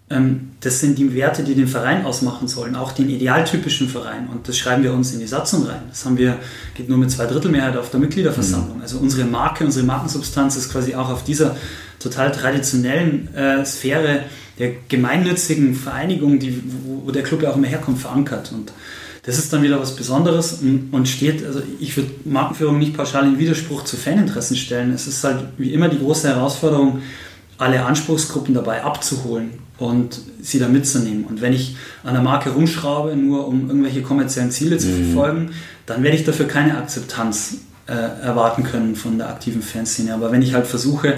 Ähm, 0.08 0.52
das 0.60 0.80
sind 0.80 1.00
die 1.00 1.16
Werte, 1.16 1.44
die 1.44 1.56
den 1.56 1.68
Verein 1.68 2.06
ausmachen 2.06 2.48
sollen, 2.48 2.76
auch 2.76 2.92
den 2.92 3.10
idealtypischen 3.10 3.90
Verein. 3.90 4.28
Und 4.32 4.48
das 4.48 4.58
schreiben 4.58 4.84
wir 4.84 4.94
uns 4.94 5.14
in 5.14 5.20
die 5.20 5.28
Satzung 5.28 5.66
rein. 5.66 5.82
Das 5.90 6.06
haben 6.06 6.18
wir, 6.18 6.38
geht 6.76 6.90
nur 6.90 6.98
mit 7.00 7.10
zwei 7.10 7.26
Drittel 7.26 7.50
Mehrheit 7.50 7.76
auf 7.76 7.90
der 7.90 8.00
Mitgliederversammlung. 8.00 8.78
Mhm. 8.78 8.82
Also 8.84 9.00
unsere 9.00 9.26
Marke, 9.26 9.66
unsere 9.66 9.86
Markensubstanz 9.86 10.58
ist 10.58 10.72
quasi 10.72 10.94
auch 10.94 11.10
auf 11.10 11.24
dieser 11.24 11.58
total 12.00 12.32
traditionellen 12.32 13.34
äh, 13.34 13.66
Sphäre 13.66 14.22
der 14.60 14.74
gemeinnützigen 14.88 15.74
Vereinigung, 15.74 16.40
die, 16.40 16.64
wo, 16.84 17.08
wo 17.08 17.12
der 17.12 17.24
Club 17.24 17.42
ja 17.42 17.50
auch 17.50 17.58
immer 17.58 17.68
herkommt, 17.68 17.98
verankert. 17.98 18.52
Und 18.52 18.74
das 19.24 19.40
ist 19.40 19.52
dann 19.52 19.64
wieder 19.64 19.80
was 19.82 19.96
Besonderes 19.96 20.60
und 20.62 21.08
steht, 21.08 21.44
also 21.44 21.64
ich 21.80 21.98
würde 21.98 22.12
Markenführung 22.26 22.78
nicht 22.78 22.96
pauschal 22.96 23.26
in 23.26 23.40
Widerspruch 23.40 23.84
zu 23.84 23.98
Faninteressen 23.98 24.56
stellen. 24.56 24.94
Es 24.94 25.08
ist 25.08 25.24
halt 25.24 25.46
wie 25.58 25.74
immer 25.74 25.90
die 25.90 25.98
große 25.98 26.28
Herausforderung, 26.28 27.02
alle 27.58 27.84
Anspruchsgruppen 27.84 28.54
dabei 28.54 28.84
abzuholen 28.84 29.65
und 29.78 30.22
sie 30.42 30.60
da 30.60 30.68
mitzunehmen. 30.68 31.26
Und 31.26 31.42
wenn 31.42 31.54
ich 31.54 31.76
an 32.04 32.14
der 32.14 32.24
Marke 32.24 32.52
rumschraube, 32.52 33.16
nur 33.16 33.48
um 33.48 33.68
irgendwelche 33.68 34.02
kommerziellen 34.02 34.52
Ziele 34.52 34.78
zu 34.78 34.88
mhm. 34.88 35.14
verfolgen, 35.14 35.50
dann 35.86 36.04
werde 36.04 36.18
ich 36.18 36.24
dafür 36.24 36.48
keine 36.48 36.78
Akzeptanz 36.78 37.58
äh, 37.88 37.94
erwarten 37.94 38.64
können 38.64 38.96
von 38.96 39.18
der 39.18 39.30
aktiven 39.30 39.62
Fanszene. 39.62 40.14
Aber 40.14 40.32
wenn 40.32 40.42
ich 40.42 40.54
halt 40.54 40.68
versuche, 40.68 41.16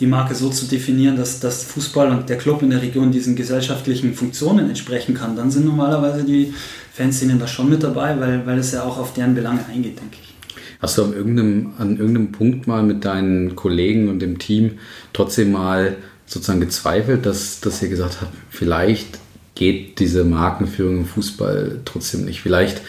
die 0.00 0.06
Marke 0.06 0.34
so 0.34 0.48
zu 0.50 0.66
definieren, 0.66 1.16
dass 1.16 1.40
das 1.40 1.64
Fußball 1.64 2.10
und 2.10 2.28
der 2.28 2.38
Club 2.38 2.62
in 2.62 2.70
der 2.70 2.82
Region 2.82 3.12
diesen 3.12 3.36
gesellschaftlichen 3.36 4.14
Funktionen 4.14 4.68
entsprechen 4.68 5.14
kann, 5.14 5.36
dann 5.36 5.50
sind 5.50 5.64
normalerweise 5.64 6.24
die 6.24 6.52
Fanszenen 6.92 7.38
da 7.38 7.46
schon 7.46 7.70
mit 7.70 7.82
dabei, 7.82 8.18
weil, 8.18 8.44
weil 8.46 8.58
es 8.58 8.72
ja 8.72 8.82
auch 8.82 8.98
auf 8.98 9.14
deren 9.14 9.34
Belange 9.34 9.60
eingeht, 9.66 10.00
denke 10.00 10.16
ich. 10.20 10.34
Hast 10.80 10.98
du 10.98 11.04
an 11.04 11.12
irgendeinem, 11.12 11.74
an 11.78 11.96
irgendeinem 11.96 12.32
Punkt 12.32 12.66
mal 12.66 12.82
mit 12.82 13.04
deinen 13.04 13.54
Kollegen 13.54 14.08
und 14.08 14.18
dem 14.18 14.38
Team 14.38 14.72
trotzdem 15.12 15.52
mal 15.52 15.96
sozusagen 16.26 16.60
gezweifelt, 16.60 17.26
dass, 17.26 17.60
dass 17.60 17.82
ihr 17.82 17.88
gesagt 17.88 18.20
habt, 18.20 18.32
vielleicht 18.50 19.18
geht 19.54 19.98
diese 19.98 20.24
Markenführung 20.24 20.98
im 20.98 21.06
Fußball 21.06 21.80
trotzdem 21.84 22.24
nicht. 22.24 22.40
Vielleicht 22.40 22.80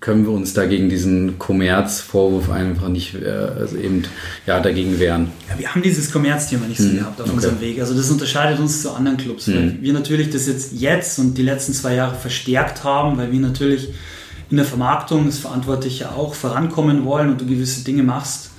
können 0.00 0.24
wir 0.24 0.32
uns 0.32 0.54
dagegen 0.54 0.88
diesen 0.88 1.38
Kommerzvorwurf 1.38 2.50
einfach 2.50 2.88
nicht 2.88 3.14
äh, 3.14 3.28
also 3.28 3.76
eben 3.76 4.04
ja, 4.46 4.60
dagegen 4.60 4.98
wehren. 4.98 5.30
Ja, 5.50 5.58
wir 5.58 5.74
haben 5.74 5.82
dieses 5.82 6.10
Kommerzthema 6.10 6.66
nicht 6.66 6.80
so 6.80 6.88
hm, 6.88 6.98
gehabt 6.98 7.20
auf 7.20 7.26
okay. 7.26 7.36
unserem 7.36 7.60
Weg. 7.60 7.80
Also 7.80 7.94
das 7.94 8.10
unterscheidet 8.10 8.58
uns 8.58 8.80
zu 8.80 8.92
anderen 8.92 9.18
Clubs, 9.18 9.46
hm. 9.46 9.54
weil 9.54 9.82
wir 9.82 9.92
natürlich 9.92 10.30
das 10.30 10.46
jetzt 10.46 10.72
jetzt 10.72 11.18
und 11.18 11.36
die 11.36 11.42
letzten 11.42 11.74
zwei 11.74 11.94
Jahre 11.94 12.16
verstärkt 12.16 12.82
haben, 12.82 13.18
weil 13.18 13.30
wir 13.30 13.40
natürlich 13.40 13.90
in 14.50 14.56
der 14.56 14.66
Vermarktung, 14.66 15.26
das 15.26 15.38
verantwortlich 15.38 16.00
ja 16.00 16.10
auch, 16.10 16.34
vorankommen 16.34 17.04
wollen 17.04 17.30
und 17.30 17.40
du 17.40 17.46
gewisse 17.46 17.84
Dinge 17.84 18.02
machst, 18.02 18.49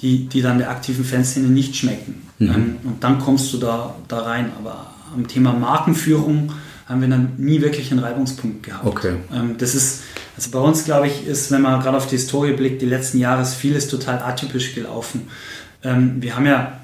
die, 0.00 0.26
die 0.26 0.42
dann 0.42 0.58
der 0.58 0.70
aktiven 0.70 1.04
Fanszene 1.04 1.48
nicht 1.48 1.76
schmecken. 1.76 2.28
Mhm. 2.38 2.76
Und 2.84 2.96
dann 3.00 3.18
kommst 3.18 3.52
du 3.52 3.58
da, 3.58 3.94
da 4.06 4.20
rein. 4.20 4.52
Aber 4.58 4.92
am 5.14 5.26
Thema 5.26 5.52
Markenführung 5.52 6.52
haben 6.86 7.00
wir 7.00 7.08
dann 7.08 7.32
nie 7.36 7.60
wirklich 7.60 7.90
einen 7.90 8.00
Reibungspunkt 8.00 8.62
gehabt. 8.62 8.86
Okay. 8.86 9.16
Ähm, 9.34 9.56
das 9.58 9.74
ist, 9.74 10.02
also 10.36 10.50
bei 10.50 10.58
uns, 10.58 10.84
glaube 10.84 11.08
ich, 11.08 11.26
ist, 11.26 11.50
wenn 11.50 11.62
man 11.62 11.82
gerade 11.82 11.96
auf 11.96 12.06
die 12.06 12.16
Historie 12.16 12.52
blickt, 12.52 12.80
die 12.80 12.86
letzten 12.86 13.18
Jahre 13.18 13.42
ist 13.42 13.54
vieles 13.54 13.88
total 13.88 14.20
atypisch 14.20 14.74
gelaufen. 14.74 15.28
Ähm, 15.82 16.22
wir 16.22 16.34
haben 16.34 16.46
ja, 16.46 16.80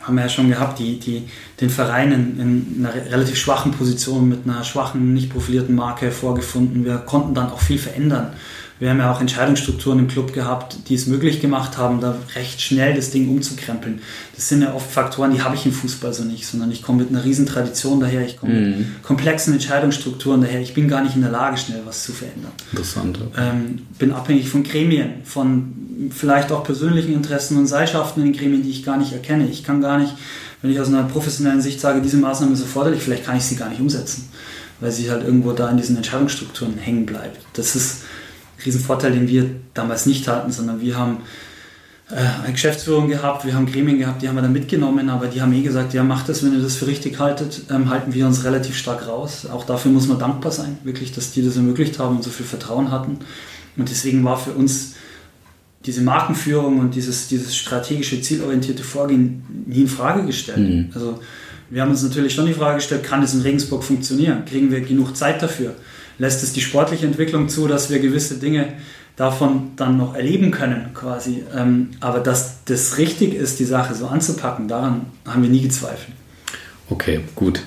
haben 0.00 0.18
ja 0.18 0.28
schon 0.28 0.48
gehabt, 0.48 0.78
die, 0.78 0.98
die, 0.98 1.28
den 1.60 1.70
Verein 1.70 2.12
in, 2.12 2.40
in 2.40 2.86
einer 2.86 2.94
relativ 2.94 3.36
schwachen 3.36 3.72
Position 3.72 4.28
mit 4.28 4.40
einer 4.44 4.64
schwachen, 4.64 5.14
nicht 5.14 5.30
profilierten 5.30 5.74
Marke 5.74 6.10
vorgefunden. 6.10 6.84
Wir 6.84 6.96
konnten 6.98 7.34
dann 7.34 7.50
auch 7.50 7.60
viel 7.60 7.78
verändern. 7.78 8.32
Wir 8.78 8.90
haben 8.90 8.98
ja 8.98 9.10
auch 9.10 9.22
Entscheidungsstrukturen 9.22 9.98
im 10.00 10.08
Club 10.08 10.34
gehabt, 10.34 10.76
die 10.88 10.94
es 10.94 11.06
möglich 11.06 11.40
gemacht 11.40 11.78
haben, 11.78 12.00
da 12.00 12.16
recht 12.34 12.60
schnell 12.60 12.94
das 12.94 13.10
Ding 13.10 13.30
umzukrempeln. 13.30 14.00
Das 14.34 14.50
sind 14.50 14.60
ja 14.60 14.74
oft 14.74 14.90
Faktoren, 14.90 15.32
die 15.32 15.42
habe 15.42 15.54
ich 15.54 15.64
im 15.64 15.72
Fußball 15.72 16.12
so 16.12 16.24
nicht, 16.24 16.46
sondern 16.46 16.70
ich 16.70 16.82
komme 16.82 16.98
mit 16.98 17.08
einer 17.08 17.24
riesen 17.24 17.46
Tradition 17.46 18.00
daher, 18.00 18.26
ich 18.26 18.36
komme 18.36 18.52
mhm. 18.52 18.78
mit 18.78 19.02
komplexen 19.02 19.54
Entscheidungsstrukturen 19.54 20.42
daher. 20.42 20.60
Ich 20.60 20.74
bin 20.74 20.88
gar 20.88 21.02
nicht 21.02 21.16
in 21.16 21.22
der 21.22 21.30
Lage, 21.30 21.56
schnell 21.56 21.80
was 21.86 22.04
zu 22.04 22.12
verändern. 22.12 22.52
Interessant. 22.70 23.18
Ähm, 23.38 23.86
bin 23.98 24.12
abhängig 24.12 24.50
von 24.50 24.62
Gremien, 24.62 25.22
von 25.24 26.10
vielleicht 26.10 26.52
auch 26.52 26.62
persönlichen 26.62 27.14
Interessen 27.14 27.56
und 27.56 27.66
Seilschaften 27.66 28.22
in 28.22 28.32
den 28.32 28.38
Gremien, 28.38 28.62
die 28.62 28.70
ich 28.70 28.84
gar 28.84 28.98
nicht 28.98 29.12
erkenne. 29.12 29.48
Ich 29.48 29.64
kann 29.64 29.80
gar 29.80 29.98
nicht, 29.98 30.12
wenn 30.60 30.70
ich 30.70 30.78
aus 30.80 30.88
einer 30.88 31.04
professionellen 31.04 31.62
Sicht 31.62 31.80
sage, 31.80 32.02
diese 32.02 32.18
Maßnahme 32.18 32.52
ist 32.52 32.60
erforderlich, 32.60 33.02
vielleicht 33.02 33.24
kann 33.24 33.38
ich 33.38 33.44
sie 33.44 33.56
gar 33.56 33.70
nicht 33.70 33.80
umsetzen, 33.80 34.28
weil 34.80 34.92
sie 34.92 35.10
halt 35.10 35.24
irgendwo 35.24 35.52
da 35.52 35.70
in 35.70 35.78
diesen 35.78 35.96
Entscheidungsstrukturen 35.96 36.76
hängen 36.76 37.06
bleibt. 37.06 37.38
Das 37.54 37.74
ist 37.74 38.02
Riesenvorteil, 38.64 39.12
den 39.12 39.28
wir 39.28 39.50
damals 39.74 40.06
nicht 40.06 40.28
hatten, 40.28 40.50
sondern 40.50 40.80
wir 40.80 40.96
haben 40.96 41.18
äh, 42.10 42.14
eine 42.44 42.52
Geschäftsführung 42.52 43.08
gehabt, 43.08 43.44
wir 43.44 43.54
haben 43.54 43.66
Gremien 43.66 43.98
gehabt, 43.98 44.22
die 44.22 44.28
haben 44.28 44.36
wir 44.36 44.42
dann 44.42 44.52
mitgenommen, 44.52 45.10
aber 45.10 45.26
die 45.26 45.42
haben 45.42 45.52
eh 45.52 45.62
gesagt, 45.62 45.92
ja, 45.92 46.04
macht 46.04 46.28
das, 46.28 46.44
wenn 46.44 46.52
ihr 46.52 46.62
das 46.62 46.76
für 46.76 46.86
richtig 46.86 47.18
haltet, 47.18 47.62
ähm, 47.70 47.90
halten 47.90 48.14
wir 48.14 48.26
uns 48.26 48.44
relativ 48.44 48.76
stark 48.76 49.06
raus. 49.08 49.46
Auch 49.46 49.66
dafür 49.66 49.90
muss 49.90 50.06
man 50.06 50.18
dankbar 50.18 50.52
sein, 50.52 50.78
wirklich, 50.84 51.12
dass 51.12 51.32
die 51.32 51.44
das 51.44 51.56
ermöglicht 51.56 51.98
haben 51.98 52.16
und 52.16 52.22
so 52.22 52.30
viel 52.30 52.46
Vertrauen 52.46 52.90
hatten. 52.90 53.18
Und 53.76 53.90
deswegen 53.90 54.24
war 54.24 54.38
für 54.38 54.52
uns 54.52 54.94
diese 55.84 56.00
Markenführung 56.00 56.80
und 56.80 56.94
dieses, 56.94 57.28
dieses 57.28 57.56
strategische, 57.56 58.20
zielorientierte 58.20 58.82
Vorgehen 58.82 59.44
nie 59.66 59.82
in 59.82 59.88
Frage 59.88 60.26
gestellt. 60.26 60.58
Mhm. 60.58 60.90
Also 60.94 61.20
wir 61.70 61.82
haben 61.82 61.90
uns 61.90 62.02
natürlich 62.02 62.34
schon 62.34 62.46
die 62.46 62.54
Frage 62.54 62.76
gestellt, 62.76 63.04
kann 63.04 63.22
es 63.22 63.34
in 63.34 63.42
Regensburg 63.42 63.84
funktionieren? 63.84 64.44
Kriegen 64.44 64.70
wir 64.70 64.80
genug 64.80 65.16
Zeit 65.16 65.42
dafür? 65.42 65.74
Lässt 66.18 66.42
es 66.42 66.52
die 66.52 66.60
sportliche 66.60 67.06
Entwicklung 67.06 67.48
zu, 67.48 67.68
dass 67.68 67.90
wir 67.90 67.98
gewisse 67.98 68.38
Dinge 68.38 68.74
davon 69.16 69.72
dann 69.76 69.96
noch 69.96 70.14
erleben 70.14 70.50
können 70.50 70.90
quasi. 70.94 71.42
Ähm, 71.56 71.90
aber 72.00 72.20
dass 72.20 72.64
das 72.64 72.98
richtig 72.98 73.34
ist, 73.34 73.58
die 73.58 73.64
Sache 73.64 73.94
so 73.94 74.06
anzupacken, 74.06 74.68
daran 74.68 75.06
haben 75.26 75.42
wir 75.42 75.50
nie 75.50 75.62
gezweifelt. 75.62 76.14
Okay, 76.90 77.20
gut. 77.34 77.62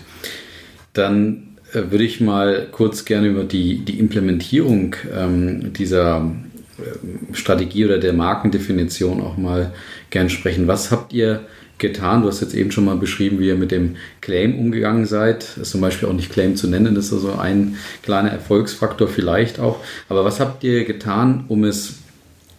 Dann 0.94 1.58
äh, 1.74 1.92
würde 1.92 2.04
ich 2.04 2.22
mal 2.22 2.68
kurz 2.72 3.06
gerne 3.06 3.28
über 3.28 3.44
die, 3.44 3.84
die 3.84 4.00
Implementierung 4.00 4.96
ähm, 5.16 5.74
dieser 5.74 6.32
äh, 6.78 7.36
Strategie 7.36 7.86
oder 7.86 7.98
der 7.98 8.14
Markendefinition 8.14 9.22
auch 9.22 9.38
mal 9.38 9.74
gern 10.12 10.30
sprechen. 10.30 10.68
Was 10.68 10.92
habt 10.92 11.14
ihr 11.14 11.42
getan? 11.80 12.22
Du 12.22 12.28
hast 12.28 12.42
jetzt 12.42 12.54
eben 12.54 12.72
schon 12.72 12.86
mal 12.86 12.98
beschrieben, 12.98 13.40
wie 13.40 13.48
ihr 13.48 13.56
mit 13.56 13.72
dem 13.72 13.96
Claim 14.22 14.58
umgegangen 14.60 15.06
seid. 15.06 15.44
Das 15.56 15.58
ist 15.58 15.72
zum 15.72 15.82
Beispiel 15.82 16.08
auch 16.08 16.14
nicht 16.14 16.32
Claim 16.32 16.56
zu 16.56 16.68
nennen, 16.68 16.96
das 16.96 17.08
ist 17.08 17.14
also 17.14 17.34
ein 17.34 17.78
kleiner 18.04 18.30
Erfolgsfaktor 18.30 19.08
vielleicht 19.08 19.60
auch. 19.60 19.80
Aber 20.08 20.24
was 20.26 20.40
habt 20.40 20.64
ihr 20.64 20.86
getan, 20.86 21.46
um 21.48 21.64
es 21.64 21.96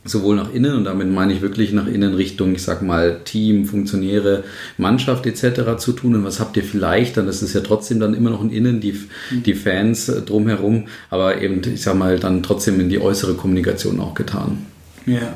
sowohl 0.05 0.37
nach 0.37 0.53
innen, 0.53 0.77
und 0.77 0.85
damit 0.85 1.09
meine 1.12 1.33
ich 1.33 1.43
wirklich 1.43 1.73
nach 1.73 1.87
innen 1.87 2.14
Richtung, 2.14 2.55
ich 2.55 2.62
sag 2.62 2.81
mal, 2.81 3.21
Team, 3.25 3.66
Funktionäre, 3.66 4.45
Mannschaft 4.79 5.27
etc. 5.27 5.77
zu 5.79 5.93
tun? 5.93 6.14
Und 6.14 6.25
was 6.25 6.41
habt 6.41 6.57
ihr 6.57 6.64
vielleicht, 6.64 7.16
dann 7.16 7.29
ist 7.29 7.55
ja 7.55 7.61
trotzdem 7.61 8.01
dann 8.01 8.14
immer 8.14 8.31
noch 8.31 8.43
in 8.43 8.51
innen, 8.51 8.81
die, 8.81 8.99
die 9.31 9.55
Fans 9.55 10.07
drumherum, 10.07 10.87
aber 11.11 11.43
eben, 11.43 11.61
ich 11.62 11.83
sag 11.83 11.97
mal, 11.97 12.18
dann 12.18 12.43
trotzdem 12.43 12.81
in 12.81 12.89
die 12.89 13.01
äußere 13.01 13.35
Kommunikation 13.35 14.01
auch 14.01 14.14
getan? 14.14 14.66
Ja. 15.07 15.35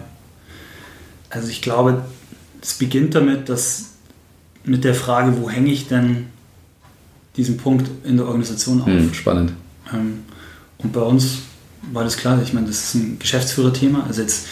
Also 1.29 1.49
ich 1.49 1.61
glaube, 1.61 2.03
es 2.65 2.75
beginnt 2.75 3.15
damit, 3.15 3.49
dass 3.49 3.91
mit 4.65 4.85
der 4.85 4.95
Frage, 4.95 5.37
wo 5.41 5.51
hänge 5.51 5.71
ich 5.71 5.87
denn 5.87 6.27
diesen 7.37 7.59
Punkt 7.59 7.91
in 8.05 8.17
der 8.17 8.27
Organisation 8.27 8.81
auf? 8.81 8.87
Hm, 8.87 9.13
spannend. 9.13 9.53
Ähm, 9.93 10.25
und 10.79 10.93
bei 10.93 11.03
uns 11.03 11.41
war 11.93 12.05
das 12.05 12.17
klar, 12.17 12.41
ich 12.43 12.55
meine, 12.55 12.67
das 12.67 12.77
ist 12.77 12.95
ein 12.95 13.19
Geschäftsführerthema. 13.19 14.05
Also 14.09 14.23
jetzt, 14.23 14.47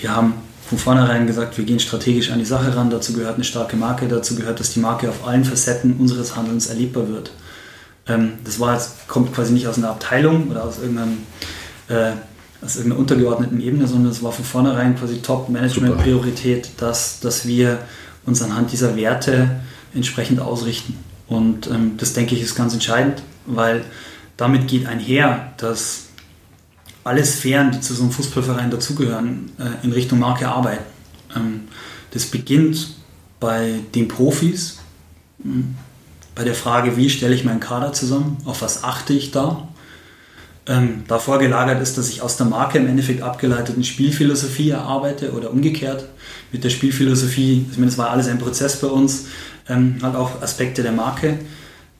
wir 0.00 0.14
haben 0.14 0.34
von 0.68 0.78
vornherein 0.78 1.28
gesagt, 1.28 1.56
wir 1.56 1.64
gehen 1.64 1.78
strategisch 1.78 2.30
an 2.32 2.40
die 2.40 2.44
Sache 2.44 2.74
ran. 2.74 2.90
Dazu 2.90 3.12
gehört 3.12 3.36
eine 3.36 3.44
starke 3.44 3.76
Marke, 3.76 4.08
dazu 4.08 4.34
gehört, 4.34 4.58
dass 4.58 4.72
die 4.72 4.80
Marke 4.80 5.08
auf 5.08 5.26
allen 5.26 5.44
Facetten 5.44 5.94
unseres 5.94 6.34
Handelns 6.34 6.66
erlebbar 6.66 7.08
wird. 7.08 7.30
Ähm, 8.08 8.32
das 8.44 8.58
war 8.58 8.74
jetzt, 8.74 9.06
kommt 9.06 9.32
quasi 9.32 9.52
nicht 9.52 9.68
aus 9.68 9.78
einer 9.78 9.90
Abteilung 9.90 10.50
oder 10.50 10.64
aus 10.64 10.78
irgendeinem 10.78 11.18
äh, 11.86 12.12
aus 12.60 12.76
irgendeiner 12.76 13.00
untergeordneten 13.00 13.60
Ebene, 13.60 13.86
sondern 13.86 14.10
es 14.10 14.22
war 14.22 14.32
von 14.32 14.44
vornherein 14.44 14.96
quasi 14.96 15.18
Top-Management-Priorität, 15.18 16.70
dass, 16.78 17.20
dass 17.20 17.46
wir 17.46 17.78
uns 18.26 18.42
anhand 18.42 18.72
dieser 18.72 18.96
Werte 18.96 19.60
entsprechend 19.94 20.40
ausrichten. 20.40 20.96
Und 21.28 21.68
ähm, 21.68 21.96
das 21.98 22.14
denke 22.14 22.34
ich 22.34 22.42
ist 22.42 22.54
ganz 22.54 22.72
entscheidend, 22.72 23.22
weil 23.46 23.84
damit 24.36 24.66
geht 24.68 24.86
einher, 24.86 25.52
dass 25.56 26.06
alle 27.04 27.24
Sphären, 27.24 27.70
die 27.70 27.80
zu 27.80 27.94
so 27.94 28.02
einem 28.02 28.12
Fußballverein 28.12 28.70
dazugehören, 28.70 29.50
äh, 29.58 29.84
in 29.84 29.92
Richtung 29.92 30.18
Marke 30.18 30.48
arbeiten. 30.48 30.84
Ähm, 31.34 31.62
das 32.10 32.26
beginnt 32.26 32.94
bei 33.40 33.80
den 33.94 34.08
Profis, 34.08 34.78
hm, 35.42 35.74
bei 36.34 36.44
der 36.44 36.54
Frage, 36.54 36.96
wie 36.96 37.10
stelle 37.10 37.34
ich 37.34 37.44
meinen 37.44 37.60
Kader 37.60 37.92
zusammen, 37.92 38.38
auf 38.44 38.62
was 38.62 38.84
achte 38.84 39.12
ich 39.12 39.30
da. 39.30 39.68
Ähm, 40.68 41.04
davor 41.08 41.38
gelagert 41.38 41.80
ist, 41.80 41.96
dass 41.96 42.10
ich 42.10 42.20
aus 42.20 42.36
der 42.36 42.46
Marke 42.46 42.78
im 42.78 42.86
Endeffekt 42.86 43.22
abgeleiteten 43.22 43.82
Spielphilosophie 43.84 44.70
erarbeite 44.70 45.32
oder 45.32 45.50
umgekehrt. 45.50 46.04
Mit 46.52 46.64
der 46.64 46.70
Spielphilosophie, 46.70 47.66
das 47.76 47.98
war 47.98 48.10
alles 48.10 48.28
ein 48.28 48.38
Prozess 48.38 48.76
bei 48.76 48.88
uns, 48.88 49.26
ähm, 49.68 49.96
halt 50.02 50.14
auch 50.14 50.42
Aspekte 50.42 50.82
der 50.82 50.92
Marke 50.92 51.38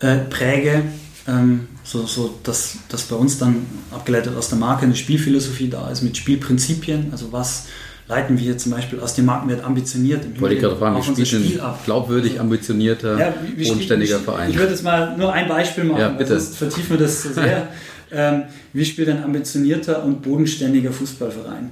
äh, 0.00 0.16
präge 0.18 0.82
ähm, 1.28 1.68
so, 1.84 2.06
so 2.06 2.38
dass, 2.42 2.78
dass 2.88 3.02
bei 3.02 3.16
uns 3.16 3.38
dann 3.38 3.66
abgeleitet 3.92 4.34
aus 4.36 4.48
der 4.48 4.58
Marke 4.58 4.86
eine 4.86 4.96
Spielphilosophie 4.96 5.68
da 5.68 5.90
ist 5.90 6.02
mit 6.02 6.16
Spielprinzipien. 6.16 7.08
Also 7.12 7.32
was 7.32 7.66
leiten 8.08 8.38
wir 8.38 8.56
zum 8.56 8.72
Beispiel 8.72 9.00
aus 9.00 9.14
dem 9.14 9.26
Markenwert 9.26 9.62
ambitioniert 9.62 10.24
im 10.24 10.40
Wollte 10.40 10.54
ich 10.54 10.62
gerade 10.62 10.76
fragen, 10.76 10.96
wie 10.96 11.02
spielt 11.02 11.44
Spiel 11.44 11.60
ab? 11.60 11.84
glaubwürdig 11.84 12.40
ambitionierter, 12.40 13.18
ja, 13.18 13.34
bodenständiger 13.62 14.18
Verein? 14.20 14.50
Ich 14.50 14.56
würde 14.56 14.70
jetzt 14.70 14.82
mal 14.82 15.16
nur 15.18 15.30
ein 15.30 15.46
Beispiel 15.46 15.84
machen, 15.84 16.00
ja, 16.00 16.08
bitte. 16.08 16.40
sonst 16.40 16.56
vertiefen 16.56 16.90
wir 16.90 16.98
das 16.98 17.22
so 17.22 17.32
sehr. 17.32 17.68
ähm, 18.12 18.44
wie 18.72 18.84
spielt 18.84 19.08
ein 19.08 19.22
ambitionierter 19.22 20.04
und 20.04 20.22
bodenständiger 20.22 20.92
Fußballverein? 20.92 21.70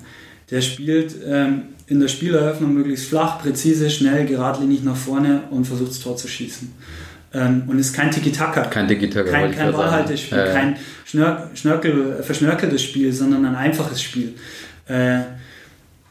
Der 0.51 0.61
spielt 0.61 1.15
ähm, 1.27 1.63
in 1.87 2.01
der 2.01 2.09
Spieleröffnung 2.09 2.75
möglichst 2.75 3.09
flach, 3.09 3.41
präzise, 3.41 3.91
schnell, 3.91 4.27
geradlinig 4.27 4.83
nach 4.83 4.97
vorne 4.97 5.45
und 5.51 5.67
versucht 5.67 5.91
das 5.91 6.01
Tor 6.01 6.17
zu 6.17 6.29
schießen. 6.29 6.73
Ähm, 7.35 7.65
und 7.67 7.79
ist 7.79 7.93
kein 7.93 8.11
Tiki-Taka. 8.11 8.63
Kein 8.65 8.89
Tiki-Taka. 8.89 9.31
Kein, 9.31 9.55
kein 9.55 9.73
Ballhaltespiel, 9.73 10.39
äh. 10.39 10.53
kein 10.53 10.77
Schnör, 11.05 11.51
Schnörkel, 11.55 12.23
verschnörkeltes 12.23 12.83
Spiel, 12.83 13.13
sondern 13.13 13.45
ein 13.45 13.55
einfaches 13.55 14.03
Spiel. 14.03 14.35
Äh, 14.89 15.21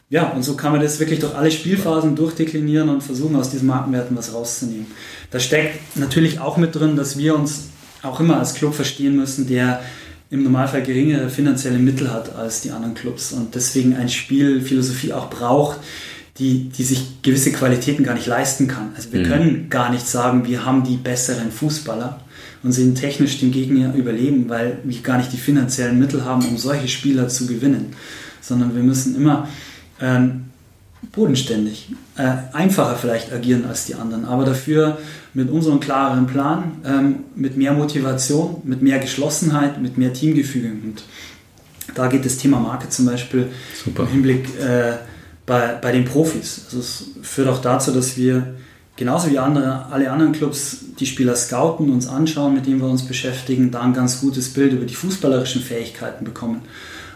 ja, 0.08 0.28
und 0.28 0.44
so 0.44 0.54
kann 0.54 0.72
man 0.72 0.80
das 0.80 1.00
wirklich 1.00 1.18
durch 1.18 1.34
alle 1.34 1.50
Spielphasen 1.50 2.14
durchdeklinieren 2.14 2.88
und 2.88 3.02
versuchen, 3.02 3.34
aus 3.34 3.50
diesen 3.50 3.66
Markenwerten 3.66 4.16
was 4.16 4.32
rauszunehmen. 4.32 4.86
Da 5.30 5.40
steckt 5.40 5.96
natürlich 5.96 6.38
auch 6.38 6.56
mit 6.58 6.74
drin, 6.74 6.94
dass 6.94 7.18
wir 7.18 7.34
uns 7.34 7.70
auch 8.02 8.20
immer 8.20 8.38
als 8.38 8.54
Club 8.54 8.74
verstehen 8.74 9.16
müssen, 9.16 9.48
der 9.48 9.80
im 10.30 10.42
Normalfall 10.42 10.82
geringere 10.82 11.30
finanzielle 11.30 11.78
Mittel 11.78 12.12
hat 12.12 12.34
als 12.34 12.60
die 12.60 12.70
anderen 12.70 12.94
Clubs 12.94 13.32
und 13.32 13.54
deswegen 13.54 13.94
ein 13.94 14.08
Spielphilosophie 14.08 15.12
auch 15.12 15.30
braucht, 15.30 15.78
die, 16.38 16.68
die 16.68 16.82
sich 16.82 17.22
gewisse 17.22 17.52
Qualitäten 17.52 18.04
gar 18.04 18.14
nicht 18.14 18.26
leisten 18.26 18.66
kann. 18.66 18.90
Also 18.94 19.12
wir 19.12 19.20
mhm. 19.20 19.24
können 19.24 19.70
gar 19.70 19.90
nicht 19.90 20.06
sagen, 20.06 20.46
wir 20.46 20.64
haben 20.64 20.84
die 20.84 20.96
besseren 20.96 21.50
Fußballer 21.50 22.20
und 22.62 22.72
sehen 22.72 22.94
technisch 22.94 23.38
den 23.38 23.52
Gegner 23.52 23.94
überleben, 23.94 24.48
weil 24.48 24.78
wir 24.84 25.00
gar 25.00 25.18
nicht 25.18 25.32
die 25.32 25.38
finanziellen 25.38 25.98
Mittel 25.98 26.24
haben, 26.24 26.44
um 26.46 26.58
solche 26.58 26.88
Spieler 26.88 27.28
zu 27.28 27.46
gewinnen. 27.46 27.94
Sondern 28.40 28.74
wir 28.74 28.82
müssen 28.82 29.16
immer 29.16 29.48
ähm, 30.00 30.46
bodenständig, 31.12 31.90
äh, 32.16 32.32
einfacher 32.52 32.96
vielleicht 32.96 33.32
agieren 33.32 33.64
als 33.66 33.86
die 33.86 33.94
anderen, 33.94 34.24
aber 34.24 34.44
dafür 34.44 34.98
mit 35.34 35.50
unserem 35.50 35.80
klaren 35.80 36.26
Plan, 36.26 36.80
ähm, 36.84 37.16
mit 37.34 37.56
mehr 37.56 37.72
Motivation, 37.72 38.62
mit 38.64 38.82
mehr 38.82 38.98
Geschlossenheit, 38.98 39.80
mit 39.80 39.98
mehr 39.98 40.12
Teamgefüge. 40.12 40.68
Und 40.68 41.02
da 41.94 42.08
geht 42.08 42.24
das 42.24 42.38
Thema 42.38 42.58
Marke 42.58 42.88
zum 42.88 43.06
Beispiel 43.06 43.48
Super. 43.84 44.04
im 44.04 44.08
Hinblick 44.08 44.58
äh, 44.58 44.94
bei, 45.44 45.78
bei 45.80 45.92
den 45.92 46.04
Profis. 46.04 46.62
Also 46.66 46.78
es 46.80 47.04
führt 47.22 47.48
auch 47.48 47.60
dazu, 47.60 47.92
dass 47.92 48.16
wir 48.16 48.54
genauso 48.96 49.30
wie 49.30 49.38
andere, 49.38 49.86
alle 49.90 50.10
anderen 50.10 50.32
Clubs 50.32 50.78
die 50.98 51.06
Spieler 51.06 51.36
scouten, 51.36 51.90
uns 51.90 52.08
anschauen, 52.08 52.54
mit 52.54 52.66
denen 52.66 52.80
wir 52.80 52.88
uns 52.88 53.06
beschäftigen, 53.06 53.70
da 53.70 53.82
ein 53.82 53.92
ganz 53.92 54.20
gutes 54.20 54.52
Bild 54.52 54.72
über 54.72 54.86
die 54.86 54.94
fußballerischen 54.94 55.62
Fähigkeiten 55.62 56.24
bekommen. 56.24 56.62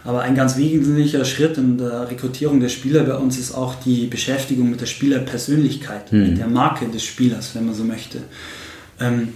Aber 0.03 0.21
ein 0.21 0.35
ganz 0.35 0.57
wesentlicher 0.57 1.25
Schritt 1.25 1.57
in 1.57 1.77
der 1.77 2.09
Rekrutierung 2.09 2.59
der 2.59 2.69
Spieler 2.69 3.03
bei 3.03 3.15
uns 3.15 3.37
ist 3.37 3.53
auch 3.53 3.75
die 3.75 4.07
Beschäftigung 4.07 4.69
mit 4.69 4.81
der 4.81 4.87
Spielerpersönlichkeit, 4.87 6.11
mhm. 6.11 6.29
mit 6.29 6.37
der 6.39 6.47
Marke 6.47 6.87
des 6.87 7.03
Spielers, 7.03 7.53
wenn 7.53 7.67
man 7.67 7.75
so 7.75 7.83
möchte. 7.83 8.19
Ähm, 8.99 9.29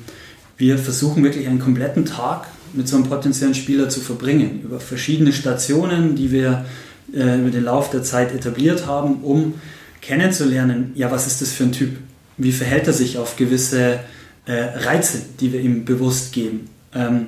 wir 0.58 0.78
versuchen 0.78 1.24
wirklich 1.24 1.48
einen 1.48 1.60
kompletten 1.60 2.06
Tag 2.06 2.48
mit 2.74 2.88
so 2.88 2.96
einem 2.96 3.06
potenziellen 3.06 3.54
Spieler 3.54 3.90
zu 3.90 4.00
verbringen, 4.00 4.62
über 4.64 4.80
verschiedene 4.80 5.34
Stationen, 5.34 6.16
die 6.16 6.32
wir 6.32 6.66
äh, 7.14 7.40
über 7.40 7.52
den 7.52 7.64
Lauf 7.64 7.90
der 7.90 8.04
Zeit 8.04 8.34
etabliert 8.34 8.88
haben, 8.88 9.24
um 9.24 9.56
kennenzulernen, 10.02 10.92
ja, 10.96 11.12
was 11.12 11.28
ist 11.28 11.42
das 11.42 11.52
für 11.52 11.64
ein 11.66 11.72
Typ? 11.72 11.98
Wie 12.38 12.52
verhält 12.52 12.88
er 12.88 12.94
sich 12.94 13.18
auf 13.18 13.36
gewisse 13.38 14.00
äh, 14.46 14.54
Reize, 14.54 15.20
die 15.40 15.54
wir 15.54 15.62
ihm 15.62 15.86
bewusst 15.86 16.34
geben? 16.34 16.70
Ähm, 16.94 17.28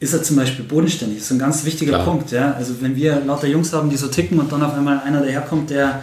ist 0.00 0.12
er 0.12 0.22
zum 0.22 0.36
Beispiel 0.36 0.64
bodenständig? 0.64 1.18
Das 1.18 1.26
ist 1.26 1.32
ein 1.32 1.38
ganz 1.38 1.64
wichtiger 1.64 1.92
Klar. 1.92 2.04
Punkt. 2.04 2.30
Ja? 2.30 2.52
Also 2.52 2.74
wenn 2.80 2.94
wir 2.94 3.20
lauter 3.24 3.48
Jungs 3.48 3.72
haben, 3.72 3.90
die 3.90 3.96
so 3.96 4.08
ticken 4.08 4.38
und 4.38 4.52
dann 4.52 4.62
auf 4.62 4.74
einmal 4.74 5.00
einer 5.00 5.20
daherkommt, 5.20 5.70
der, 5.70 6.02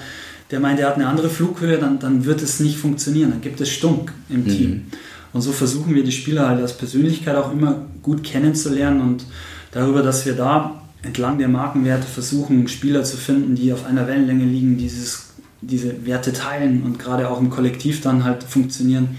der 0.52 0.60
meint, 0.60 0.80
er 0.80 0.88
hat 0.88 0.96
eine 0.96 1.08
andere 1.08 1.30
Flughöhe, 1.30 1.78
dann, 1.78 2.00
dann 2.00 2.26
wird 2.26 2.42
es 2.42 2.60
nicht 2.60 2.78
funktionieren. 2.78 3.32
Dann 3.32 3.42
gibt 3.42 3.62
es 3.62 3.70
Stunk 3.70 4.12
im 4.30 4.44
mhm. 4.44 4.48
Team. 4.48 4.86
Und 5.32 5.42
so 5.42 5.52
versuchen 5.52 5.96
wir 5.96 6.04
die 6.04 6.12
Spieler 6.12 6.48
halt 6.48 6.62
als 6.62 6.78
Persönlichkeit 6.78 7.36
auch 7.36 7.52
immer 7.52 7.86
gut 8.02 8.24
kennenzulernen 8.24 9.02
und 9.02 9.26
darüber, 9.72 10.02
dass 10.02 10.26
wir 10.26 10.34
da 10.34 10.82
entlang 11.02 11.38
der 11.38 11.48
Markenwerte 11.48 12.08
versuchen, 12.08 12.68
Spieler 12.68 13.04
zu 13.04 13.18
finden, 13.18 13.56
die 13.56 13.72
auf 13.72 13.86
einer 13.86 14.08
Wellenlänge 14.08 14.46
liegen, 14.46 14.78
dieses, 14.78 15.34
diese 15.62 16.06
Werte 16.06 16.34
teilen 16.34 16.84
und 16.84 17.00
gerade 17.00 17.30
auch 17.30 17.40
im 17.40 17.50
Kollektiv 17.50 18.02
dann 18.02 18.24
halt 18.24 18.44
funktionieren. 18.44 19.18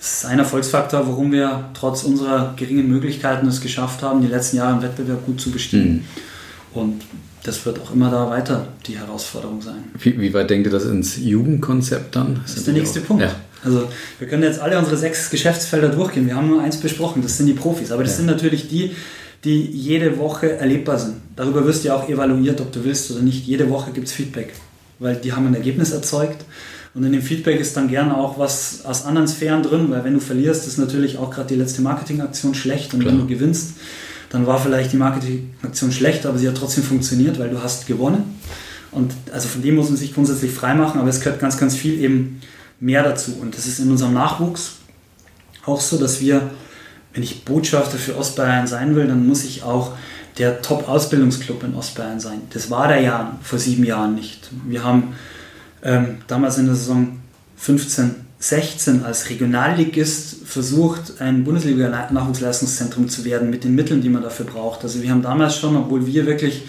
Das 0.00 0.22
ist 0.22 0.24
ein 0.24 0.38
Erfolgsfaktor, 0.38 1.06
warum 1.06 1.30
wir 1.30 1.68
trotz 1.74 2.04
unserer 2.04 2.54
geringen 2.56 2.88
Möglichkeiten 2.88 3.46
es 3.46 3.60
geschafft 3.60 4.02
haben, 4.02 4.22
die 4.22 4.28
letzten 4.28 4.56
Jahre 4.56 4.76
im 4.76 4.82
Wettbewerb 4.82 5.26
gut 5.26 5.38
zu 5.38 5.50
bestehen. 5.50 5.92
Mhm. 5.92 6.04
Und 6.72 7.02
das 7.42 7.66
wird 7.66 7.78
auch 7.80 7.92
immer 7.92 8.10
da 8.10 8.30
weiter 8.30 8.68
die 8.86 8.96
Herausforderung 8.96 9.60
sein. 9.60 9.84
Wie, 9.98 10.18
wie, 10.18 10.32
weit 10.32 10.48
denkt 10.48 10.66
ihr 10.66 10.72
das 10.72 10.86
ins 10.86 11.18
Jugendkonzept 11.18 12.16
dann? 12.16 12.40
Das 12.42 12.56
ist 12.56 12.66
der 12.66 12.72
nächste 12.72 13.00
auch? 13.00 13.04
Punkt. 13.04 13.24
Ja. 13.24 13.34
Also 13.62 13.88
wir 14.18 14.26
können 14.26 14.42
jetzt 14.42 14.60
alle 14.60 14.78
unsere 14.78 14.96
sechs 14.96 15.28
Geschäftsfelder 15.28 15.90
durchgehen. 15.90 16.26
Wir 16.26 16.34
haben 16.34 16.48
nur 16.48 16.62
eins 16.62 16.78
besprochen, 16.78 17.20
das 17.20 17.36
sind 17.36 17.46
die 17.46 17.52
Profis. 17.52 17.92
Aber 17.92 18.02
das 18.02 18.12
ja. 18.12 18.16
sind 18.18 18.26
natürlich 18.26 18.68
die, 18.68 18.96
die 19.44 19.60
jede 19.66 20.16
Woche 20.16 20.56
erlebbar 20.56 20.98
sind. 20.98 21.16
Darüber 21.36 21.66
wirst 21.66 21.84
du 21.84 21.88
ja 21.88 21.96
auch 21.96 22.08
evaluiert, 22.08 22.58
ob 22.62 22.72
du 22.72 22.84
willst 22.84 23.10
oder 23.10 23.20
nicht. 23.20 23.46
Jede 23.46 23.68
Woche 23.68 23.90
gibt 23.90 24.06
es 24.06 24.14
Feedback, 24.14 24.54
weil 24.98 25.16
die 25.16 25.34
haben 25.34 25.46
ein 25.46 25.54
Ergebnis 25.54 25.92
erzeugt. 25.92 26.42
Und 26.94 27.04
in 27.04 27.12
dem 27.12 27.22
Feedback 27.22 27.60
ist 27.60 27.76
dann 27.76 27.88
gerne 27.88 28.16
auch 28.16 28.38
was 28.38 28.84
aus 28.84 29.04
anderen 29.04 29.28
Sphären 29.28 29.62
drin, 29.62 29.90
weil 29.90 30.02
wenn 30.02 30.14
du 30.14 30.20
verlierst, 30.20 30.66
ist 30.66 30.78
natürlich 30.78 31.18
auch 31.18 31.30
gerade 31.30 31.48
die 31.48 31.54
letzte 31.54 31.82
Marketingaktion 31.82 32.54
schlecht. 32.54 32.92
Und 32.94 33.00
Klar. 33.00 33.12
wenn 33.12 33.20
du 33.20 33.26
gewinnst, 33.26 33.74
dann 34.30 34.46
war 34.46 34.58
vielleicht 34.58 34.92
die 34.92 34.96
Marketingaktion 34.96 35.92
schlecht, 35.92 36.26
aber 36.26 36.38
sie 36.38 36.48
hat 36.48 36.56
trotzdem 36.56 36.82
funktioniert, 36.82 37.38
weil 37.38 37.50
du 37.50 37.62
hast 37.62 37.86
gewonnen. 37.86 38.40
Und 38.90 39.12
also 39.32 39.48
von 39.48 39.62
dem 39.62 39.76
muss 39.76 39.88
man 39.88 39.96
sich 39.96 40.14
grundsätzlich 40.14 40.50
freimachen, 40.50 41.00
aber 41.00 41.08
es 41.08 41.20
gehört 41.20 41.38
ganz, 41.40 41.58
ganz 41.58 41.76
viel 41.76 42.00
eben 42.00 42.40
mehr 42.80 43.04
dazu. 43.04 43.36
Und 43.40 43.56
das 43.56 43.66
ist 43.66 43.78
in 43.78 43.90
unserem 43.90 44.14
Nachwuchs 44.14 44.78
auch 45.64 45.80
so, 45.80 45.96
dass 45.96 46.20
wir 46.20 46.50
wenn 47.12 47.22
ich 47.22 47.44
Botschafter 47.44 47.98
für 47.98 48.16
Ostbayern 48.16 48.66
sein 48.66 48.94
will, 48.94 49.06
dann 49.06 49.26
muss 49.26 49.44
ich 49.44 49.62
auch 49.62 49.92
der 50.38 50.62
Top-Ausbildungsclub 50.62 51.64
in 51.64 51.74
Ostbayern 51.74 52.20
sein. 52.20 52.42
Das 52.50 52.70
war 52.70 52.88
der 52.88 53.00
ja 53.00 53.38
vor 53.42 53.58
sieben 53.58 53.84
Jahren 53.84 54.14
nicht. 54.14 54.48
Wir 54.66 54.84
haben 54.84 55.14
ähm, 55.82 56.18
damals 56.26 56.58
in 56.58 56.66
der 56.66 56.74
Saison 56.74 57.18
15, 57.56 58.14
16 58.38 59.04
als 59.04 59.28
Regionalligist 59.28 60.46
versucht, 60.46 61.20
ein 61.20 61.44
Bundesliga-Nachwuchsleistungszentrum 61.44 63.08
zu 63.08 63.24
werden 63.24 63.50
mit 63.50 63.64
den 63.64 63.74
Mitteln, 63.74 64.00
die 64.00 64.08
man 64.08 64.22
dafür 64.22 64.46
braucht. 64.46 64.82
Also 64.82 65.02
wir 65.02 65.10
haben 65.10 65.22
damals 65.22 65.56
schon, 65.56 65.76
obwohl 65.76 66.06
wir 66.06 66.26
wirklich 66.26 66.62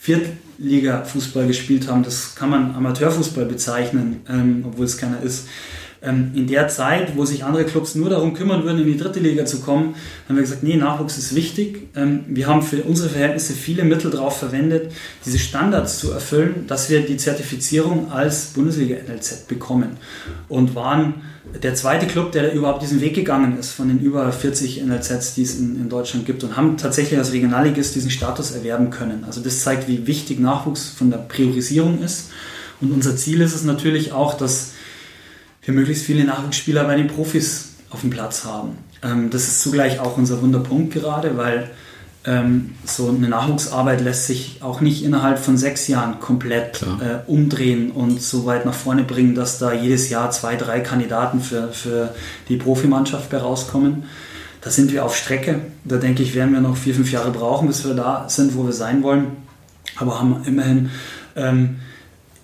Viertliga-Fußball 0.00 1.46
gespielt 1.46 1.88
haben, 1.88 2.02
das 2.02 2.34
kann 2.34 2.50
man 2.50 2.74
Amateurfußball 2.74 3.44
bezeichnen, 3.44 4.20
ähm, 4.28 4.64
obwohl 4.66 4.86
es 4.86 4.96
keiner 4.96 5.20
ist, 5.20 5.48
in 6.00 6.46
der 6.46 6.68
Zeit, 6.68 7.16
wo 7.16 7.24
sich 7.24 7.44
andere 7.44 7.64
Clubs 7.64 7.96
nur 7.96 8.08
darum 8.08 8.32
kümmern 8.32 8.62
würden, 8.62 8.80
in 8.80 8.86
die 8.86 8.96
dritte 8.96 9.18
Liga 9.18 9.44
zu 9.46 9.60
kommen, 9.60 9.96
haben 10.28 10.36
wir 10.36 10.42
gesagt, 10.42 10.62
nee, 10.62 10.76
Nachwuchs 10.76 11.18
ist 11.18 11.34
wichtig. 11.34 11.88
Ähm, 11.96 12.24
wir 12.28 12.46
haben 12.46 12.62
für 12.62 12.82
unsere 12.82 13.08
Verhältnisse 13.08 13.52
viele 13.52 13.84
Mittel 13.84 14.10
darauf 14.10 14.38
verwendet, 14.38 14.92
diese 15.26 15.38
Standards 15.38 15.98
zu 15.98 16.12
erfüllen, 16.12 16.66
dass 16.68 16.88
wir 16.88 17.00
die 17.00 17.16
Zertifizierung 17.16 18.12
als 18.12 18.52
Bundesliga-NLZ 18.54 19.48
bekommen 19.48 19.96
und 20.48 20.76
waren 20.76 21.14
der 21.62 21.74
zweite 21.74 22.06
Club, 22.06 22.32
der 22.32 22.52
überhaupt 22.52 22.82
diesen 22.82 23.00
Weg 23.00 23.14
gegangen 23.14 23.58
ist 23.58 23.72
von 23.72 23.88
den 23.88 23.98
über 23.98 24.30
40 24.30 24.84
NLZs, 24.84 25.34
die 25.34 25.42
es 25.42 25.58
in, 25.58 25.76
in 25.76 25.88
Deutschland 25.88 26.26
gibt 26.26 26.44
und 26.44 26.56
haben 26.56 26.76
tatsächlich 26.76 27.18
als 27.18 27.32
Regionalligist 27.32 27.94
diesen 27.94 28.10
Status 28.10 28.52
erwerben 28.52 28.90
können. 28.90 29.24
Also 29.24 29.40
das 29.40 29.62
zeigt, 29.62 29.88
wie 29.88 30.06
wichtig 30.06 30.38
Nachwuchs 30.38 30.88
von 30.88 31.10
der 31.10 31.18
Priorisierung 31.18 32.02
ist. 32.02 32.30
Und 32.80 32.92
unser 32.92 33.16
Ziel 33.16 33.40
ist 33.40 33.54
es 33.54 33.64
natürlich 33.64 34.12
auch, 34.12 34.34
dass 34.34 34.72
wir 35.68 35.74
möglichst 35.74 36.06
viele 36.06 36.24
Nachwuchsspieler 36.24 36.84
bei 36.84 36.96
den 36.96 37.08
Profis 37.08 37.74
auf 37.90 38.00
dem 38.00 38.08
Platz 38.08 38.44
haben. 38.44 38.78
Ähm, 39.02 39.28
das 39.28 39.42
ist 39.42 39.60
zugleich 39.60 40.00
auch 40.00 40.16
unser 40.16 40.40
Wunderpunkt 40.40 40.94
gerade, 40.94 41.36
weil 41.36 41.70
ähm, 42.24 42.70
so 42.86 43.08
eine 43.08 43.28
Nachwuchsarbeit 43.28 44.00
lässt 44.00 44.26
sich 44.26 44.62
auch 44.62 44.80
nicht 44.80 45.04
innerhalb 45.04 45.38
von 45.38 45.58
sechs 45.58 45.86
Jahren 45.86 46.20
komplett 46.20 46.82
äh, 46.82 47.30
umdrehen 47.30 47.90
und 47.90 48.22
so 48.22 48.46
weit 48.46 48.64
nach 48.64 48.72
vorne 48.72 49.04
bringen, 49.04 49.34
dass 49.34 49.58
da 49.58 49.74
jedes 49.74 50.08
Jahr 50.08 50.30
zwei, 50.30 50.56
drei 50.56 50.80
Kandidaten 50.80 51.42
für, 51.42 51.68
für 51.68 52.14
die 52.48 52.56
Profimannschaft 52.56 53.30
herauskommen. 53.30 54.04
Da 54.62 54.70
sind 54.70 54.90
wir 54.90 55.04
auf 55.04 55.14
Strecke. 55.16 55.60
Da 55.84 55.96
denke 55.98 56.22
ich, 56.22 56.34
werden 56.34 56.54
wir 56.54 56.62
noch 56.62 56.78
vier, 56.78 56.94
fünf 56.94 57.12
Jahre 57.12 57.30
brauchen, 57.30 57.68
bis 57.68 57.86
wir 57.86 57.92
da 57.92 58.26
sind, 58.30 58.56
wo 58.56 58.64
wir 58.64 58.72
sein 58.72 59.02
wollen. 59.02 59.36
Aber 59.96 60.18
haben 60.18 60.44
immerhin 60.46 60.88
ähm, 61.36 61.76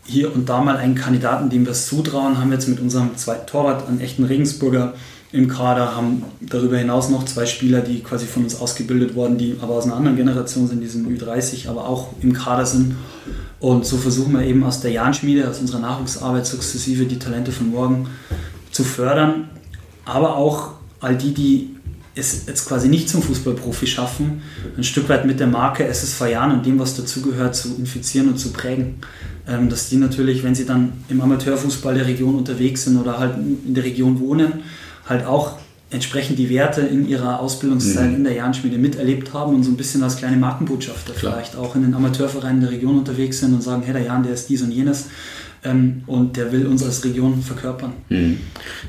hier 0.07 0.35
und 0.35 0.49
da 0.49 0.61
mal 0.61 0.77
einen 0.77 0.95
Kandidaten, 0.95 1.51
dem 1.51 1.65
wir 1.65 1.73
es 1.73 1.87
zutrauen, 1.87 2.39
haben 2.39 2.51
wir 2.51 2.59
jetzt 2.59 2.69
mit 2.69 2.81
unserem 2.81 3.17
zweiten 3.17 3.47
Torwart, 3.47 3.89
einen 3.89 4.01
echten 4.01 4.25
Regensburger, 4.25 4.95
im 5.35 5.49
Kader, 5.49 5.97
haben 5.97 6.23
darüber 6.41 6.79
hinaus 6.79 7.11
noch 7.11 7.25
zwei 7.25 7.45
Spieler, 7.45 7.81
die 7.81 8.05
quasi 8.05 8.25
von 8.25 8.45
uns 8.45 8.61
ausgebildet 8.61 9.17
wurden, 9.17 9.37
die 9.37 9.57
aber 9.61 9.75
aus 9.75 9.85
einer 9.85 9.97
anderen 9.97 10.17
Generation 10.17 10.69
sind, 10.69 10.81
die 10.81 10.87
sind 10.87 11.09
Ü30, 11.09 11.69
aber 11.69 11.89
auch 11.89 12.11
im 12.21 12.33
Kader 12.33 12.65
sind. 12.65 12.95
Und 13.59 13.85
so 13.85 13.97
versuchen 13.97 14.33
wir 14.33 14.43
eben 14.43 14.63
aus 14.63 14.81
der 14.81 14.93
Jahnschmiede, 14.93 15.51
aus 15.51 15.59
unserer 15.59 15.81
Nachwuchsarbeit 15.81 16.47
sukzessive 16.47 17.07
die 17.07 17.19
Talente 17.19 17.51
von 17.51 17.71
morgen 17.71 18.09
zu 18.71 18.85
fördern, 18.85 19.49
aber 20.05 20.37
auch 20.37 20.75
all 21.01 21.17
die, 21.17 21.35
die 21.35 21.75
es 22.15 22.47
jetzt 22.47 22.67
quasi 22.67 22.89
nicht 22.89 23.09
zum 23.09 23.23
Fußballprofi 23.23 23.87
schaffen, 23.87 24.43
ein 24.77 24.85
Stück 24.85 25.09
weit 25.09 25.25
mit 25.25 25.41
der 25.41 25.47
Marke 25.47 25.87
SSV 25.87 26.29
Jahn 26.31 26.53
und 26.53 26.67
dem, 26.67 26.79
was 26.79 26.97
dazugehört, 26.97 27.57
zu 27.57 27.75
infizieren 27.77 28.29
und 28.29 28.39
zu 28.39 28.53
prägen. 28.53 28.97
Ähm, 29.47 29.69
dass 29.69 29.89
die 29.89 29.97
natürlich, 29.97 30.43
wenn 30.43 30.55
sie 30.55 30.65
dann 30.65 30.93
im 31.09 31.21
Amateurfußball 31.21 31.95
der 31.95 32.07
Region 32.07 32.37
unterwegs 32.37 32.85
sind 32.85 32.97
oder 32.99 33.19
halt 33.19 33.37
in 33.37 33.75
der 33.75 33.85
Region 33.85 34.19
wohnen, 34.21 34.62
halt 35.07 35.27
auch 35.27 35.59
entsprechend 35.91 36.39
die 36.39 36.49
Werte 36.49 36.81
in 36.81 37.07
ihrer 37.09 37.41
Ausbildungszeit 37.41 38.11
mhm. 38.11 38.17
in 38.17 38.25
der 38.25 38.33
Jahrenschmiede 38.35 38.79
miterlebt 38.79 39.33
haben 39.33 39.55
und 39.55 39.62
so 39.62 39.71
ein 39.71 39.77
bisschen 39.77 40.03
als 40.03 40.17
kleine 40.17 40.37
Markenbotschafter 40.37 41.12
Klar. 41.12 41.35
vielleicht 41.35 41.57
auch 41.57 41.77
in 41.77 41.83
den 41.83 41.95
Amateurvereinen 41.95 42.61
der 42.61 42.71
Region 42.71 42.99
unterwegs 42.99 43.41
sind 43.41 43.55
und 43.55 43.62
sagen, 43.62 43.83
hey, 43.85 43.93
der 43.93 44.03
Jan, 44.03 44.23
der 44.23 44.33
ist 44.33 44.49
dies 44.49 44.62
und 44.62 44.73
jenes 44.73 45.07
ähm, 45.65 46.03
und 46.07 46.37
der 46.37 46.53
will 46.53 46.67
uns 46.67 46.85
als 46.85 47.05
Region 47.05 47.43
verkörpern. 47.43 47.93
Mhm. 48.09 48.39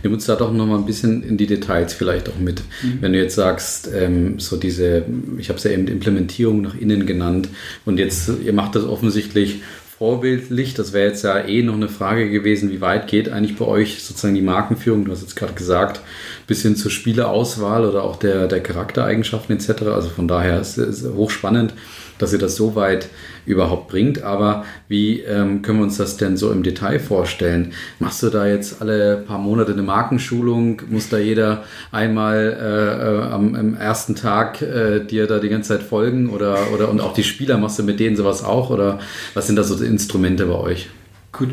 Nimm 0.04 0.14
uns 0.14 0.26
da 0.26 0.36
doch 0.36 0.52
nochmal 0.52 0.78
ein 0.78 0.86
bisschen 0.86 1.24
in 1.24 1.38
die 1.38 1.48
Details 1.48 1.94
vielleicht 1.94 2.30
auch 2.30 2.38
mit. 2.38 2.62
Mhm. 2.84 2.98
Wenn 3.02 3.14
du 3.14 3.20
jetzt 3.20 3.36
sagst, 3.36 3.90
ähm, 3.94 4.40
so 4.40 4.58
diese, 4.58 5.06
ich 5.38 5.50
habe 5.50 5.58
es 5.58 5.64
ja 5.64 5.72
eben 5.72 5.88
Implementierung 5.88 6.62
nach 6.62 6.76
innen 6.76 7.06
genannt 7.06 7.50
und 7.86 7.98
jetzt, 7.98 8.30
ihr 8.44 8.54
macht 8.54 8.76
das 8.76 8.84
offensichtlich 8.84 9.62
vorbildlich. 9.98 10.74
Das 10.74 10.92
wäre 10.92 11.08
jetzt 11.08 11.24
ja 11.24 11.40
eh 11.40 11.62
noch 11.62 11.76
eine 11.76 11.88
Frage 11.88 12.30
gewesen, 12.30 12.70
wie 12.72 12.82
weit 12.82 13.08
geht 13.08 13.30
eigentlich 13.30 13.58
bei 13.58 13.66
euch 13.66 14.04
sozusagen 14.04 14.36
die 14.36 14.42
Markenführung? 14.42 15.06
Du 15.06 15.12
hast 15.12 15.22
jetzt 15.22 15.36
gerade 15.36 15.54
gesagt, 15.54 16.02
bis 16.48 16.62
hin 16.62 16.76
zur 16.76 16.92
Spieleauswahl 16.92 17.86
oder 17.86 18.04
auch 18.04 18.18
der, 18.18 18.48
der 18.48 18.62
Charaktereigenschaften 18.62 19.56
etc. 19.56 19.84
Also 19.84 20.10
von 20.10 20.28
daher 20.28 20.60
ist 20.60 20.78
es 20.78 21.06
hochspannend 21.06 21.74
dass 22.18 22.34
ihr 22.34 22.40
das 22.40 22.56
so 22.56 22.76
weit 22.76 23.10
überhaupt 23.46 23.88
bringt. 23.88 24.24
Aber 24.24 24.66
wie 24.88 25.22
ähm, 25.22 25.62
können 25.62 25.80
wir 25.80 25.84
uns 25.84 25.98
das 25.98 26.18
denn 26.18 26.38
so 26.38 26.52
im 26.52 26.64
Detail 26.64 27.00
vorstellen? 27.00 27.74
Machst 28.00 28.24
du 28.24 28.30
da 28.30 28.48
jetzt 28.48 28.82
alle 28.82 29.18
paar 29.18 29.38
Monate 29.38 29.74
eine 29.74 29.84
Markenschulung? 29.84 30.82
Muss 30.90 31.10
da 31.10 31.18
jeder 31.18 31.64
einmal 31.92 32.58
äh, 32.60 33.34
am, 33.34 33.56
am 33.56 33.76
ersten 33.76 34.16
Tag 34.16 34.62
äh, 34.62 35.06
dir 35.06 35.28
da 35.28 35.40
die 35.40 35.50
ganze 35.50 35.70
Zeit 35.70 35.84
folgen? 35.84 36.30
Oder, 36.30 36.72
oder 36.74 36.90
und 36.90 37.02
auch 37.02 37.14
die 37.14 37.24
Spieler, 37.24 37.58
machst 37.58 37.80
du 37.80 37.84
mit 37.84 38.00
denen 38.00 38.16
sowas 38.16 38.44
auch? 38.44 38.70
Oder 38.70 39.00
was 39.34 39.48
sind 39.48 39.56
da 39.56 39.64
so 39.64 39.76
Instrumente 39.84 40.46
bei 40.46 40.56
euch? 40.56 40.90
Gut, 41.32 41.50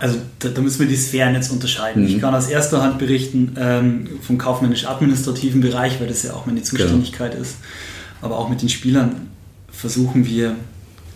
also 0.00 0.16
da, 0.38 0.48
da, 0.48 0.60
müssen 0.60 0.80
wir 0.80 0.86
die 0.86 0.96
Sphären 0.96 1.34
jetzt 1.34 1.50
unterscheiden. 1.50 2.02
Mhm. 2.02 2.08
Ich 2.08 2.20
kann 2.20 2.34
aus 2.34 2.48
erster 2.48 2.82
Hand 2.82 2.98
berichten 2.98 3.54
ähm, 3.58 4.08
vom 4.20 4.38
kaufmännisch-administrativen 4.38 5.60
Bereich, 5.60 6.00
weil 6.00 6.08
das 6.08 6.22
ja 6.22 6.32
auch 6.32 6.46
meine 6.46 6.60
genau. 6.60 6.70
Zuständigkeit 6.70 7.32
genau. 7.32 7.42
ist. 7.42 7.56
Aber 8.22 8.38
auch 8.38 8.48
mit 8.48 8.62
den 8.62 8.68
Spielern 8.68 9.28
versuchen 9.76 10.26
wir 10.26 10.56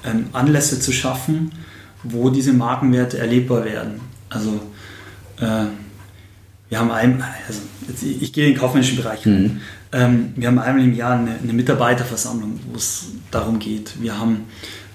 ähm, 0.05 0.27
Anlässe 0.33 0.81
zu 0.81 0.93
schaffen, 0.93 1.53
wo 2.03 2.31
diese 2.31 2.53
Markenwerte 2.53 3.19
erlebbar 3.19 3.65
werden. 3.65 4.01
Also 4.29 4.61
äh, 5.39 5.67
wir 6.69 6.79
haben 6.79 6.91
ein, 6.91 7.23
also 7.47 7.61
jetzt, 7.89 8.03
ich 8.03 8.33
gehe 8.33 8.47
in 8.47 8.53
den 8.53 8.61
kaufmännischen 8.61 8.97
Bereich 8.97 9.27
rein. 9.27 9.43
Mhm. 9.43 9.61
Ähm, 9.93 10.33
wir 10.37 10.49
haben 10.49 10.59
einmal 10.59 10.85
im 10.85 10.95
Jahr 10.95 11.19
eine, 11.19 11.37
eine, 11.43 11.53
Mitarbeiterversammlung, 11.53 12.61
wo 12.71 12.77
es 12.77 13.07
darum 13.31 13.59
geht. 13.59 14.01
Wir 14.01 14.19
haben 14.19 14.45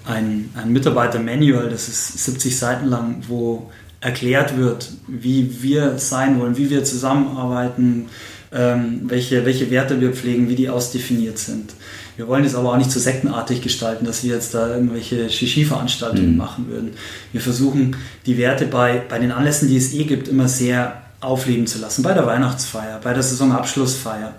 ein, 0.06 0.50
ein 0.56 0.72
Mitarbeiter-Manual, 0.72 1.70
das 1.70 1.90
ist 1.90 2.24
70 2.26 2.58
Seiten 2.58 2.86
lang, 2.88 3.24
wo 3.28 3.72
erklärt 4.00 4.56
wird, 4.56 4.92
wie 5.08 5.62
wir 5.62 5.98
sein 5.98 6.40
wollen, 6.40 6.58
wie 6.58 6.70
wir 6.70 6.84
zusammenarbeiten, 6.84 8.06
ähm, 8.54 9.02
welche, 9.06 9.46
welche 9.46 9.70
Werte 9.70 10.00
wir 10.00 10.14
pflegen, 10.14 10.48
wie 10.48 10.56
die 10.56 10.70
ausdefiniert 10.70 11.40
sind. 11.40 11.74
Wir 12.18 12.28
wollen 12.28 12.46
es 12.46 12.56
aber 12.56 12.72
auch 12.72 12.78
nicht 12.78 12.92
so 12.92 13.00
sektenartig 13.00 13.62
gestalten, 13.62 14.06
dass 14.06 14.24
wir 14.24 14.36
jetzt 14.36 14.54
da 14.54 14.70
irgendwelche 14.70 15.30
Shishi-Veranstaltungen 15.30 16.32
mhm. 16.32 16.38
machen 16.38 16.68
würden. 16.70 16.92
Wir 17.32 17.42
versuchen, 17.42 17.96
die 18.26 18.38
Werte 18.38 18.66
bei, 18.66 19.02
bei 19.08 19.20
den 19.20 19.32
Anlässen, 19.32 19.68
die 19.68 19.78
es 19.78 19.94
eh 19.94 20.06
gibt, 20.06 20.28
immer 20.28 20.48
sehr 20.48 21.02
aufleben 21.20 21.68
zu 21.68 21.80
lassen. 21.80 22.04
Bei 22.04 22.14
der 22.14 22.26
Weihnachtsfeier, 22.26 23.00
bei 23.04 23.14
der 23.14 23.24
Saisonabschlussfeier. 23.24 24.34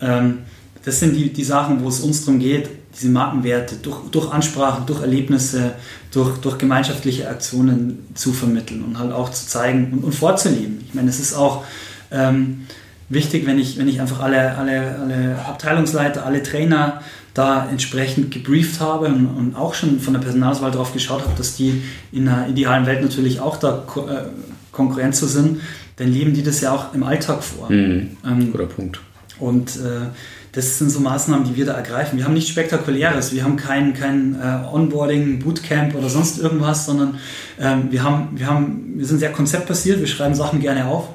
Ähm, 0.00 0.38
das 0.84 1.00
sind 1.00 1.14
die, 1.14 1.32
die 1.32 1.44
Sachen, 1.44 1.82
wo 1.82 1.88
es 1.88 2.00
uns 2.00 2.24
darum 2.24 2.38
geht, 2.38 2.68
diese 2.94 3.08
Markenwerte 3.08 3.76
durch, 3.76 4.08
durch 4.10 4.32
Ansprachen, 4.32 4.86
durch 4.86 5.00
Erlebnisse, 5.00 5.72
durch, 6.12 6.38
durch 6.38 6.58
gemeinschaftliche 6.58 7.28
Aktionen 7.28 8.06
zu 8.14 8.32
vermitteln 8.32 8.84
und 8.84 8.98
halt 8.98 9.12
auch 9.12 9.30
zu 9.30 9.46
zeigen 9.46 9.92
und, 9.92 10.04
und 10.04 10.14
vorzuleben. 10.14 10.84
Ich 10.86 10.94
meine, 10.94 11.10
es 11.10 11.20
ist 11.20 11.34
auch 11.34 11.64
ähm, 12.10 12.66
wichtig, 13.08 13.46
wenn 13.46 13.58
ich, 13.58 13.78
wenn 13.78 13.88
ich 13.88 14.00
einfach 14.00 14.20
alle, 14.20 14.56
alle, 14.56 14.96
alle 15.00 15.38
Abteilungsleiter, 15.46 16.24
alle 16.24 16.42
Trainer 16.42 17.00
da 17.34 17.68
entsprechend 17.68 18.30
gebrieft 18.30 18.80
habe 18.80 19.06
und, 19.06 19.26
und 19.26 19.56
auch 19.56 19.74
schon 19.74 20.00
von 20.00 20.14
der 20.14 20.20
Personalauswahl 20.20 20.70
darauf 20.70 20.92
geschaut 20.92 21.22
habe, 21.22 21.34
dass 21.36 21.56
die 21.56 21.82
in 22.10 22.28
einer 22.28 22.48
idealen 22.48 22.86
Welt 22.86 23.02
natürlich 23.02 23.40
auch 23.40 23.58
da 23.58 23.82
Ko 23.86 24.08
äh, 24.08 24.24
Konkurrent 24.72 25.14
zu 25.14 25.26
sind, 25.26 25.60
dann 25.96 26.12
leben 26.12 26.34
die 26.34 26.42
das 26.42 26.60
ja 26.60 26.72
auch 26.72 26.92
im 26.92 27.02
Alltag 27.02 27.42
vor. 27.42 27.70
Mhm. 27.70 28.16
Ähm, 28.26 28.52
Guter 28.52 28.66
Punkt. 28.66 29.00
Und 29.38 29.76
äh, 29.76 30.08
das 30.56 30.78
sind 30.78 30.88
so 30.90 31.00
Maßnahmen, 31.00 31.44
die 31.44 31.54
wir 31.54 31.66
da 31.66 31.74
ergreifen. 31.74 32.16
Wir 32.16 32.24
haben 32.24 32.32
nichts 32.32 32.48
Spektakuläres, 32.48 33.34
wir 33.34 33.44
haben 33.44 33.56
kein, 33.56 33.92
kein 33.92 34.34
äh, 34.40 34.66
Onboarding, 34.74 35.38
Bootcamp 35.38 35.94
oder 35.94 36.08
sonst 36.08 36.38
irgendwas, 36.38 36.86
sondern 36.86 37.18
ähm, 37.60 37.88
wir, 37.90 38.02
haben, 38.02 38.28
wir, 38.32 38.46
haben, 38.46 38.94
wir 38.96 39.04
sind 39.04 39.18
sehr 39.18 39.32
konzeptbasiert, 39.32 40.00
wir 40.00 40.06
schreiben 40.06 40.34
Sachen 40.34 40.60
gerne 40.60 40.86
auf. 40.86 41.10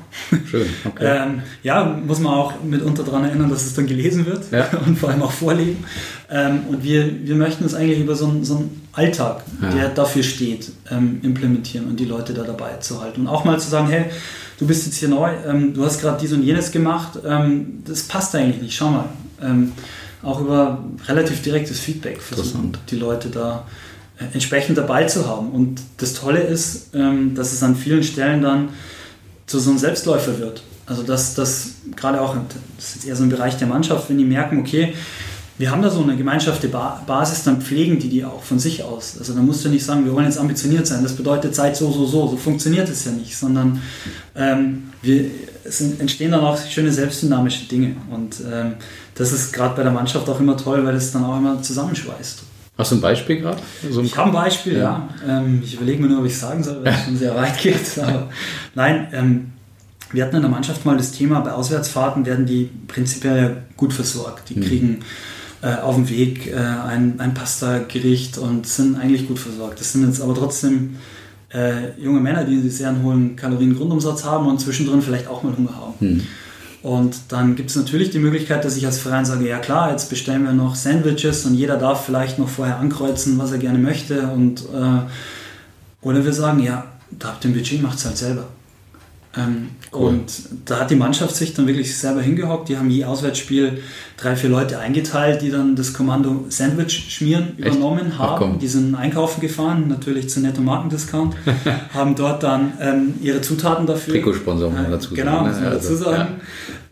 Schön, 0.46 0.68
okay. 0.86 1.24
ähm, 1.24 1.42
ja, 1.64 1.84
muss 2.06 2.20
man 2.20 2.36
auch 2.36 2.54
mitunter 2.64 3.02
daran 3.02 3.24
erinnern, 3.24 3.50
dass 3.50 3.66
es 3.66 3.74
dann 3.74 3.88
gelesen 3.88 4.28
wird 4.28 4.44
ja. 4.52 4.70
und 4.86 5.00
vor 5.00 5.10
allem 5.10 5.24
auch 5.24 5.32
vorleben. 5.32 5.84
Ähm, 6.30 6.60
und 6.70 6.84
wir, 6.84 7.26
wir 7.26 7.36
möchten 7.36 7.66
es 7.66 7.74
eigentlich 7.74 8.00
über 8.00 8.14
so 8.14 8.28
einen, 8.28 8.46
so 8.46 8.58
einen 8.58 8.88
Alltag, 8.94 9.42
ja. 9.60 9.70
der 9.72 9.90
dafür 9.90 10.22
steht, 10.22 10.72
ähm, 10.92 11.20
implementieren 11.24 11.88
und 11.88 12.00
die 12.00 12.06
Leute 12.06 12.36
da 12.36 12.44
dabei 12.44 12.78
zu 12.80 13.02
halten. 13.02 13.22
Und 13.22 13.28
auch 13.28 13.44
mal 13.44 13.60
zu 13.60 13.72
sagen, 13.72 13.88
hey, 13.88 14.06
du 14.62 14.68
bist 14.68 14.86
jetzt 14.86 14.98
hier 14.98 15.10
neu, 15.10 15.32
ähm, 15.48 15.74
du 15.74 15.84
hast 15.84 16.00
gerade 16.00 16.20
dies 16.22 16.32
und 16.34 16.44
jenes 16.44 16.72
gemacht, 16.72 17.18
ähm, 17.26 17.82
das 17.84 18.04
passt 18.04 18.36
eigentlich 18.36 18.62
nicht, 18.62 18.76
schau 18.76 18.92
mal. 18.92 19.06
Ähm, 19.42 19.72
auch 20.22 20.40
über 20.40 20.86
relativ 21.08 21.42
direktes 21.42 21.80
Feedback 21.80 22.22
versuchen 22.22 22.78
die 22.92 22.96
Leute 22.96 23.30
da 23.30 23.66
äh, 24.20 24.26
entsprechend 24.34 24.78
dabei 24.78 25.06
zu 25.06 25.28
haben. 25.28 25.50
Und 25.50 25.82
das 25.98 26.14
Tolle 26.14 26.42
ist, 26.42 26.94
ähm, 26.94 27.34
dass 27.34 27.54
es 27.54 27.64
an 27.64 27.76
vielen 27.76 28.04
Stellen 28.04 28.44
dann 28.44 28.70
zu 29.48 29.58
so 29.58 29.72
einem 29.72 29.80
Selbstläufer 29.80 30.38
wird. 30.38 30.62
Also 30.86 31.02
dass 31.02 31.34
das 31.34 31.72
gerade 31.96 32.22
auch, 32.22 32.36
das 32.78 32.90
ist 32.90 32.96
jetzt 32.98 33.08
eher 33.08 33.16
so 33.16 33.24
ein 33.24 33.30
Bereich 33.30 33.58
der 33.58 33.68
Mannschaft, 33.68 34.10
wenn 34.10 34.20
die 34.20 34.26
merken, 34.26 34.60
okay, 34.60 34.94
wir 35.62 35.70
haben 35.70 35.84
da 35.84 35.92
so 35.92 36.02
eine 36.02 36.18
gemeinschaftliche 36.18 36.76
Basis, 37.06 37.44
dann 37.44 37.62
pflegen 37.62 38.00
die 38.00 38.10
die 38.10 38.26
auch 38.26 38.42
von 38.42 38.58
sich 38.58 38.84
aus. 38.84 39.16
Also 39.20 39.36
da 39.36 39.42
musst 39.42 39.64
du 39.64 39.70
nicht 39.70 39.86
sagen, 39.86 40.04
wir 40.06 40.14
wollen 40.14 40.26
jetzt 40.26 40.40
ambitioniert 40.40 40.88
sein, 40.88 41.04
das 41.04 41.14
bedeutet 41.16 41.54
Zeit 41.54 41.78
so, 41.78 41.92
so, 41.92 42.06
so. 42.08 42.28
So 42.28 42.36
funktioniert 42.36 42.90
es 42.90 43.06
ja 43.06 43.12
nicht, 43.12 43.38
sondern 43.38 43.80
ähm, 44.36 44.90
wir, 45.04 45.26
es 45.64 45.80
entstehen 45.80 46.32
dann 46.32 46.42
auch 46.42 46.58
schöne 46.58 46.92
selbstdynamische 46.92 47.66
Dinge. 47.66 47.96
Und 48.10 48.38
ähm, 48.52 48.74
das 49.14 49.32
ist 49.32 49.54
gerade 49.54 49.76
bei 49.76 49.84
der 49.84 49.92
Mannschaft 49.92 50.28
auch 50.28 50.40
immer 50.40 50.58
toll, 50.58 50.84
weil 50.84 50.96
es 50.96 51.12
dann 51.12 51.24
auch 51.24 51.38
immer 51.38 51.62
zusammenschweißt. 51.62 52.42
Hast 52.76 52.92
du 52.92 52.96
ein 52.96 53.02
Beispiel 53.02 53.42
gerade? 53.42 53.62
So 53.88 54.02
ich 54.02 54.18
habe 54.18 54.30
ein 54.30 54.34
Beispiel, 54.34 54.78
ja. 54.78 55.08
ja. 55.28 55.42
Ähm, 55.42 55.62
ich 55.64 55.76
überlege 55.76 56.02
mir 56.02 56.10
nur, 56.10 56.22
ob 56.22 56.26
ich 56.26 56.36
sagen 56.36 56.64
soll, 56.64 56.84
weil 56.84 56.92
es 56.92 57.06
schon 57.06 57.18
sehr 57.18 57.36
weit 57.36 57.60
geht. 57.60 58.00
Aber 58.02 58.30
nein, 58.74 59.10
ähm, 59.14 59.52
wir 60.12 60.26
hatten 60.26 60.38
in 60.38 60.42
der 60.42 60.50
Mannschaft 60.50 60.86
mal 60.86 60.98
das 60.98 61.12
Thema, 61.12 61.42
bei 61.42 61.52
Auswärtsfahrten 61.52 62.26
werden 62.26 62.48
die 62.48 62.72
prinzipiell 62.88 63.58
gut 63.78 63.94
versorgt. 63.94 64.50
Die 64.50 64.56
mhm. 64.56 64.64
kriegen 64.64 65.00
äh, 65.62 65.76
auf 65.76 65.96
dem 65.96 66.10
Weg 66.10 66.48
äh, 66.48 66.56
ein, 66.56 67.20
ein 67.20 67.34
Pasta-Gericht 67.34 68.38
und 68.38 68.66
sind 68.68 68.98
eigentlich 69.00 69.28
gut 69.28 69.40
versorgt. 69.40 69.80
Das 69.80 69.94
sind 69.94 70.08
jetzt 70.08 70.22
aber 70.22 70.34
trotzdem 70.34 70.98
äh, 71.54 72.00
junge 72.02 72.20
Männer, 72.20 72.44
die 72.44 72.70
sehr 72.70 72.90
einen 72.90 73.04
hohen 73.04 73.36
Kaloriengrundumsatz 73.36 74.24
haben 74.24 74.48
und 74.48 74.60
zwischendrin 74.60 75.02
vielleicht 75.02 75.28
auch 75.28 75.44
mal 75.44 75.56
Hunger 75.56 75.76
haben. 75.76 75.94
Mhm. 76.00 76.22
Und 76.82 77.16
dann 77.30 77.56
gibt 77.56 77.70
es 77.70 77.76
natürlich 77.76 78.10
die 78.10 78.20
Möglichkeit, 78.20 78.66
dass 78.66 78.76
ich 78.76 78.86
als 78.88 78.98
Verein 78.98 79.24
sage, 79.24 79.48
ja 79.48 79.60
klar, 79.60 79.92
jetzt 79.92 80.10
bestellen 80.10 80.44
wir 80.44 80.54
noch 80.54 80.74
Sandwiches 80.74 81.46
und 81.46 81.54
jeder 81.54 81.78
darf 81.78 82.06
vielleicht 82.06 82.40
noch 82.40 82.50
vorher 82.50 82.80
ankreuzen, 82.80 83.38
was 83.38 83.52
er 83.52 83.60
gerne 83.60 83.78
möchte. 83.78 84.24
Und, 84.28 84.62
äh, 84.62 85.02
oder 86.02 86.26
wir 86.26 86.34
sagen, 86.34 86.64
ja, 86.64 86.86
da 87.12 87.30
habt 87.30 87.46
ihr 87.46 87.52
ein 87.52 87.54
Budget, 87.54 87.84
macht 87.84 88.00
es 88.00 88.06
halt 88.06 88.18
selber. 88.18 88.48
Ähm, 89.38 89.70
cool. 89.94 90.10
Und 90.10 90.32
da 90.66 90.82
hat 90.82 90.92
die 90.92 90.96
Mannschaft 90.96 91.36
sich 91.36 91.54
dann 91.54 91.66
wirklich 91.66 91.98
selber 91.98 92.22
hingehockt. 92.22 92.68
Die 92.68 92.78
haben 92.78 92.90
je 92.90 93.06
Auswärtsspiel 93.06 93.82
drei, 94.18 94.36
vier 94.36 94.50
Leute 94.50 94.80
eingeteilt, 94.80 95.42
die 95.42 95.50
dann 95.50 95.76
das 95.78 95.94
Kommando 95.94 96.46
Sandwich 96.50 97.14
schmieren 97.16 97.54
übernommen 97.58 98.08
Echt? 98.08 98.20
haben. 98.20 98.60
Die 98.60 98.68
sind 98.68 98.94
einkaufen 98.94 99.40
gefahren, 99.40 99.88
natürlich 99.88 100.30
zu 100.30 100.42
netto 100.42 100.62
Markendiscount, 100.62 101.36
haben 101.94 102.16
dort 102.16 102.44
dann 102.44 102.74
ähm, 102.82 103.14
ihre 103.22 103.42
Zutaten 103.42 103.88
dafür. 103.88 104.16
Trikotsponsor 104.16 104.70
muss 104.70 104.82
man 104.82 104.92
dazu. 104.92 105.14
Genau, 105.14 105.46
muss 105.46 105.62
man 105.62 105.72
dazu 105.72 105.96
sagen. 105.96 106.42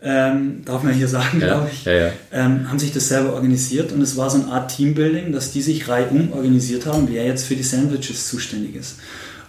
Ja. 0.02 0.30
Ähm, 0.32 0.62
darf 0.64 0.82
man 0.82 0.94
hier 0.94 1.08
sagen, 1.08 1.40
ja, 1.40 1.46
glaube 1.46 1.68
ich. 1.70 1.84
Ja, 1.84 2.10
ähm, 2.32 2.70
haben 2.70 2.78
sich 2.78 2.90
das 2.90 3.08
selber 3.08 3.34
organisiert 3.34 3.92
und 3.92 4.00
es 4.00 4.16
war 4.16 4.30
so 4.30 4.40
eine 4.40 4.50
Art 4.50 4.74
Teambuilding, 4.74 5.30
dass 5.30 5.52
die 5.52 5.60
sich 5.60 5.88
reihum 5.88 6.32
organisiert 6.32 6.86
haben, 6.86 7.06
wer 7.10 7.26
jetzt 7.26 7.44
für 7.46 7.54
die 7.54 7.62
Sandwiches 7.62 8.28
zuständig 8.28 8.76
ist. 8.76 8.96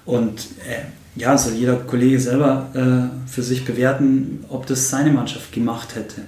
Und 0.04 0.42
äh, 0.68 0.84
ja, 1.16 1.38
soll 1.38 1.54
jeder 1.54 1.76
Kollege 1.76 2.20
selber 2.20 2.70
äh, 2.74 3.30
für 3.30 3.44
sich 3.44 3.66
bewerten, 3.66 4.46
ob 4.50 4.66
das 4.66 4.90
seine 4.90 5.12
Mannschaft 5.12 5.52
gemacht 5.52 5.96
hätte. 5.96 6.22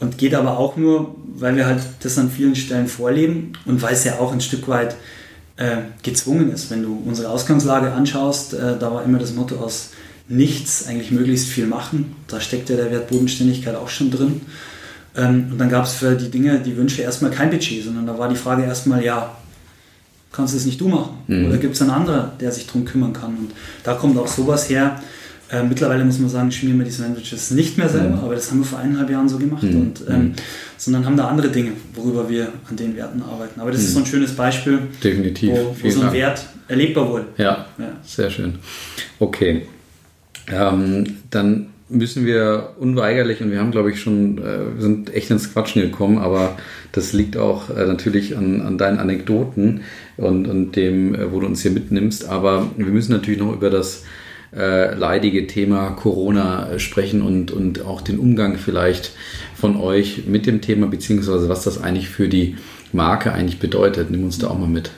Und 0.00 0.18
geht 0.18 0.34
aber 0.34 0.58
auch 0.58 0.76
nur, 0.76 1.16
weil 1.34 1.56
wir 1.56 1.66
halt 1.66 1.82
das 2.00 2.18
an 2.18 2.30
vielen 2.30 2.54
Stellen 2.54 2.88
vorleben 2.88 3.52
und 3.66 3.82
weil 3.82 3.94
es 3.94 4.04
ja 4.04 4.18
auch 4.18 4.32
ein 4.32 4.40
Stück 4.40 4.68
weit 4.68 4.96
äh, 5.56 5.78
gezwungen 6.02 6.52
ist. 6.52 6.70
Wenn 6.70 6.82
du 6.82 7.02
unsere 7.04 7.30
Ausgangslage 7.30 7.92
anschaust, 7.92 8.54
äh, 8.54 8.78
da 8.78 8.92
war 8.92 9.04
immer 9.04 9.18
das 9.18 9.34
Motto 9.34 9.56
aus 9.56 9.90
nichts 10.28 10.86
eigentlich 10.86 11.10
möglichst 11.10 11.48
viel 11.48 11.66
machen. 11.66 12.14
Da 12.28 12.40
steckt 12.40 12.68
ja 12.68 12.76
der 12.76 12.90
Wert 12.90 13.08
Bodenständigkeit 13.08 13.74
auch 13.74 13.88
schon 13.88 14.10
drin. 14.10 14.42
Ähm, 15.16 15.48
und 15.50 15.58
dann 15.58 15.68
gab 15.68 15.84
es 15.84 15.94
für 15.94 16.14
die 16.14 16.30
Dinge, 16.30 16.60
die 16.60 16.76
Wünsche 16.76 17.02
erstmal 17.02 17.30
kein 17.30 17.50
Budget, 17.50 17.84
sondern 17.84 18.06
da 18.06 18.18
war 18.18 18.28
die 18.28 18.36
Frage 18.36 18.62
erstmal, 18.64 19.02
ja, 19.02 19.36
kannst 20.32 20.54
es 20.54 20.66
nicht 20.66 20.80
du 20.80 20.88
machen? 20.88 21.18
Mhm. 21.26 21.46
Oder 21.46 21.58
gibt 21.58 21.74
es 21.74 21.82
einen 21.82 21.90
anderen, 21.90 22.30
der 22.40 22.52
sich 22.52 22.66
darum 22.66 22.84
kümmern 22.84 23.12
kann? 23.12 23.30
Und 23.30 23.50
da 23.84 23.94
kommt 23.94 24.18
auch 24.18 24.28
sowas 24.28 24.68
her. 24.68 25.00
Äh, 25.50 25.62
mittlerweile 25.62 26.04
muss 26.04 26.18
man 26.18 26.28
sagen, 26.28 26.52
schmieren 26.52 26.78
wir 26.78 26.84
die 26.84 26.90
Sandwiches 26.90 27.50
nicht 27.52 27.78
mehr 27.78 27.88
selber, 27.88 28.16
mhm. 28.16 28.24
aber 28.24 28.34
das 28.34 28.50
haben 28.50 28.58
wir 28.58 28.66
vor 28.66 28.78
eineinhalb 28.78 29.08
Jahren 29.08 29.28
so 29.28 29.38
gemacht. 29.38 29.62
Mhm. 29.62 29.76
Und, 29.76 30.04
ähm, 30.08 30.34
sondern 30.76 31.06
haben 31.06 31.16
da 31.16 31.28
andere 31.28 31.48
Dinge, 31.48 31.72
worüber 31.94 32.28
wir 32.28 32.52
an 32.68 32.76
den 32.76 32.94
Werten 32.96 33.22
arbeiten. 33.22 33.60
Aber 33.60 33.70
das 33.70 33.80
ist 33.80 33.94
so 33.94 34.00
ein 34.00 34.02
mhm. 34.02 34.08
schönes 34.08 34.32
Beispiel, 34.32 34.80
Definitiv. 35.02 35.50
wo, 35.50 35.74
wo 35.80 35.90
so 35.90 36.00
ein 36.00 36.06
Dank. 36.06 36.12
Wert 36.14 36.46
erlebbar 36.68 37.08
wurde. 37.08 37.24
Ja, 37.38 37.66
ja, 37.78 37.92
sehr 38.04 38.30
schön. 38.30 38.58
Okay. 39.18 39.66
Ähm, 40.50 41.16
dann 41.30 41.68
müssen 41.88 42.26
wir 42.26 42.74
unweigerlich, 42.78 43.40
und 43.40 43.50
wir 43.50 43.60
haben, 43.60 43.70
glaube 43.70 43.90
ich, 43.90 44.00
schon, 44.00 44.38
äh, 44.38 44.80
sind 44.80 45.14
echt 45.14 45.30
ins 45.30 45.52
Quatschen 45.52 45.82
gekommen, 45.82 46.18
aber 46.18 46.56
das 46.92 47.12
liegt 47.12 47.36
auch 47.36 47.70
äh, 47.70 47.86
natürlich 47.86 48.36
an, 48.36 48.60
an 48.60 48.78
deinen 48.78 48.98
Anekdoten 48.98 49.82
und, 50.16 50.46
und 50.46 50.76
dem, 50.76 51.14
äh, 51.14 51.32
wo 51.32 51.40
du 51.40 51.46
uns 51.46 51.62
hier 51.62 51.70
mitnimmst. 51.70 52.28
Aber 52.28 52.70
wir 52.76 52.86
müssen 52.86 53.12
natürlich 53.12 53.40
noch 53.40 53.52
über 53.52 53.70
das 53.70 54.04
äh, 54.54 54.94
leidige 54.94 55.46
Thema 55.46 55.90
Corona 55.90 56.70
äh, 56.70 56.78
sprechen 56.78 57.22
und, 57.22 57.50
und 57.50 57.82
auch 57.84 58.00
den 58.00 58.18
Umgang 58.18 58.56
vielleicht 58.56 59.12
von 59.54 59.76
euch 59.76 60.24
mit 60.26 60.46
dem 60.46 60.60
Thema, 60.60 60.86
beziehungsweise 60.86 61.48
was 61.48 61.64
das 61.64 61.82
eigentlich 61.82 62.08
für 62.08 62.28
die 62.28 62.56
Marke 62.92 63.32
eigentlich 63.32 63.58
bedeutet. 63.58 64.10
Nimm 64.10 64.24
uns 64.24 64.38
da 64.38 64.48
auch 64.48 64.58
mal 64.58 64.68
mit. 64.68 64.90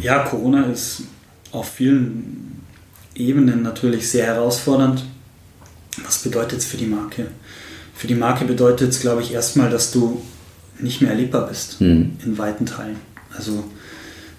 Ja, 0.00 0.20
Corona 0.24 0.64
ist 0.64 1.02
auf 1.52 1.70
vielen 1.70 2.55
Ebenen 3.16 3.62
natürlich 3.62 4.10
sehr 4.10 4.26
herausfordernd. 4.26 5.04
Was 6.04 6.18
bedeutet 6.18 6.60
es 6.60 6.66
für 6.66 6.76
die 6.76 6.86
Marke? 6.86 7.26
Für 7.94 8.06
die 8.06 8.14
Marke 8.14 8.44
bedeutet 8.44 8.90
es, 8.90 9.00
glaube 9.00 9.22
ich, 9.22 9.32
erstmal, 9.32 9.70
dass 9.70 9.90
du 9.90 10.22
nicht 10.78 11.00
mehr 11.00 11.10
erlebbar 11.10 11.48
bist 11.48 11.80
mhm. 11.80 12.12
in 12.24 12.36
weiten 12.36 12.66
Teilen. 12.66 12.96
Also 13.34 13.64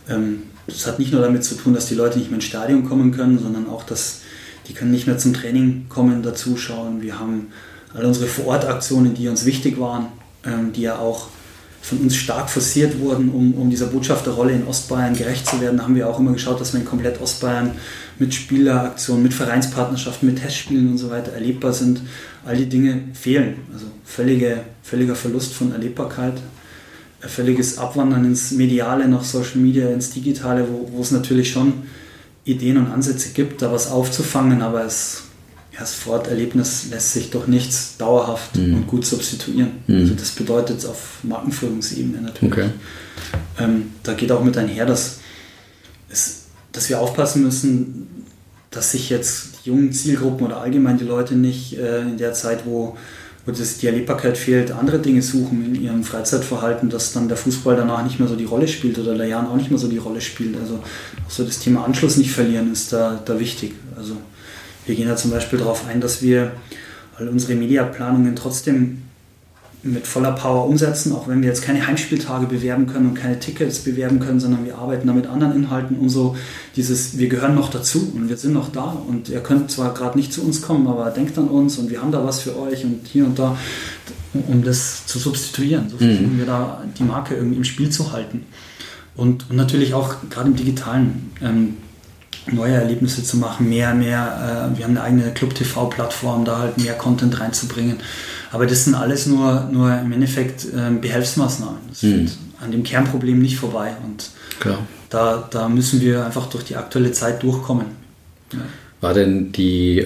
ähm, 0.07 0.43
das 0.67 0.86
hat 0.86 0.99
nicht 0.99 1.11
nur 1.11 1.21
damit 1.21 1.43
zu 1.43 1.55
tun, 1.55 1.73
dass 1.73 1.88
die 1.88 1.95
Leute 1.95 2.19
nicht 2.19 2.30
mehr 2.30 2.38
ins 2.38 2.45
Stadion 2.45 2.86
kommen 2.86 3.11
können, 3.11 3.39
sondern 3.39 3.67
auch, 3.67 3.84
dass 3.84 4.21
die 4.67 4.73
können 4.73 4.91
nicht 4.91 5.07
mehr 5.07 5.17
zum 5.17 5.34
Training 5.34 5.86
kommen, 5.89 6.21
dazuschauen. 6.21 7.01
Wir 7.01 7.19
haben 7.19 7.47
all 7.93 8.05
unsere 8.05 8.28
Vorortaktionen, 8.28 9.13
die 9.13 9.28
uns 9.28 9.45
wichtig 9.45 9.80
waren, 9.80 10.07
ähm, 10.45 10.73
die 10.73 10.82
ja 10.82 10.99
auch 10.99 11.30
von 11.88 11.99
uns 11.99 12.17
stark 12.17 12.49
forciert 12.49 12.99
wurden, 12.99 13.29
um, 13.29 13.53
um 13.53 13.69
dieser 13.69 13.85
Botschafterrolle 13.85 14.51
in 14.51 14.67
Ostbayern 14.67 15.15
gerecht 15.15 15.47
zu 15.47 15.61
werden, 15.61 15.81
haben 15.81 15.95
wir 15.95 16.09
auch 16.09 16.19
immer 16.19 16.33
geschaut, 16.33 16.59
dass 16.59 16.73
wir 16.73 16.81
in 16.81 16.85
komplett 16.85 17.21
Ostbayern 17.21 17.71
mit 18.19 18.33
Spieleraktionen, 18.33 19.23
mit 19.23 19.33
Vereinspartnerschaften, 19.33 20.27
mit 20.27 20.41
Testspielen 20.41 20.89
und 20.91 20.97
so 20.97 21.09
weiter 21.09 21.31
erlebbar 21.31 21.71
sind. 21.71 22.01
All 22.45 22.57
die 22.57 22.67
Dinge 22.67 23.03
fehlen. 23.13 23.55
Also 23.71 23.85
völlige, 24.03 24.63
völliger 24.83 25.15
Verlust 25.15 25.53
von 25.53 25.71
Erlebbarkeit, 25.71 26.33
völliges 27.21 27.77
Abwandern 27.77 28.25
ins 28.25 28.51
Mediale, 28.51 29.07
nach 29.07 29.23
Social 29.23 29.61
Media, 29.61 29.88
ins 29.88 30.09
Digitale, 30.09 30.67
wo, 30.69 30.89
wo 30.91 31.01
es 31.01 31.11
natürlich 31.11 31.51
schon 31.51 31.71
Ideen 32.43 32.77
und 32.77 32.88
Ansätze 32.88 33.29
gibt, 33.29 33.61
da 33.61 33.71
was 33.71 33.89
aufzufangen, 33.89 34.61
aber 34.61 34.83
es 34.83 35.23
das 35.80 35.93
Forterlebnis 35.93 36.88
lässt 36.89 37.13
sich 37.13 37.30
doch 37.30 37.47
nichts 37.47 37.97
dauerhaft 37.97 38.55
mhm. 38.57 38.75
und 38.75 38.88
gut 38.88 39.05
substituieren. 39.05 39.71
Mhm. 39.88 39.95
Also 40.01 40.13
das 40.15 40.32
bedeutet 40.32 40.86
auf 40.86 41.19
Markenführungsebene 41.23 42.21
natürlich. 42.21 42.53
Okay. 42.53 42.69
Ähm, 43.59 43.91
da 44.03 44.13
geht 44.13 44.32
auch 44.32 44.43
mit 44.43 44.57
einher, 44.57 44.86
dass, 44.86 45.19
es, 46.09 46.45
dass 46.71 46.89
wir 46.89 46.99
aufpassen 46.99 47.43
müssen, 47.43 48.07
dass 48.71 48.91
sich 48.91 49.09
jetzt 49.09 49.59
die 49.65 49.69
jungen 49.69 49.91
Zielgruppen 49.91 50.47
oder 50.47 50.57
allgemein 50.57 50.97
die 50.97 51.05
Leute 51.05 51.36
nicht 51.36 51.78
äh, 51.78 52.01
in 52.01 52.17
der 52.17 52.34
Zeit, 52.34 52.65
wo, 52.65 52.97
wo 53.45 53.51
das, 53.51 53.78
die 53.78 53.88
Erlebbarkeit 53.88 54.38
fehlt, 54.38 54.71
andere 54.71 54.99
Dinge 54.99 55.21
suchen 55.21 55.63
in 55.63 55.82
ihrem 55.82 56.03
Freizeitverhalten, 56.03 56.89
dass 56.89 57.13
dann 57.13 57.28
der 57.28 57.38
Fußball 57.38 57.75
danach 57.75 58.03
nicht 58.03 58.19
mehr 58.19 58.28
so 58.28 58.36
die 58.36 58.45
Rolle 58.45 58.67
spielt 58.67 58.97
oder 58.97 59.15
der 59.15 59.28
Jan 59.28 59.47
auch 59.47 59.55
nicht 59.55 59.69
mehr 59.69 59.80
so 59.80 59.88
die 59.88 59.97
Rolle 59.97 60.21
spielt. 60.21 60.57
Also 60.59 60.75
auch 61.25 61.32
so 61.32 61.43
das 61.43 61.59
Thema 61.59 61.86
Anschluss 61.86 62.17
nicht 62.17 62.32
verlieren 62.32 62.71
ist 62.71 62.91
da, 62.91 63.21
da 63.23 63.39
wichtig. 63.39 63.73
Also 63.95 64.17
wir 64.88 64.95
gehen 64.95 65.07
da 65.07 65.15
zum 65.15 65.31
Beispiel 65.31 65.59
darauf 65.59 65.85
ein, 65.88 66.01
dass 66.01 66.21
wir 66.21 66.53
all 67.17 67.27
unsere 67.27 67.55
Mediaplanungen 67.55 68.35
trotzdem 68.35 69.03
mit 69.83 70.07
voller 70.07 70.31
Power 70.31 70.67
umsetzen, 70.67 71.13
auch 71.13 71.27
wenn 71.27 71.41
wir 71.41 71.49
jetzt 71.49 71.61
keine 71.61 71.85
Heimspieltage 71.85 72.47
bewerben 72.47 72.88
können 72.88 73.09
und 73.09 73.13
keine 73.13 73.39
Tickets 73.39 73.79
bewerben 73.79 74.19
können, 74.19 74.39
sondern 74.39 74.65
wir 74.65 74.77
arbeiten 74.77 75.07
da 75.07 75.13
mit 75.13 75.27
anderen 75.27 75.55
Inhalten, 75.55 75.97
um 75.97 76.09
so 76.09 76.35
dieses, 76.75 77.17
wir 77.17 77.29
gehören 77.29 77.55
noch 77.55 77.69
dazu 77.69 78.11
und 78.15 78.27
wir 78.27 78.38
sind 78.38 78.53
noch 78.53 78.71
da 78.71 78.97
und 79.07 79.29
ihr 79.29 79.39
könnt 79.39 79.71
zwar 79.71 79.93
gerade 79.93 80.17
nicht 80.17 80.33
zu 80.33 80.43
uns 80.43 80.61
kommen, 80.61 80.88
aber 80.88 81.09
denkt 81.11 81.38
an 81.38 81.47
uns 81.47 81.77
und 81.77 81.89
wir 81.89 82.01
haben 82.01 82.11
da 82.11 82.23
was 82.23 82.41
für 82.41 82.57
euch 82.59 82.83
und 82.83 83.07
hier 83.07 83.25
und 83.25 83.38
da, 83.38 83.57
um 84.33 84.63
das 84.63 85.05
zu 85.05 85.19
substituieren. 85.19 85.89
So 85.89 85.97
versuchen 85.97 86.35
mhm. 86.35 86.39
wir 86.39 86.45
da 86.45 86.83
die 86.97 87.03
Marke 87.03 87.35
irgendwie 87.35 87.57
im 87.57 87.63
Spiel 87.63 87.89
zu 87.89 88.11
halten. 88.11 88.45
Und, 89.15 89.49
und 89.49 89.55
natürlich 89.55 89.93
auch 89.93 90.15
gerade 90.29 90.49
im 90.49 90.55
Digitalen. 90.55 91.31
Ähm, 91.41 91.77
neue 92.52 92.74
Erlebnisse 92.74 93.24
zu 93.24 93.38
machen, 93.38 93.70
mehr, 93.70 93.93
mehr, 93.93 94.72
äh, 94.74 94.78
wir 94.78 94.86
haben 94.86 94.98
eine 94.98 95.04
eigene 95.04 95.34
Club-TV-Plattform, 95.34 96.45
da 96.45 96.60
halt 96.60 96.78
mehr 96.78 96.93
Content 96.93 97.39
reinzubringen. 97.39 97.98
Aber 98.52 98.66
das 98.66 98.86
sind 98.86 98.95
alles 98.95 99.26
nur, 99.26 99.68
nur 99.72 99.98
im 100.00 100.12
Endeffekt 100.12 100.66
äh, 100.66 100.91
Behelfsmaßnahmen. 101.00 101.80
Das 101.89 102.04
mhm. 102.04 102.14
führt 102.14 102.38
an 102.62 102.72
dem 102.72 102.84
Kernproblem 102.84 103.39
nicht 103.39 103.58
vorbei. 103.58 103.95
Und 104.06 104.30
Klar. 104.60 104.80
Da, 105.10 105.48
da 105.50 105.70
müssen 105.70 106.02
wir 106.02 106.26
einfach 106.26 106.48
durch 106.48 106.66
die 106.66 106.76
aktuelle 106.76 107.12
Zeit 107.12 107.43
durchkommen. 107.43 107.86
Ja. 108.52 108.60
War 109.00 109.14
denn 109.14 109.52
die 109.52 110.00
äh, 110.00 110.06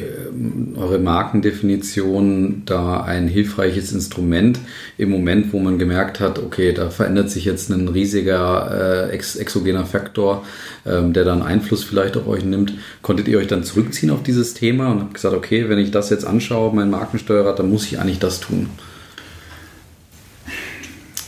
eure 0.75 0.99
Markendefinition 0.99 2.63
da 2.65 3.01
ein 3.01 3.29
hilfreiches 3.29 3.93
Instrument 3.93 4.59
im 4.97 5.09
Moment, 5.09 5.53
wo 5.53 5.59
man 5.59 5.79
gemerkt 5.79 6.19
hat, 6.19 6.39
okay, 6.39 6.73
da 6.73 6.89
verändert 6.89 7.29
sich 7.29 7.45
jetzt 7.45 7.69
ein 7.69 7.87
riesiger 7.87 9.07
äh, 9.09 9.13
ex 9.13 9.37
exogener 9.37 9.85
Faktor, 9.85 10.43
ähm, 10.85 11.13
der 11.13 11.23
dann 11.23 11.41
Einfluss 11.41 11.85
vielleicht 11.85 12.17
auf 12.17 12.27
euch 12.27 12.43
nimmt? 12.43 12.73
Konntet 13.01 13.29
ihr 13.29 13.37
euch 13.37 13.47
dann 13.47 13.63
zurückziehen 13.63 14.11
auf 14.11 14.23
dieses 14.23 14.55
Thema 14.55 14.91
und 14.91 14.99
habt 14.99 15.13
gesagt, 15.13 15.35
okay, 15.35 15.69
wenn 15.69 15.79
ich 15.79 15.91
das 15.91 16.09
jetzt 16.09 16.25
anschaue, 16.25 16.75
mein 16.75 16.89
Markensteuerrad, 16.89 17.59
dann 17.59 17.69
muss 17.69 17.85
ich 17.85 17.97
eigentlich 17.97 18.19
das 18.19 18.41
tun? 18.41 18.69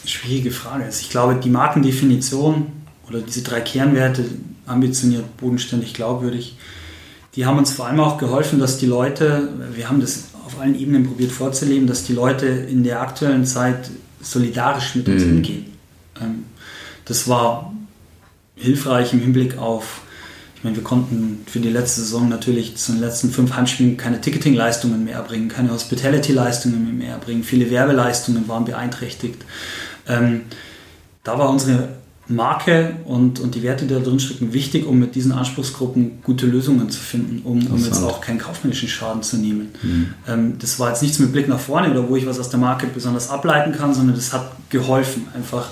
Schwierige 0.05 0.51
Frage. 0.51 0.83
Also 0.83 0.99
ich 1.01 1.09
glaube, 1.09 1.39
die 1.41 1.49
Markendefinition 1.49 2.67
oder 3.07 3.21
diese 3.21 3.41
drei 3.41 3.61
Kernwerte, 3.61 4.25
ambitioniert, 4.65 5.37
bodenständig, 5.37 5.93
glaubwürdig, 5.93 6.57
die 7.35 7.45
haben 7.45 7.57
uns 7.57 7.73
vor 7.73 7.87
allem 7.87 7.99
auch 7.99 8.17
geholfen, 8.17 8.59
dass 8.59 8.77
die 8.77 8.85
Leute, 8.85 9.49
wir 9.73 9.89
haben 9.89 9.99
das 9.99 10.25
auf 10.45 10.59
allen 10.59 10.79
Ebenen 10.79 11.05
probiert 11.05 11.31
vorzuleben, 11.31 11.87
dass 11.87 12.03
die 12.03 12.13
Leute 12.13 12.45
in 12.45 12.83
der 12.83 13.01
aktuellen 13.01 13.45
Zeit 13.45 13.89
solidarisch 14.21 14.95
mit 14.95 15.07
uns 15.07 15.23
mhm. 15.23 15.37
umgehen. 15.37 15.65
Ähm, 16.21 16.45
das 17.05 17.27
war 17.27 17.73
hilfreich 18.55 19.13
im 19.13 19.19
Hinblick 19.19 19.57
auf, 19.57 20.01
ich 20.55 20.63
meine, 20.63 20.75
wir 20.75 20.83
konnten 20.83 21.43
für 21.47 21.59
die 21.59 21.69
letzte 21.69 22.01
Saison 22.01 22.29
natürlich 22.29 22.77
zu 22.77 22.93
den 22.93 23.01
letzten 23.01 23.31
fünf 23.31 23.53
Heimspielen 23.53 23.97
keine 23.97 24.21
Ticketing-Leistungen 24.21 25.03
mehr 25.03 25.15
erbringen, 25.15 25.49
keine 25.49 25.71
Hospitality-Leistungen 25.71 26.97
mehr 26.97 27.13
erbringen. 27.13 27.43
Viele 27.43 27.69
Werbeleistungen 27.69 28.47
waren 28.47 28.63
beeinträchtigt. 28.63 29.43
Ähm, 30.07 30.43
da 31.23 31.37
war 31.37 31.49
unsere 31.49 31.89
Marke 32.27 32.95
und, 33.05 33.41
und 33.41 33.53
die 33.55 33.63
Werte, 33.63 33.85
die 33.85 33.93
da 33.93 33.99
drin 33.99 34.19
stecken, 34.19 34.53
wichtig, 34.53 34.87
um 34.87 34.97
mit 34.97 35.13
diesen 35.15 35.33
Anspruchsgruppen 35.33 36.21
gute 36.23 36.45
Lösungen 36.45 36.89
zu 36.89 36.99
finden, 36.99 37.41
um, 37.43 37.67
um 37.67 37.83
jetzt 37.83 38.01
auch 38.01 38.21
keinen 38.21 38.39
kaufmännischen 38.39 38.87
Schaden 38.87 39.23
zu 39.23 39.37
nehmen. 39.37 39.71
Mhm. 39.81 40.13
Ähm, 40.27 40.53
das 40.59 40.79
war 40.79 40.89
jetzt 40.89 41.01
nichts 41.01 41.19
mit 41.19 41.33
Blick 41.33 41.49
nach 41.49 41.59
vorne 41.59 41.91
oder 41.91 42.07
wo 42.07 42.15
ich 42.15 42.25
was 42.25 42.39
aus 42.39 42.49
der 42.49 42.59
Marke 42.59 42.87
besonders 42.87 43.29
ableiten 43.29 43.73
kann, 43.73 43.93
sondern 43.93 44.15
das 44.15 44.31
hat 44.31 44.51
geholfen, 44.69 45.27
einfach 45.33 45.69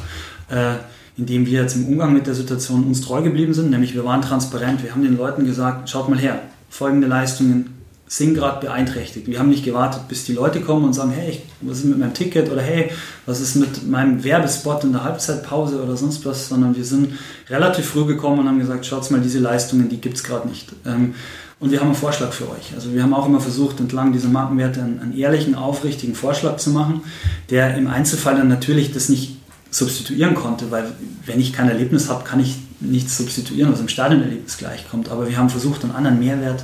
äh, 0.49 0.75
indem 1.17 1.45
wir 1.45 1.61
jetzt 1.61 1.75
im 1.75 1.87
Umgang 1.87 2.13
mit 2.13 2.27
der 2.27 2.35
Situation 2.35 2.83
uns 2.83 3.01
treu 3.01 3.21
geblieben 3.21 3.53
sind, 3.53 3.69
nämlich 3.69 3.93
wir 3.93 4.03
waren 4.05 4.21
transparent, 4.21 4.83
wir 4.83 4.91
haben 4.91 5.03
den 5.03 5.17
Leuten 5.17 5.45
gesagt, 5.45 5.89
schaut 5.89 6.09
mal 6.09 6.19
her, 6.19 6.41
folgende 6.69 7.07
Leistungen 7.07 7.80
sind 8.11 8.33
gerade 8.33 8.59
beeinträchtigt. 8.59 9.27
Wir 9.27 9.39
haben 9.39 9.47
nicht 9.47 9.63
gewartet, 9.63 10.09
bis 10.09 10.25
die 10.25 10.33
Leute 10.33 10.59
kommen 10.59 10.83
und 10.83 10.91
sagen, 10.91 11.11
hey, 11.11 11.41
was 11.61 11.77
ist 11.77 11.85
mit 11.85 11.97
meinem 11.97 12.13
Ticket 12.13 12.51
oder 12.51 12.61
hey, 12.61 12.91
was 13.25 13.39
ist 13.39 13.55
mit 13.55 13.89
meinem 13.89 14.21
Werbespot 14.21 14.83
in 14.83 14.91
der 14.91 15.05
Halbzeitpause 15.05 15.81
oder 15.81 15.95
sonst 15.95 16.25
was, 16.25 16.49
sondern 16.49 16.75
wir 16.75 16.83
sind 16.83 17.13
relativ 17.49 17.85
früh 17.85 18.03
gekommen 18.03 18.39
und 18.39 18.49
haben 18.49 18.59
gesagt, 18.59 18.85
schaut 18.85 19.09
mal, 19.11 19.21
diese 19.21 19.39
Leistungen, 19.39 19.87
die 19.87 20.01
gibt 20.01 20.17
es 20.17 20.25
gerade 20.25 20.49
nicht. 20.49 20.73
Ähm, 20.85 21.15
und 21.61 21.71
wir 21.71 21.79
haben 21.79 21.87
einen 21.87 21.95
Vorschlag 21.95 22.33
für 22.33 22.49
euch. 22.49 22.73
Also 22.75 22.93
wir 22.93 23.01
haben 23.01 23.13
auch 23.13 23.27
immer 23.27 23.39
versucht, 23.39 23.79
entlang 23.79 24.11
dieser 24.11 24.27
Markenwerte 24.27 24.81
einen, 24.81 24.99
einen 24.99 25.17
ehrlichen, 25.17 25.55
aufrichtigen 25.55 26.13
Vorschlag 26.13 26.57
zu 26.57 26.71
machen, 26.71 27.03
der 27.49 27.77
im 27.77 27.87
Einzelfall 27.87 28.35
dann 28.35 28.49
natürlich 28.49 28.91
das 28.91 29.07
nicht 29.07 29.37
substituieren 29.69 30.35
konnte, 30.35 30.69
weil 30.69 30.91
wenn 31.25 31.39
ich 31.39 31.53
kein 31.53 31.69
Erlebnis 31.69 32.09
habe, 32.09 32.25
kann 32.25 32.41
ich 32.41 32.57
nichts 32.81 33.17
substituieren, 33.17 33.71
was 33.71 33.79
im 33.79 33.87
Stadionerlebnis 33.87 34.57
gleichkommt. 34.57 35.09
Aber 35.09 35.29
wir 35.29 35.37
haben 35.37 35.49
versucht, 35.49 35.83
einen 35.83 35.93
anderen 35.93 36.19
Mehrwert 36.19 36.63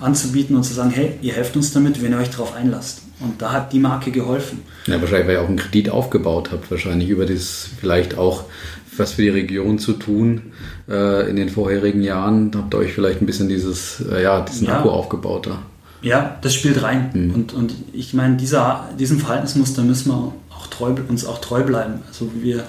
anzubieten 0.00 0.56
und 0.56 0.64
zu 0.64 0.74
sagen, 0.74 0.90
hey, 0.90 1.18
ihr 1.22 1.34
helft 1.34 1.56
uns 1.56 1.72
damit, 1.72 2.02
wenn 2.02 2.12
ihr 2.12 2.18
euch 2.18 2.30
darauf 2.30 2.54
einlasst. 2.54 3.02
Und 3.20 3.40
da 3.42 3.52
hat 3.52 3.72
die 3.72 3.78
Marke 3.78 4.10
geholfen. 4.10 4.62
Ja, 4.86 5.00
wahrscheinlich, 5.00 5.28
weil 5.28 5.34
ihr 5.34 5.42
auch 5.42 5.48
einen 5.48 5.58
Kredit 5.58 5.90
aufgebaut 5.90 6.50
habt, 6.52 6.70
wahrscheinlich 6.70 7.10
über 7.10 7.26
das 7.26 7.68
vielleicht 7.78 8.16
auch 8.16 8.44
was 8.96 9.12
für 9.12 9.22
die 9.22 9.28
Region 9.28 9.78
zu 9.78 9.94
tun 9.94 10.52
äh, 10.88 11.28
in 11.28 11.36
den 11.36 11.48
vorherigen 11.48 12.02
Jahren. 12.02 12.50
Habt 12.54 12.74
ihr 12.74 12.78
euch 12.78 12.92
vielleicht 12.92 13.20
ein 13.20 13.26
bisschen 13.26 13.48
dieses, 13.48 14.02
äh, 14.10 14.22
ja, 14.22 14.40
diesen 14.40 14.66
ja. 14.66 14.78
Akku 14.78 14.90
aufgebaut 14.90 15.46
da. 15.46 15.62
Ja, 16.02 16.38
das 16.40 16.54
spielt 16.54 16.82
rein. 16.82 17.10
Mhm. 17.12 17.34
Und, 17.34 17.52
und 17.52 17.74
ich 17.92 18.14
meine, 18.14 18.36
dieser, 18.36 18.88
diesem 18.98 19.18
Verhaltensmuster 19.18 19.82
müssen 19.82 20.10
wir 20.10 20.32
auch 20.50 20.66
treu, 20.68 20.94
uns 21.08 21.24
auch 21.24 21.40
treu 21.40 21.62
bleiben. 21.62 22.00
Also 22.08 22.30
wir, 22.40 22.64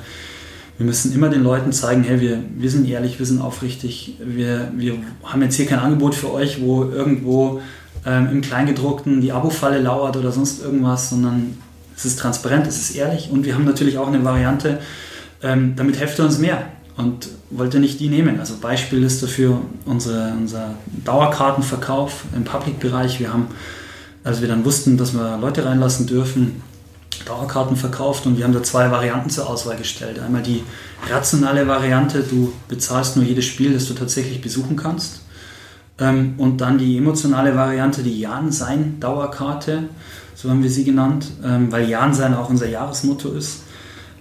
wir 0.81 0.87
müssen 0.87 1.13
immer 1.13 1.29
den 1.29 1.43
Leuten 1.43 1.71
zeigen, 1.71 2.03
hey, 2.03 2.19
wir, 2.21 2.39
wir 2.57 2.71
sind 2.71 2.89
ehrlich, 2.89 3.19
wir 3.19 3.25
sind 3.27 3.39
aufrichtig, 3.39 4.15
wir, 4.19 4.71
wir 4.75 4.95
haben 5.23 5.43
jetzt 5.43 5.53
hier 5.53 5.67
kein 5.67 5.77
Angebot 5.77 6.15
für 6.15 6.33
euch, 6.33 6.59
wo 6.59 6.85
irgendwo 6.85 7.61
ähm, 8.03 8.29
im 8.31 8.41
Kleingedruckten 8.41 9.21
die 9.21 9.31
Abo-Falle 9.31 9.79
lauert 9.79 10.17
oder 10.17 10.31
sonst 10.31 10.59
irgendwas, 10.59 11.11
sondern 11.11 11.55
es 11.95 12.05
ist 12.05 12.17
transparent, 12.17 12.65
es 12.65 12.77
ist 12.77 12.95
ehrlich 12.95 13.29
und 13.31 13.45
wir 13.45 13.53
haben 13.53 13.63
natürlich 13.65 13.99
auch 13.99 14.07
eine 14.07 14.23
Variante, 14.25 14.79
ähm, 15.43 15.73
damit 15.75 15.99
helft 15.99 16.17
ihr 16.17 16.25
uns 16.25 16.39
mehr 16.39 16.65
und 16.97 17.29
wollt 17.51 17.75
ihr 17.75 17.79
nicht 17.79 17.99
die 17.99 18.09
nehmen. 18.09 18.39
Also 18.39 18.55
Beispiel 18.59 19.03
ist 19.03 19.21
dafür 19.21 19.61
unsere, 19.85 20.33
unser 20.33 20.73
Dauerkartenverkauf 21.05 22.23
im 22.35 22.43
Public-Bereich. 22.43 23.19
Wir 23.19 23.31
haben, 23.31 23.49
als 24.23 24.41
wir 24.41 24.47
dann 24.47 24.65
wussten, 24.65 24.97
dass 24.97 25.13
wir 25.13 25.37
Leute 25.37 25.63
reinlassen 25.63 26.07
dürfen, 26.07 26.63
Dauerkarten 27.25 27.75
verkauft 27.75 28.25
und 28.25 28.37
wir 28.37 28.43
haben 28.43 28.53
da 28.53 28.63
zwei 28.63 28.91
Varianten 28.91 29.29
zur 29.29 29.49
Auswahl 29.49 29.77
gestellt. 29.77 30.19
Einmal 30.19 30.41
die 30.41 30.63
rationale 31.09 31.67
Variante, 31.67 32.23
du 32.23 32.53
bezahlst 32.67 33.15
nur 33.15 33.25
jedes 33.25 33.45
Spiel, 33.45 33.73
das 33.73 33.87
du 33.87 33.93
tatsächlich 33.93 34.41
besuchen 34.41 34.75
kannst. 34.75 35.21
Ähm, 35.99 36.35
und 36.37 36.61
dann 36.61 36.77
die 36.77 36.97
emotionale 36.97 37.55
Variante, 37.55 38.03
die 38.03 38.19
Jan-Sein-Dauerkarte, 38.19 39.83
so 40.35 40.49
haben 40.49 40.63
wir 40.63 40.69
sie 40.69 40.83
genannt, 40.83 41.27
ähm, 41.43 41.71
weil 41.71 41.87
Jan-Sein 41.89 42.33
auch 42.33 42.49
unser 42.49 42.67
Jahresmotto 42.67 43.31
ist. 43.33 43.63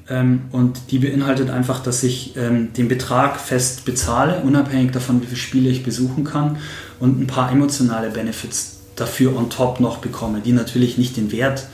Ähm, 0.08 0.42
und 0.52 0.90
die 0.90 0.98
beinhaltet 0.98 1.50
einfach, 1.50 1.82
dass 1.82 2.02
ich 2.02 2.34
den 2.34 2.88
Betrag 2.88 3.38
fest 3.38 3.84
bezahle, 3.84 4.42
unabhängig 4.42 4.92
davon, 4.92 5.22
wie 5.22 5.26
viele 5.26 5.36
Spiele 5.36 5.68
ich 5.70 5.82
besuchen 5.82 6.24
kann 6.24 6.58
und 6.98 7.20
ein 7.20 7.26
paar 7.26 7.52
emotionale 7.52 8.10
Benefits 8.10 8.80
dafür 9.00 9.36
on 9.36 9.50
top 9.50 9.80
noch 9.80 9.98
bekomme, 9.98 10.40
die 10.40 10.52
natürlich 10.52 10.98
nicht 10.98 11.16
den 11.16 11.32
Wert 11.32 11.66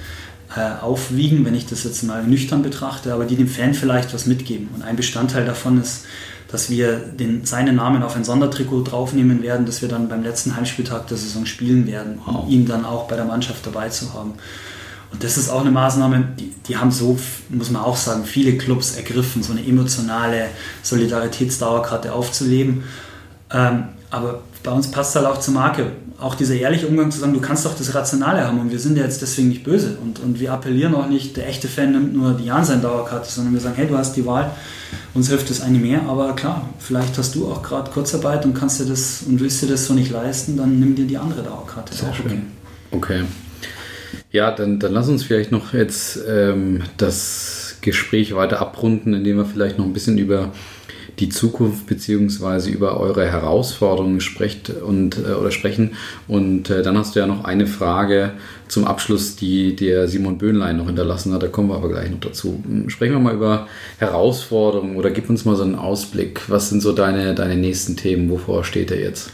äh, 0.54 0.82
aufwiegen, 0.82 1.44
wenn 1.44 1.54
ich 1.54 1.66
das 1.66 1.84
jetzt 1.84 2.02
mal 2.02 2.22
nüchtern 2.22 2.62
betrachte, 2.62 3.12
aber 3.12 3.24
die 3.24 3.36
dem 3.36 3.48
Fan 3.48 3.74
vielleicht 3.74 4.14
was 4.14 4.26
mitgeben. 4.26 4.68
Und 4.74 4.82
ein 4.82 4.96
Bestandteil 4.96 5.44
davon 5.44 5.80
ist, 5.80 6.04
dass 6.48 6.70
wir 6.70 6.98
den, 6.98 7.44
seinen 7.44 7.76
Namen 7.76 8.02
auf 8.02 8.14
ein 8.14 8.24
Sondertrikot 8.24 8.82
draufnehmen 8.82 9.42
werden, 9.42 9.66
das 9.66 9.82
wir 9.82 9.88
dann 9.88 10.08
beim 10.08 10.22
letzten 10.22 10.56
Heimspieltag 10.56 11.08
der 11.08 11.16
Saison 11.16 11.46
spielen 11.46 11.86
werden, 11.86 12.20
um 12.24 12.34
wow. 12.34 12.48
ihn 12.48 12.66
dann 12.66 12.84
auch 12.84 13.08
bei 13.08 13.16
der 13.16 13.24
Mannschaft 13.24 13.66
dabei 13.66 13.88
zu 13.88 14.14
haben. 14.14 14.34
Und 15.12 15.24
das 15.24 15.36
ist 15.36 15.48
auch 15.48 15.60
eine 15.60 15.70
Maßnahme, 15.70 16.28
die, 16.38 16.52
die 16.68 16.76
haben 16.76 16.90
so, 16.90 17.18
muss 17.48 17.70
man 17.70 17.82
auch 17.82 17.96
sagen, 17.96 18.24
viele 18.24 18.56
Clubs 18.56 18.96
ergriffen, 18.96 19.42
so 19.42 19.52
eine 19.52 19.66
emotionale 19.66 20.46
Solidaritätsdauerkarte 20.82 22.12
aufzuleben. 22.12 22.84
Ähm, 23.52 23.84
aber 24.10 24.42
bei 24.66 24.72
uns 24.72 24.90
passt 24.90 25.10
es 25.10 25.16
halt 25.16 25.26
auch 25.26 25.40
zur 25.40 25.54
Marke 25.54 25.86
auch 26.18 26.34
dieser 26.34 26.54
ehrliche 26.54 26.86
Umgang 26.86 27.10
zu 27.10 27.20
sagen, 27.20 27.34
du 27.34 27.40
kannst 27.40 27.66
doch 27.66 27.76
das 27.76 27.94
Rationale 27.94 28.46
haben 28.46 28.58
und 28.58 28.70
wir 28.70 28.78
sind 28.78 28.96
ja 28.96 29.04
jetzt 29.04 29.20
deswegen 29.20 29.48
nicht 29.48 29.64
böse 29.64 29.98
und, 30.02 30.18
und 30.18 30.40
wir 30.40 30.52
appellieren 30.52 30.94
auch 30.94 31.08
nicht, 31.08 31.36
der 31.36 31.48
echte 31.48 31.68
Fan 31.68 31.92
nimmt 31.92 32.14
nur 32.14 32.32
die 32.32 32.46
Jansein-Dauerkarte, 32.46 33.30
sondern 33.30 33.52
wir 33.52 33.60
sagen, 33.60 33.74
hey, 33.76 33.86
du 33.86 33.96
hast 33.96 34.16
die 34.16 34.24
Wahl, 34.24 34.50
uns 35.14 35.28
hilft 35.28 35.50
das 35.50 35.60
eine 35.60 35.78
mehr, 35.78 36.02
aber 36.08 36.34
klar, 36.34 36.68
vielleicht 36.78 37.16
hast 37.18 37.34
du 37.34 37.46
auch 37.48 37.62
gerade 37.62 37.90
Kurzarbeit 37.90 38.44
und 38.44 38.54
kannst 38.54 38.80
dir 38.80 38.86
das 38.86 39.24
und 39.28 39.40
willst 39.40 39.62
dir 39.62 39.68
das 39.68 39.86
so 39.86 39.94
nicht 39.94 40.10
leisten, 40.10 40.56
dann 40.56 40.80
nimm 40.80 40.94
dir 40.94 41.06
die 41.06 41.18
andere 41.18 41.42
Dauerkarte. 41.42 41.94
Sehr 41.94 42.14
schön. 42.14 42.42
Okay. 42.90 43.24
Ja, 44.32 44.50
dann, 44.50 44.80
dann 44.80 44.92
lass 44.92 45.08
uns 45.08 45.22
vielleicht 45.22 45.52
noch 45.52 45.74
jetzt 45.74 46.18
ähm, 46.28 46.82
das 46.96 47.76
Gespräch 47.82 48.34
weiter 48.34 48.60
abrunden, 48.60 49.12
indem 49.12 49.36
wir 49.36 49.44
vielleicht 49.44 49.78
noch 49.78 49.84
ein 49.84 49.92
bisschen 49.92 50.18
über 50.18 50.52
die 51.18 51.28
Zukunft 51.30 51.86
beziehungsweise 51.86 52.70
über 52.70 53.00
eure 53.00 53.30
Herausforderungen 53.30 54.20
sprecht 54.20 54.70
und 54.70 55.18
äh, 55.18 55.32
oder 55.32 55.50
sprechen. 55.50 55.92
Und 56.28 56.68
äh, 56.70 56.82
dann 56.82 56.98
hast 56.98 57.14
du 57.14 57.20
ja 57.20 57.26
noch 57.26 57.44
eine 57.44 57.66
Frage 57.66 58.32
zum 58.68 58.84
Abschluss, 58.84 59.36
die 59.36 59.74
der 59.74 60.08
Simon 60.08 60.38
Böhnlein 60.38 60.76
noch 60.76 60.86
hinterlassen 60.86 61.32
hat. 61.32 61.42
Da 61.42 61.48
kommen 61.48 61.68
wir 61.68 61.76
aber 61.76 61.88
gleich 61.88 62.10
noch 62.10 62.20
dazu. 62.20 62.62
Hm, 62.64 62.90
sprechen 62.90 63.14
wir 63.14 63.20
mal 63.20 63.34
über 63.34 63.66
Herausforderungen 63.98 64.96
oder 64.96 65.10
gib 65.10 65.30
uns 65.30 65.44
mal 65.44 65.56
so 65.56 65.62
einen 65.62 65.74
Ausblick. 65.74 66.42
Was 66.48 66.68
sind 66.68 66.82
so 66.82 66.92
deine, 66.92 67.34
deine 67.34 67.56
nächsten 67.56 67.96
Themen? 67.96 68.28
Wovor 68.30 68.64
steht 68.64 68.90
er 68.90 69.00
jetzt? 69.00 69.30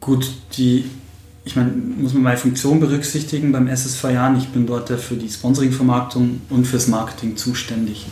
Gut, 0.00 0.30
die 0.56 0.84
ich 1.44 1.56
meine, 1.56 1.70
muss 1.70 2.12
man 2.12 2.22
meine 2.22 2.36
Funktion 2.36 2.80
berücksichtigen 2.80 3.50
beim 3.50 3.66
SSV 3.66 4.04
Jahren. 4.04 4.36
Ich 4.36 4.48
bin 4.48 4.66
dort 4.66 4.90
für 4.90 5.16
die 5.16 5.28
Sponsoring-Vermarktung 5.28 6.42
und 6.50 6.66
fürs 6.66 6.86
Marketing 6.86 7.36
zuständig. 7.36 8.06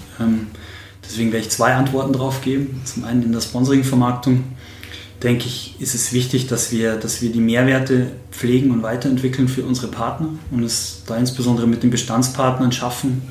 Deswegen 1.08 1.32
werde 1.32 1.46
ich 1.46 1.50
zwei 1.50 1.74
Antworten 1.74 2.12
darauf 2.12 2.42
geben. 2.42 2.82
Zum 2.84 3.04
einen 3.04 3.22
in 3.22 3.32
der 3.32 3.40
Sponsoring-Vermarktung 3.40 4.44
denke 5.22 5.46
ich, 5.46 5.74
ist 5.80 5.94
es 5.94 6.12
wichtig, 6.12 6.46
dass 6.46 6.70
wir, 6.70 6.96
dass 6.96 7.22
wir 7.22 7.32
die 7.32 7.40
Mehrwerte 7.40 8.08
pflegen 8.30 8.70
und 8.70 8.82
weiterentwickeln 8.82 9.48
für 9.48 9.64
unsere 9.64 9.88
Partner 9.88 10.28
und 10.50 10.62
es 10.62 11.02
da 11.06 11.16
insbesondere 11.16 11.66
mit 11.66 11.82
den 11.82 11.90
Bestandspartnern 11.90 12.72
schaffen, 12.72 13.22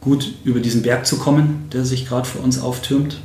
gut 0.00 0.32
über 0.44 0.60
diesen 0.60 0.82
Berg 0.82 1.06
zu 1.06 1.18
kommen, 1.18 1.68
der 1.72 1.84
sich 1.84 2.08
gerade 2.08 2.26
für 2.26 2.38
uns 2.38 2.60
auftürmt. 2.60 3.18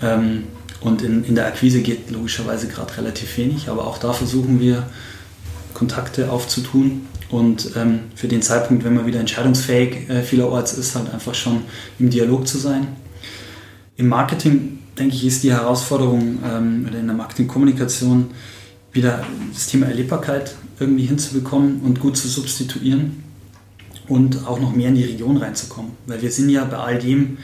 Ähm, 0.00 0.44
und 0.80 1.02
in, 1.02 1.24
in 1.24 1.34
der 1.34 1.46
Akquise 1.46 1.80
geht 1.80 2.10
logischerweise 2.10 2.68
gerade 2.68 2.96
relativ 2.96 3.36
wenig, 3.38 3.68
aber 3.68 3.86
auch 3.86 3.98
da 3.98 4.12
versuchen 4.12 4.60
wir 4.60 4.88
Kontakte 5.74 6.30
aufzutun 6.30 7.06
und 7.28 7.72
ähm, 7.76 8.00
für 8.14 8.28
den 8.28 8.40
Zeitpunkt, 8.40 8.84
wenn 8.84 8.94
man 8.94 9.06
wieder 9.06 9.20
entscheidungsfähig 9.20 10.08
äh, 10.08 10.22
vielerorts 10.22 10.74
ist, 10.74 10.94
halt 10.94 11.12
einfach 11.12 11.34
schon 11.34 11.62
im 11.98 12.08
Dialog 12.08 12.46
zu 12.46 12.56
sein. 12.56 12.86
Im 13.96 14.08
Marketing, 14.08 14.78
denke 14.98 15.14
ich, 15.14 15.24
ist 15.24 15.42
die 15.42 15.52
Herausforderung 15.52 16.38
ähm, 16.44 16.86
in 16.86 17.06
der 17.06 17.16
Marketingkommunikation 17.16 18.30
wieder 18.92 19.24
das 19.52 19.66
Thema 19.66 19.86
Erlebbarkeit 19.86 20.54
irgendwie 20.78 21.06
hinzubekommen 21.06 21.80
und 21.80 22.00
gut 22.00 22.16
zu 22.16 22.28
substituieren 22.28 23.22
und 24.08 24.46
auch 24.46 24.60
noch 24.60 24.74
mehr 24.74 24.88
in 24.88 24.96
die 24.96 25.04
Region 25.04 25.36
reinzukommen. 25.36 25.92
Weil 26.06 26.20
wir 26.22 26.30
sind 26.30 26.50
ja 26.50 26.64
bei 26.64 26.76
all 26.76 26.98
dem 26.98 27.38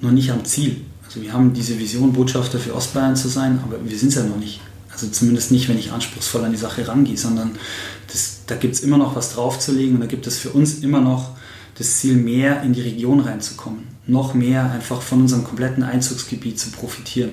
noch 0.00 0.10
nicht 0.10 0.30
am 0.30 0.44
Ziel. 0.44 0.82
Also 1.04 1.22
wir 1.22 1.32
haben 1.32 1.52
diese 1.52 1.78
Vision, 1.78 2.12
Botschafter 2.12 2.58
für 2.58 2.74
Ostbayern 2.74 3.16
zu 3.16 3.28
sein, 3.28 3.58
aber 3.62 3.76
wir 3.84 3.98
sind 3.98 4.08
es 4.08 4.14
ja 4.14 4.22
noch 4.22 4.38
nicht. 4.38 4.60
Also 4.90 5.08
zumindest 5.08 5.50
nicht, 5.50 5.68
wenn 5.68 5.78
ich 5.78 5.92
anspruchsvoll 5.92 6.44
an 6.44 6.52
die 6.52 6.58
Sache 6.58 6.86
rangehe, 6.86 7.16
sondern 7.16 7.52
das, 8.08 8.40
da 8.46 8.56
gibt 8.56 8.74
es 8.74 8.80
immer 8.80 8.98
noch 8.98 9.16
was 9.16 9.34
draufzulegen 9.34 9.96
und 9.96 10.00
da 10.00 10.06
gibt 10.06 10.26
es 10.26 10.38
für 10.38 10.50
uns 10.50 10.78
immer 10.78 11.00
noch 11.00 11.30
das 11.76 11.98
Ziel, 11.98 12.16
mehr 12.16 12.62
in 12.62 12.74
die 12.74 12.82
Region 12.82 13.20
reinzukommen, 13.20 13.84
noch 14.10 14.34
mehr 14.34 14.70
einfach 14.70 15.02
von 15.02 15.22
unserem 15.22 15.44
kompletten 15.44 15.82
Einzugsgebiet 15.82 16.58
zu 16.58 16.70
profitieren. 16.70 17.30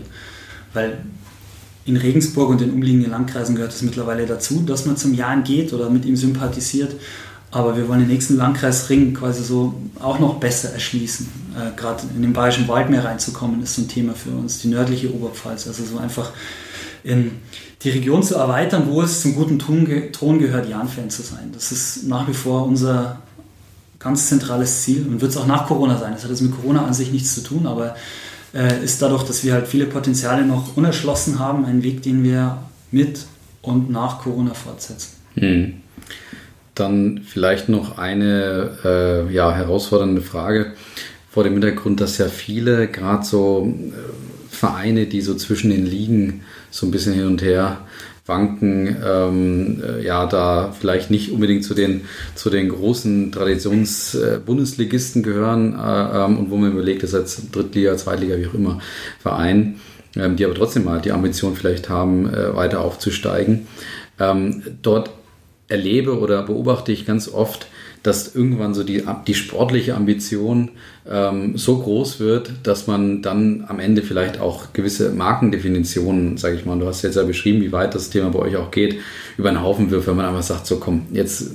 Weil 0.73 0.99
in 1.85 1.97
Regensburg 1.97 2.49
und 2.49 2.61
den 2.61 2.71
umliegenden 2.71 3.11
Landkreisen 3.11 3.55
gehört 3.55 3.73
es 3.73 3.81
mittlerweile 3.81 4.25
dazu, 4.25 4.61
dass 4.61 4.85
man 4.85 4.97
zum 4.97 5.13
Jahren 5.13 5.43
geht 5.43 5.73
oder 5.73 5.89
mit 5.89 6.05
ihm 6.05 6.17
sympathisiert. 6.17 6.95
Aber 7.49 7.77
wir 7.77 7.87
wollen 7.87 8.01
den 8.01 8.09
nächsten 8.09 8.35
Landkreisring 8.35 9.13
quasi 9.13 9.43
so 9.43 9.73
auch 10.01 10.19
noch 10.19 10.35
besser 10.35 10.69
erschließen. 10.73 11.27
Äh, 11.55 11.79
Gerade 11.79 12.03
in 12.13 12.21
den 12.21 12.33
Bayerischen 12.33 12.67
Wald 12.67 12.89
mehr 12.89 13.05
reinzukommen, 13.05 13.63
ist 13.63 13.75
so 13.75 13.83
ein 13.83 13.87
Thema 13.87 14.13
für 14.13 14.31
uns. 14.31 14.59
Die 14.59 14.67
nördliche 14.67 15.13
Oberpfalz. 15.13 15.65
Also 15.65 15.85
so 15.85 15.97
einfach 15.97 16.31
in 17.03 17.31
die 17.83 17.89
Region 17.89 18.21
zu 18.21 18.35
erweitern, 18.35 18.83
wo 18.87 19.01
es 19.01 19.21
zum 19.21 19.35
guten 19.35 19.59
Ton 19.59 19.85
gehört, 20.39 20.67
Jan-Fan 20.67 21.09
zu 21.09 21.21
sein. 21.21 21.51
Das 21.53 21.71
ist 21.71 22.03
nach 22.03 22.27
wie 22.27 22.33
vor 22.33 22.65
unser 22.65 23.21
ganz 24.07 24.29
zentrales 24.29 24.83
Ziel 24.83 25.05
und 25.05 25.19
wird 25.19 25.31
es 25.31 25.37
auch 25.37 25.47
nach 25.47 25.67
Corona 25.67 25.97
sein. 25.97 26.13
Das 26.13 26.23
hat 26.23 26.29
jetzt 26.29 26.41
mit 26.41 26.55
Corona 26.55 26.85
an 26.85 26.93
sich 26.93 27.11
nichts 27.11 27.35
zu 27.35 27.41
tun, 27.41 27.67
aber 27.67 27.95
äh, 28.53 28.83
ist 28.83 29.01
dadurch, 29.01 29.23
dass 29.23 29.43
wir 29.43 29.53
halt 29.53 29.67
viele 29.67 29.85
Potenziale 29.85 30.45
noch 30.45 30.77
unerschlossen 30.77 31.39
haben, 31.39 31.65
ein 31.65 31.83
Weg, 31.83 32.03
den 32.03 32.23
wir 32.23 32.57
mit 32.89 33.25
und 33.61 33.89
nach 33.89 34.19
Corona 34.19 34.53
fortsetzen. 34.53 35.17
Hm. 35.35 35.73
Dann 36.73 37.21
vielleicht 37.25 37.67
noch 37.67 37.97
eine 37.97 38.77
äh, 38.85 39.33
ja, 39.33 39.53
herausfordernde 39.53 40.21
Frage 40.21 40.73
vor 41.29 41.43
dem 41.43 41.53
Hintergrund, 41.53 41.99
dass 41.99 42.17
ja 42.17 42.27
viele, 42.29 42.87
gerade 42.87 43.25
so 43.25 43.67
äh, 43.67 44.55
Vereine, 44.55 45.05
die 45.07 45.21
so 45.21 45.35
zwischen 45.35 45.69
den 45.69 45.85
Ligen 45.85 46.45
so 46.71 46.85
ein 46.85 46.91
bisschen 46.91 47.13
hin 47.13 47.25
und 47.25 47.41
her 47.41 47.81
wanken, 48.27 48.95
ähm, 49.05 49.81
äh, 49.83 50.05
ja, 50.05 50.25
da 50.25 50.73
vielleicht 50.77 51.09
nicht 51.11 51.31
unbedingt 51.31 51.63
zu 51.63 51.73
den, 51.73 52.01
zu 52.35 52.49
den 52.49 52.69
großen 52.69 53.31
Traditions-Bundesligisten 53.31 55.21
äh, 55.21 55.25
gehören 55.25 55.73
äh, 55.73 56.25
ähm, 56.25 56.37
und 56.37 56.51
wo 56.51 56.57
man 56.57 56.71
überlegt, 56.71 57.03
das 57.03 57.13
als 57.13 57.49
Drittliga, 57.51 57.95
Zweitliga, 57.97 58.37
wie 58.37 58.47
auch 58.47 58.53
immer, 58.53 58.79
Verein, 59.19 59.79
ähm, 60.15 60.35
die 60.35 60.45
aber 60.45 60.55
trotzdem 60.55 60.83
mal 60.85 61.01
die 61.01 61.11
Ambition 61.11 61.55
vielleicht 61.55 61.89
haben, 61.89 62.31
äh, 62.33 62.55
weiter 62.55 62.81
aufzusteigen. 62.81 63.67
Ähm, 64.19 64.63
dort 64.81 65.11
erlebe 65.67 66.17
oder 66.17 66.43
beobachte 66.43 66.91
ich 66.91 67.05
ganz 67.05 67.29
oft, 67.29 67.67
dass 68.07 68.33
irgendwann 68.33 68.73
so 68.73 68.85
die, 68.85 69.03
die 69.27 69.33
sportliche 69.33 69.93
Ambition 69.93 70.71
ähm, 71.09 71.57
so 71.57 71.79
groß 71.79 72.21
wird, 72.21 72.51
dass 72.63 72.87
man 72.87 73.21
dann 73.21 73.65
am 73.67 73.81
Ende 73.81 74.01
vielleicht 74.01 74.39
auch 74.39 74.71
gewisse 74.71 75.11
Markendefinitionen, 75.11 76.37
sage 76.37 76.55
ich 76.55 76.65
mal, 76.65 76.79
du 76.79 76.87
hast 76.87 77.01
jetzt 77.01 77.17
ja 77.17 77.23
beschrieben, 77.23 77.61
wie 77.61 77.73
weit 77.73 77.95
das 77.95 78.09
Thema 78.09 78.29
bei 78.29 78.39
euch 78.39 78.55
auch 78.55 78.71
geht, 78.71 78.95
über 79.37 79.49
einen 79.49 79.61
Haufen 79.61 79.91
wirft, 79.91 80.07
wenn 80.07 80.15
man 80.15 80.25
einfach 80.25 80.41
sagt, 80.41 80.67
so 80.67 80.77
komm, 80.77 81.07
jetzt 81.11 81.51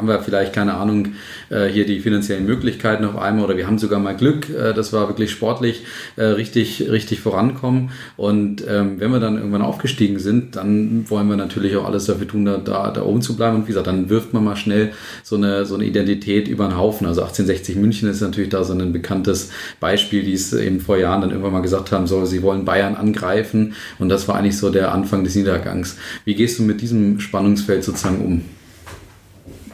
haben 0.00 0.08
wir 0.08 0.20
vielleicht 0.20 0.54
keine 0.54 0.74
Ahnung, 0.74 1.08
äh, 1.50 1.66
hier 1.66 1.84
die 1.84 2.00
finanziellen 2.00 2.46
Möglichkeiten 2.46 3.04
auf 3.04 3.18
einmal 3.18 3.44
oder 3.44 3.56
wir 3.58 3.66
haben 3.66 3.78
sogar 3.78 4.00
mal 4.00 4.16
Glück, 4.16 4.48
äh, 4.48 4.72
dass 4.72 4.94
wir 4.94 5.08
wirklich 5.08 5.30
sportlich 5.30 5.84
äh, 6.16 6.24
richtig, 6.24 6.90
richtig 6.90 7.20
vorankommen. 7.20 7.90
Und 8.16 8.64
ähm, 8.66 8.98
wenn 8.98 9.12
wir 9.12 9.20
dann 9.20 9.36
irgendwann 9.36 9.60
aufgestiegen 9.60 10.18
sind, 10.18 10.56
dann 10.56 11.04
wollen 11.10 11.28
wir 11.28 11.36
natürlich 11.36 11.76
auch 11.76 11.84
alles 11.84 12.06
dafür 12.06 12.26
tun, 12.26 12.46
da, 12.46 12.56
da, 12.56 12.90
da 12.90 13.02
oben 13.02 13.20
zu 13.20 13.36
bleiben. 13.36 13.56
Und 13.56 13.62
wie 13.64 13.68
gesagt, 13.68 13.88
dann 13.88 14.08
wirft 14.08 14.32
man 14.32 14.42
mal 14.42 14.56
schnell 14.56 14.92
so 15.22 15.36
eine, 15.36 15.66
so 15.66 15.74
eine 15.74 15.84
Identität 15.84 16.48
über 16.48 16.66
den 16.66 16.78
Haufen. 16.78 17.06
Also 17.06 17.20
1860 17.20 17.76
München 17.76 18.08
ist 18.08 18.22
natürlich 18.22 18.48
da 18.48 18.64
so 18.64 18.72
ein 18.72 18.92
bekanntes 18.94 19.50
Beispiel, 19.80 20.22
die 20.22 20.32
es 20.32 20.54
eben 20.54 20.80
vor 20.80 20.96
Jahren 20.96 21.20
dann 21.20 21.30
irgendwann 21.30 21.52
mal 21.52 21.60
gesagt 21.60 21.92
haben, 21.92 22.06
so, 22.06 22.24
sie 22.24 22.42
wollen 22.42 22.64
Bayern 22.64 22.96
angreifen. 22.96 23.74
Und 23.98 24.08
das 24.08 24.28
war 24.28 24.36
eigentlich 24.36 24.56
so 24.56 24.70
der 24.70 24.94
Anfang 24.94 25.24
des 25.24 25.34
Niedergangs. 25.34 25.98
Wie 26.24 26.34
gehst 26.34 26.58
du 26.58 26.62
mit 26.62 26.80
diesem 26.80 27.20
Spannungsfeld 27.20 27.84
sozusagen 27.84 28.24
um? 28.24 28.59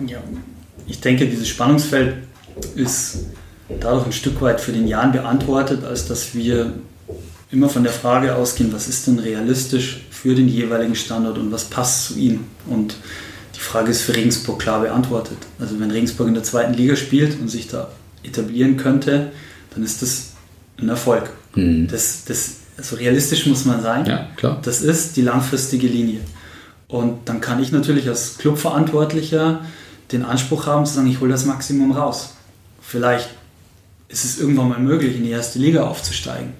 Ja, 0.07 0.19
ich 0.87 1.01
denke, 1.01 1.27
dieses 1.27 1.49
Spannungsfeld 1.49 2.17
ist 2.75 3.27
dadurch 3.81 4.07
ein 4.07 4.13
Stück 4.13 4.41
weit 4.41 4.61
für 4.61 4.73
den 4.73 4.87
Jan 4.87 5.13
beantwortet, 5.13 5.85
als 5.85 6.07
dass 6.07 6.35
wir 6.35 6.75
immer 7.51 7.69
von 7.69 7.83
der 7.83 7.93
Frage 7.93 8.35
ausgehen, 8.35 8.73
was 8.73 8.89
ist 8.89 9.07
denn 9.07 9.19
realistisch 9.19 10.05
für 10.11 10.35
den 10.35 10.49
jeweiligen 10.49 10.95
Standort 10.95 11.39
und 11.39 11.53
was 11.53 11.65
passt 11.65 12.07
zu 12.07 12.19
ihm. 12.19 12.45
Und 12.67 12.97
die 13.55 13.61
Frage 13.61 13.91
ist 13.91 14.03
für 14.03 14.15
Regensburg 14.15 14.61
klar 14.61 14.81
beantwortet. 14.81 15.39
Also 15.59 15.79
wenn 15.81 15.91
Regensburg 15.91 16.29
in 16.29 16.35
der 16.35 16.43
zweiten 16.43 16.75
Liga 16.75 16.97
spielt 16.97 17.41
und 17.41 17.49
sich 17.49 17.69
da 17.69 17.91
etablieren 18.23 18.77
könnte, 18.77 19.31
dann 19.75 19.83
ist 19.83 20.03
das 20.03 20.33
ein 20.79 20.89
Erfolg. 20.89 21.31
Mhm. 21.55 21.89
Das, 21.89 22.25
das, 22.25 22.57
also 22.77 22.97
realistisch 22.97 23.47
muss 23.47 23.65
man 23.65 23.81
sein. 23.81 24.05
Ja, 24.07 24.29
klar. 24.37 24.61
Das 24.63 24.83
ist 24.83 25.17
die 25.17 25.23
langfristige 25.23 25.87
Linie. 25.87 26.21
Und 26.89 27.29
dann 27.29 27.41
kann 27.41 27.63
ich 27.63 27.73
natürlich 27.73 28.09
als 28.09 28.39
Clubverantwortlicher 28.39 29.65
den 30.13 30.25
Anspruch 30.25 30.67
haben 30.67 30.87
zu 30.87 30.95
sagen, 30.95 31.09
ich 31.09 31.21
hole 31.21 31.31
das 31.31 31.45
Maximum 31.45 31.93
raus. 31.93 32.35
Vielleicht 32.81 33.31
ist 34.09 34.25
es 34.25 34.39
irgendwann 34.39 34.69
mal 34.69 34.79
möglich, 34.79 35.17
in 35.17 35.25
die 35.25 35.31
erste 35.31 35.59
Liga 35.59 35.85
aufzusteigen. 35.85 36.53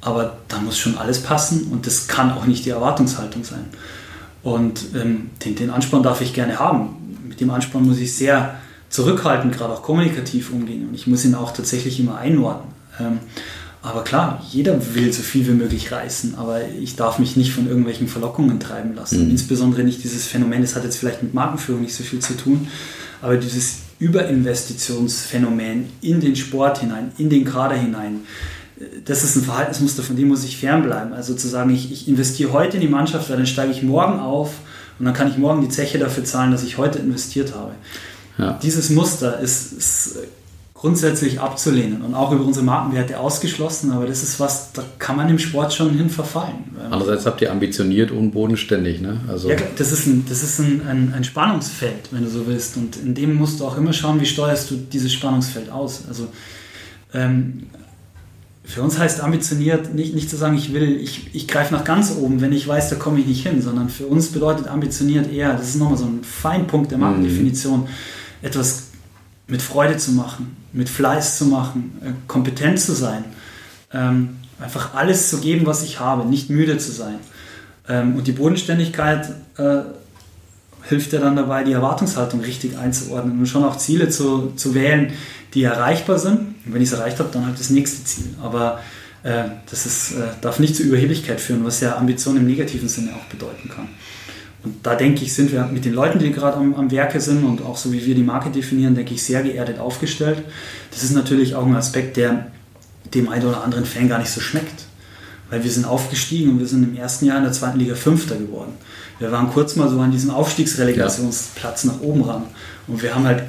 Aber 0.00 0.38
da 0.48 0.58
muss 0.58 0.78
schon 0.78 0.96
alles 0.98 1.22
passen 1.22 1.68
und 1.72 1.86
das 1.86 2.06
kann 2.06 2.30
auch 2.32 2.46
nicht 2.46 2.64
die 2.64 2.70
Erwartungshaltung 2.70 3.42
sein. 3.42 3.64
Und 4.42 4.94
ähm, 4.94 5.30
den, 5.44 5.56
den 5.56 5.70
Ansporn 5.70 6.04
darf 6.04 6.20
ich 6.20 6.32
gerne 6.32 6.60
haben. 6.60 7.24
Mit 7.28 7.40
dem 7.40 7.50
Ansporn 7.50 7.84
muss 7.84 7.98
ich 7.98 8.14
sehr 8.14 8.54
zurückhaltend, 8.88 9.56
gerade 9.56 9.72
auch 9.74 9.82
kommunikativ 9.82 10.52
umgehen. 10.52 10.88
Und 10.88 10.94
ich 10.94 11.08
muss 11.08 11.24
ihn 11.24 11.34
auch 11.34 11.50
tatsächlich 11.50 11.98
immer 11.98 12.18
einordnen. 12.18 12.72
Ähm, 13.00 13.18
aber 13.86 14.02
klar, 14.02 14.44
jeder 14.50 14.94
will 14.94 15.12
so 15.12 15.22
viel 15.22 15.46
wie 15.46 15.52
möglich 15.52 15.92
reißen, 15.92 16.34
aber 16.34 16.60
ich 16.68 16.96
darf 16.96 17.18
mich 17.18 17.36
nicht 17.36 17.52
von 17.52 17.68
irgendwelchen 17.68 18.08
Verlockungen 18.08 18.58
treiben 18.58 18.94
lassen. 18.94 19.24
Mhm. 19.24 19.30
Insbesondere 19.30 19.84
nicht 19.84 20.02
dieses 20.02 20.26
Phänomen, 20.26 20.62
das 20.62 20.74
hat 20.74 20.84
jetzt 20.84 20.96
vielleicht 20.96 21.22
mit 21.22 21.34
Markenführung 21.34 21.82
nicht 21.82 21.94
so 21.94 22.02
viel 22.02 22.18
zu 22.18 22.36
tun, 22.36 22.66
aber 23.22 23.36
dieses 23.36 23.76
Überinvestitionsphänomen 23.98 25.86
in 26.00 26.20
den 26.20 26.34
Sport 26.36 26.78
hinein, 26.78 27.12
in 27.16 27.30
den 27.30 27.44
Kader 27.44 27.76
hinein, 27.76 28.22
das 29.04 29.22
ist 29.22 29.36
ein 29.36 29.42
Verhaltensmuster, 29.42 30.02
von 30.02 30.16
dem 30.16 30.28
muss 30.28 30.44
ich 30.44 30.58
fernbleiben. 30.58 31.12
Also 31.12 31.34
zu 31.34 31.48
sagen, 31.48 31.70
ich, 31.70 31.90
ich 31.90 32.08
investiere 32.08 32.52
heute 32.52 32.76
in 32.76 32.82
die 32.82 32.88
Mannschaft, 32.88 33.30
weil 33.30 33.36
dann 33.36 33.46
steige 33.46 33.72
ich 33.72 33.82
morgen 33.82 34.18
auf 34.18 34.54
und 34.98 35.06
dann 35.06 35.14
kann 35.14 35.30
ich 35.30 35.38
morgen 35.38 35.62
die 35.62 35.68
Zeche 35.68 35.98
dafür 35.98 36.24
zahlen, 36.24 36.50
dass 36.50 36.62
ich 36.62 36.76
heute 36.76 36.98
investiert 36.98 37.54
habe. 37.54 37.72
Ja. 38.36 38.58
Dieses 38.62 38.90
Muster 38.90 39.40
ist, 39.40 39.72
ist 39.72 40.16
grundsätzlich 40.76 41.40
abzulehnen 41.40 42.02
und 42.02 42.14
auch 42.14 42.32
über 42.32 42.44
unsere 42.44 42.64
Markenwerte 42.64 43.18
ausgeschlossen, 43.18 43.92
aber 43.92 44.06
das 44.06 44.22
ist 44.22 44.38
was, 44.38 44.72
da 44.72 44.84
kann 44.98 45.16
man 45.16 45.28
im 45.30 45.38
Sport 45.38 45.72
schon 45.72 45.90
hin 45.96 46.10
verfallen. 46.10 46.76
Andererseits 46.90 47.24
habt 47.24 47.40
ihr 47.40 47.50
ambitioniert 47.50 48.10
und 48.10 48.32
bodenständig, 48.32 49.00
ne? 49.00 49.20
Also 49.26 49.48
ja, 49.48 49.56
das 49.76 49.90
ist, 49.90 50.06
ein, 50.06 50.26
das 50.28 50.42
ist 50.42 50.58
ein, 50.58 50.86
ein, 50.86 51.14
ein, 51.14 51.24
Spannungsfeld, 51.24 52.10
wenn 52.10 52.24
du 52.24 52.30
so 52.30 52.46
willst 52.46 52.76
und 52.76 52.96
in 52.96 53.14
dem 53.14 53.34
musst 53.34 53.60
du 53.60 53.64
auch 53.64 53.78
immer 53.78 53.94
schauen, 53.94 54.20
wie 54.20 54.26
steuerst 54.26 54.70
du 54.70 54.76
dieses 54.76 55.14
Spannungsfeld 55.14 55.70
aus. 55.70 56.02
Also 56.08 56.28
ähm, 57.14 57.64
für 58.62 58.82
uns 58.82 58.98
heißt 58.98 59.22
ambitioniert 59.22 59.94
nicht, 59.94 60.14
nicht 60.14 60.28
zu 60.28 60.36
sagen, 60.36 60.56
ich 60.58 60.74
will, 60.74 61.00
ich, 61.00 61.34
ich 61.34 61.48
greife 61.48 61.72
nach 61.72 61.84
ganz 61.84 62.14
oben, 62.20 62.42
wenn 62.42 62.52
ich 62.52 62.68
weiß, 62.68 62.90
da 62.90 62.96
komme 62.96 63.20
ich 63.20 63.26
nicht 63.26 63.46
hin, 63.46 63.62
sondern 63.62 63.88
für 63.88 64.06
uns 64.06 64.28
bedeutet 64.28 64.68
ambitioniert 64.68 65.32
eher, 65.32 65.54
das 65.54 65.70
ist 65.70 65.76
nochmal 65.76 65.96
so 65.96 66.04
ein 66.04 66.22
Feinpunkt 66.22 66.90
der 66.90 66.98
Markendefinition, 66.98 67.80
mhm. 67.80 67.86
etwas 68.42 68.88
mit 69.46 69.62
Freude 69.62 69.96
zu 69.96 70.12
machen, 70.12 70.56
mit 70.76 70.88
Fleiß 70.88 71.38
zu 71.38 71.46
machen, 71.46 71.98
äh, 72.04 72.10
kompetent 72.28 72.78
zu 72.78 72.92
sein, 72.92 73.24
ähm, 73.92 74.36
einfach 74.60 74.94
alles 74.94 75.30
zu 75.30 75.38
geben, 75.38 75.66
was 75.66 75.82
ich 75.82 76.00
habe, 76.00 76.28
nicht 76.28 76.50
müde 76.50 76.78
zu 76.78 76.92
sein. 76.92 77.18
Ähm, 77.88 78.16
und 78.16 78.26
die 78.26 78.32
Bodenständigkeit 78.32 79.30
äh, 79.56 79.78
hilft 80.82 81.12
ja 81.12 81.20
dann 81.20 81.34
dabei, 81.34 81.64
die 81.64 81.72
Erwartungshaltung 81.72 82.40
richtig 82.40 82.78
einzuordnen 82.78 83.38
und 83.38 83.46
schon 83.46 83.64
auch 83.64 83.76
Ziele 83.78 84.10
zu, 84.10 84.52
zu 84.56 84.74
wählen, 84.74 85.12
die 85.54 85.62
erreichbar 85.64 86.18
sind. 86.18 86.38
Und 86.64 86.74
wenn 86.74 86.82
ich 86.82 86.92
es 86.92 86.98
erreicht 86.98 87.18
habe, 87.18 87.30
dann 87.32 87.46
halt 87.46 87.58
das 87.58 87.70
nächste 87.70 88.04
Ziel. 88.04 88.34
Aber 88.42 88.80
äh, 89.22 89.44
das 89.70 89.86
ist, 89.86 90.12
äh, 90.12 90.28
darf 90.42 90.58
nicht 90.58 90.76
zu 90.76 90.82
Überheblichkeit 90.82 91.40
führen, 91.40 91.64
was 91.64 91.80
ja 91.80 91.96
Ambition 91.96 92.36
im 92.36 92.46
negativen 92.46 92.88
Sinne 92.88 93.12
auch 93.14 93.24
bedeuten 93.24 93.70
kann. 93.70 93.88
Und 94.66 94.78
da 94.82 94.96
denke 94.96 95.22
ich, 95.22 95.32
sind 95.32 95.52
wir 95.52 95.64
mit 95.66 95.84
den 95.84 95.94
Leuten, 95.94 96.18
die 96.18 96.32
gerade 96.32 96.56
am, 96.56 96.74
am 96.74 96.90
Werke 96.90 97.20
sind 97.20 97.44
und 97.44 97.62
auch 97.62 97.76
so 97.76 97.92
wie 97.92 98.04
wir 98.04 98.16
die 98.16 98.24
Marke 98.24 98.50
definieren, 98.50 98.96
denke 98.96 99.14
ich, 99.14 99.22
sehr 99.22 99.44
geerdet 99.44 99.78
aufgestellt. 99.78 100.42
Das 100.90 101.04
ist 101.04 101.12
natürlich 101.12 101.54
auch 101.54 101.64
ein 101.64 101.76
Aspekt, 101.76 102.16
der 102.16 102.50
dem 103.14 103.28
einen 103.28 103.46
oder 103.46 103.62
anderen 103.62 103.84
Fan 103.84 104.08
gar 104.08 104.18
nicht 104.18 104.30
so 104.30 104.40
schmeckt. 104.40 104.86
Weil 105.50 105.62
wir 105.62 105.70
sind 105.70 105.84
aufgestiegen 105.84 106.50
und 106.50 106.58
wir 106.58 106.66
sind 106.66 106.82
im 106.82 106.96
ersten 106.96 107.26
Jahr 107.26 107.38
in 107.38 107.44
der 107.44 107.52
zweiten 107.52 107.78
Liga 107.78 107.94
Fünfter 107.94 108.34
geworden. 108.34 108.72
Wir 109.20 109.30
waren 109.30 109.52
kurz 109.52 109.76
mal 109.76 109.88
so 109.88 110.00
an 110.00 110.10
diesem 110.10 110.30
Aufstiegsrelegationsplatz 110.30 111.84
ja. 111.84 111.92
nach 111.92 112.00
oben 112.00 112.22
ran. 112.22 112.42
Und 112.88 113.00
wir 113.04 113.14
haben 113.14 113.24
halt, 113.24 113.44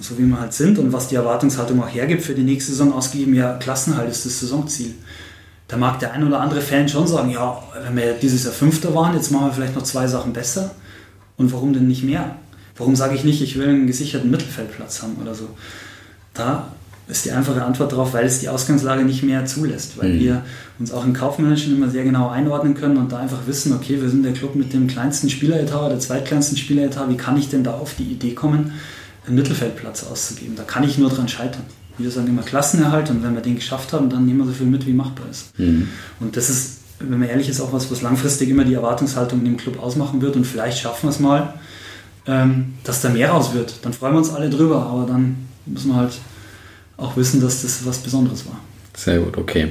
so 0.00 0.16
wie 0.16 0.24
wir 0.24 0.40
halt 0.40 0.54
sind 0.54 0.78
und 0.78 0.94
was 0.94 1.08
die 1.08 1.16
Erwartungshaltung 1.16 1.82
auch 1.82 1.94
hergibt, 1.94 2.22
für 2.22 2.34
die 2.34 2.44
nächste 2.44 2.72
Saison 2.72 2.94
ausgegeben, 2.94 3.34
ja, 3.34 3.58
Klassenhalt 3.58 4.10
ist 4.10 4.24
das 4.24 4.40
Saisonziel 4.40 4.94
da 5.72 5.78
mag 5.78 5.98
der 6.00 6.12
ein 6.12 6.22
oder 6.26 6.38
andere 6.38 6.60
Fan 6.60 6.86
schon 6.86 7.06
sagen, 7.06 7.30
ja, 7.30 7.62
wenn 7.82 7.96
wir 7.96 8.12
dieses 8.12 8.44
Jahr 8.44 8.52
Fünfter 8.52 8.94
waren, 8.94 9.14
jetzt 9.14 9.30
machen 9.30 9.46
wir 9.46 9.52
vielleicht 9.54 9.74
noch 9.74 9.84
zwei 9.84 10.06
Sachen 10.06 10.34
besser. 10.34 10.72
Und 11.38 11.50
warum 11.50 11.72
denn 11.72 11.88
nicht 11.88 12.04
mehr? 12.04 12.36
Warum 12.76 12.94
sage 12.94 13.14
ich 13.14 13.24
nicht, 13.24 13.40
ich 13.40 13.58
will 13.58 13.70
einen 13.70 13.86
gesicherten 13.86 14.30
Mittelfeldplatz 14.30 15.02
haben 15.02 15.16
oder 15.18 15.34
so? 15.34 15.48
Da 16.34 16.68
ist 17.08 17.24
die 17.24 17.32
einfache 17.32 17.64
Antwort 17.64 17.90
darauf, 17.90 18.12
weil 18.12 18.26
es 18.26 18.40
die 18.40 18.50
Ausgangslage 18.50 19.02
nicht 19.04 19.22
mehr 19.22 19.46
zulässt, 19.46 19.96
weil 19.96 20.10
mhm. 20.10 20.20
wir 20.20 20.42
uns 20.78 20.92
auch 20.92 21.06
im 21.06 21.14
Kaufmännischen 21.14 21.74
immer 21.74 21.88
sehr 21.88 22.04
genau 22.04 22.28
einordnen 22.28 22.74
können 22.74 22.98
und 22.98 23.10
da 23.10 23.20
einfach 23.20 23.46
wissen, 23.46 23.72
okay, 23.72 23.98
wir 23.98 24.10
sind 24.10 24.24
der 24.24 24.34
Club 24.34 24.54
mit 24.54 24.74
dem 24.74 24.88
kleinsten 24.88 25.30
Spieleretat 25.30 25.86
oder 25.86 25.98
zweitkleinsten 25.98 26.58
Spieleretat, 26.58 27.08
wie 27.08 27.16
kann 27.16 27.38
ich 27.38 27.48
denn 27.48 27.64
da 27.64 27.72
auf 27.72 27.94
die 27.94 28.12
Idee 28.12 28.34
kommen, 28.34 28.74
einen 29.26 29.36
Mittelfeldplatz 29.36 30.04
auszugeben? 30.04 30.54
Da 30.54 30.64
kann 30.64 30.84
ich 30.84 30.98
nur 30.98 31.08
dran 31.08 31.28
scheitern 31.28 31.64
wir 31.98 32.10
sagen 32.10 32.28
immer 32.28 32.42
Klassenerhalt 32.42 33.10
und 33.10 33.22
wenn 33.22 33.34
wir 33.34 33.42
den 33.42 33.56
geschafft 33.56 33.92
haben, 33.92 34.10
dann 34.10 34.26
nehmen 34.26 34.40
wir 34.40 34.46
so 34.46 34.52
viel 34.52 34.66
mit, 34.66 34.86
wie 34.86 34.92
machbar 34.92 35.26
ist. 35.30 35.58
Mhm. 35.58 35.88
Und 36.20 36.36
das 36.36 36.48
ist, 36.48 36.78
wenn 36.98 37.18
man 37.18 37.28
ehrlich 37.28 37.48
ist, 37.48 37.60
auch 37.60 37.72
was, 37.72 37.90
was 37.90 38.02
langfristig 38.02 38.48
immer 38.48 38.64
die 38.64 38.74
Erwartungshaltung 38.74 39.40
in 39.40 39.44
dem 39.44 39.56
Club 39.56 39.82
ausmachen 39.82 40.22
wird 40.22 40.36
und 40.36 40.46
vielleicht 40.46 40.78
schaffen 40.78 41.04
wir 41.04 41.10
es 41.10 41.20
mal, 41.20 41.54
ähm, 42.26 42.74
dass 42.84 43.00
da 43.00 43.08
mehr 43.08 43.30
raus 43.30 43.54
wird. 43.54 43.74
Dann 43.82 43.92
freuen 43.92 44.14
wir 44.14 44.18
uns 44.18 44.32
alle 44.32 44.50
drüber, 44.50 44.86
aber 44.86 45.06
dann 45.06 45.36
müssen 45.66 45.90
wir 45.90 45.96
halt 45.96 46.12
auch 46.96 47.16
wissen, 47.16 47.40
dass 47.40 47.62
das 47.62 47.84
was 47.84 47.98
Besonderes 47.98 48.46
war. 48.46 48.60
Sehr 48.96 49.18
gut, 49.18 49.38
okay. 49.38 49.68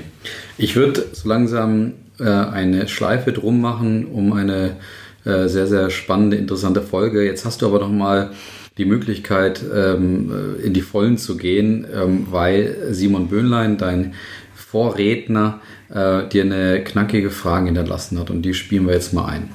Ich 0.58 0.76
würde 0.76 1.06
so 1.14 1.30
langsam 1.30 1.94
äh, 2.20 2.26
eine 2.26 2.88
Schleife 2.88 3.32
drum 3.32 3.62
machen, 3.62 4.06
um 4.06 4.34
eine 4.34 4.78
äh, 5.24 5.48
sehr, 5.48 5.68
sehr 5.68 5.90
spannende, 5.90 6.38
interessante 6.38 6.82
Folge. 6.82 7.24
Jetzt 7.24 7.46
hast 7.46 7.62
du 7.62 7.68
aber 7.68 7.80
noch 7.80 7.90
mal 7.90 8.32
die 8.78 8.86
Möglichkeit, 8.86 9.64
ähm, 9.74 10.32
äh, 10.32 10.62
in 10.62 10.74
die 10.74 10.82
Vollen 10.82 11.18
zu 11.18 11.38
gehen, 11.38 11.86
ähm, 11.94 12.28
weil 12.32 12.88
Simon 12.92 13.28
Böhnlein, 13.28 13.78
dein 13.78 14.14
Vorredner, 14.56 15.60
äh, 15.90 16.28
dir 16.30 16.44
eine 16.44 16.84
knackige 16.84 17.32
Frage 17.32 17.66
hinterlassen 17.66 18.20
hat 18.20 18.30
und 18.30 18.44
die 18.44 18.54
spielen 18.54 18.88
wir 18.88 18.94
jetzt 18.94 19.14
mal 19.14 19.26
ein. 19.26 19.50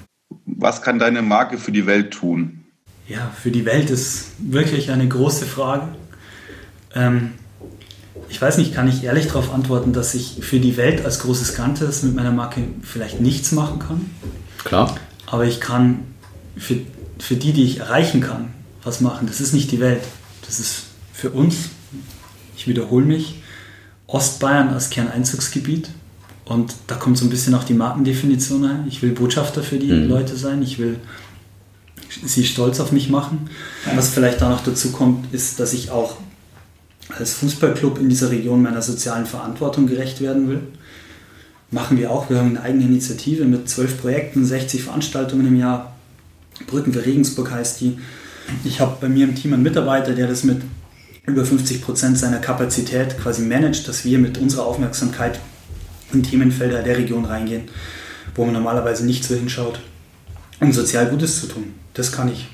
Was 0.44 0.82
kann 0.82 0.98
deine 0.98 1.22
Marke 1.22 1.58
für 1.58 1.72
die 1.72 1.86
Welt 1.86 2.12
tun? 2.12 2.64
Ja, 3.08 3.30
für 3.40 3.50
die 3.50 3.64
Welt 3.64 3.90
ist 3.90 4.32
wirklich 4.38 4.90
eine 4.90 5.08
große 5.08 5.46
Frage. 5.46 5.88
Ähm, 6.94 7.32
ich 8.28 8.42
weiß 8.42 8.58
nicht, 8.58 8.74
kann 8.74 8.88
ich 8.88 9.04
ehrlich 9.04 9.28
darauf 9.28 9.52
antworten, 9.52 9.92
dass 9.92 10.14
ich 10.14 10.38
für 10.40 10.58
die 10.58 10.76
Welt 10.76 11.04
als 11.04 11.20
großes 11.20 11.54
Ganzes 11.54 12.02
mit 12.02 12.14
meiner 12.14 12.32
Marke 12.32 12.62
vielleicht 12.82 13.20
nichts 13.20 13.52
machen 13.52 13.78
kann. 13.78 14.10
Klar. 14.64 14.96
Aber 15.26 15.44
ich 15.44 15.60
kann 15.60 16.00
für, 16.56 16.76
für 17.18 17.36
die, 17.36 17.52
die 17.52 17.64
ich 17.64 17.78
erreichen 17.78 18.20
kann, 18.20 18.52
was 18.86 19.00
machen. 19.00 19.26
Das 19.26 19.40
ist 19.40 19.52
nicht 19.52 19.70
die 19.72 19.80
Welt. 19.80 20.02
Das 20.46 20.60
ist 20.60 20.84
für 21.12 21.30
uns, 21.30 21.56
ich 22.56 22.68
wiederhole 22.68 23.04
mich, 23.04 23.42
Ostbayern 24.06 24.68
als 24.68 24.90
Kerneinzugsgebiet. 24.90 25.90
Und 26.44 26.74
da 26.86 26.94
kommt 26.94 27.18
so 27.18 27.26
ein 27.26 27.30
bisschen 27.30 27.54
auch 27.54 27.64
die 27.64 27.74
Markendefinition 27.74 28.64
ein. 28.64 28.84
Ich 28.86 29.02
will 29.02 29.10
Botschafter 29.10 29.62
für 29.62 29.78
die 29.78 29.92
mhm. 29.92 30.08
Leute 30.08 30.36
sein. 30.36 30.62
Ich 30.62 30.78
will 30.78 30.98
sie 32.24 32.46
stolz 32.46 32.78
auf 32.78 32.92
mich 32.92 33.10
machen. 33.10 33.50
Was 33.94 34.10
vielleicht 34.10 34.40
da 34.40 34.48
noch 34.48 34.62
dazu 34.62 34.92
kommt, 34.92 35.34
ist, 35.34 35.58
dass 35.58 35.72
ich 35.72 35.90
auch 35.90 36.16
als 37.18 37.34
Fußballclub 37.34 37.98
in 37.98 38.08
dieser 38.08 38.30
Region 38.30 38.62
meiner 38.62 38.82
sozialen 38.82 39.26
Verantwortung 39.26 39.86
gerecht 39.88 40.20
werden 40.20 40.48
will. 40.48 40.60
Machen 41.72 41.98
wir 41.98 42.12
auch. 42.12 42.30
Wir 42.30 42.38
haben 42.38 42.50
eine 42.50 42.62
eigene 42.62 42.84
Initiative 42.84 43.44
mit 43.44 43.68
zwölf 43.68 44.00
Projekten, 44.00 44.44
60 44.44 44.84
Veranstaltungen 44.84 45.48
im 45.48 45.56
Jahr. 45.56 45.96
Brücken 46.68 46.92
für 46.92 47.04
Regensburg 47.04 47.50
heißt 47.50 47.80
die. 47.80 47.98
Ich 48.64 48.80
habe 48.80 48.96
bei 49.00 49.08
mir 49.08 49.24
im 49.24 49.34
Team 49.34 49.52
einen 49.52 49.62
Mitarbeiter, 49.62 50.12
der 50.12 50.26
das 50.26 50.44
mit 50.44 50.62
über 51.26 51.44
50 51.44 51.82
Prozent 51.82 52.18
seiner 52.18 52.38
Kapazität 52.38 53.18
quasi 53.18 53.42
managt, 53.42 53.88
dass 53.88 54.04
wir 54.04 54.18
mit 54.18 54.38
unserer 54.38 54.66
Aufmerksamkeit 54.66 55.40
in 56.12 56.22
Themenfelder 56.22 56.82
der 56.82 56.98
Region 56.98 57.24
reingehen, 57.24 57.64
wo 58.34 58.44
man 58.44 58.54
normalerweise 58.54 59.04
nicht 59.04 59.24
so 59.24 59.34
hinschaut, 59.34 59.80
um 60.60 60.72
sozial 60.72 61.06
Gutes 61.06 61.40
zu 61.40 61.48
tun. 61.48 61.74
Das 61.94 62.12
kann 62.12 62.28
ich 62.28 62.46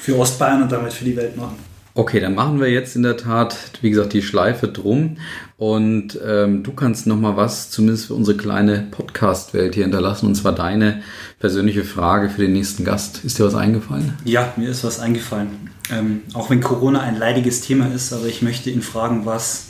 für 0.00 0.18
Ostbayern 0.18 0.62
und 0.62 0.72
damit 0.72 0.92
für 0.92 1.04
die 1.04 1.16
Welt 1.16 1.36
machen. 1.36 1.56
Okay, 1.94 2.20
dann 2.20 2.36
machen 2.36 2.60
wir 2.60 2.70
jetzt 2.70 2.94
in 2.94 3.02
der 3.02 3.16
Tat, 3.16 3.56
wie 3.80 3.90
gesagt, 3.90 4.12
die 4.12 4.22
Schleife 4.22 4.68
drum. 4.68 5.16
Und 5.56 6.18
ähm, 6.24 6.62
du 6.62 6.72
kannst 6.72 7.06
noch 7.06 7.18
mal 7.18 7.36
was, 7.36 7.70
zumindest 7.70 8.06
für 8.06 8.14
unsere 8.14 8.36
kleine 8.36 8.86
Podcast-Welt 8.90 9.74
hier 9.74 9.84
hinterlassen. 9.84 10.26
Und 10.26 10.36
zwar 10.36 10.54
deine 10.54 11.02
persönliche 11.40 11.84
Frage 11.84 12.28
für 12.28 12.42
den 12.42 12.52
nächsten 12.52 12.84
Gast. 12.84 13.24
Ist 13.24 13.38
dir 13.38 13.46
was 13.46 13.54
eingefallen? 13.54 14.16
Ja, 14.24 14.52
mir 14.56 14.68
ist 14.68 14.84
was 14.84 15.00
eingefallen. 15.00 15.70
Ähm, 15.90 16.20
auch 16.34 16.50
wenn 16.50 16.60
Corona 16.60 17.00
ein 17.00 17.18
leidiges 17.18 17.62
Thema 17.62 17.92
ist, 17.92 18.12
aber 18.12 18.26
ich 18.26 18.42
möchte 18.42 18.70
ihn 18.70 18.82
fragen, 18.82 19.26
was 19.26 19.68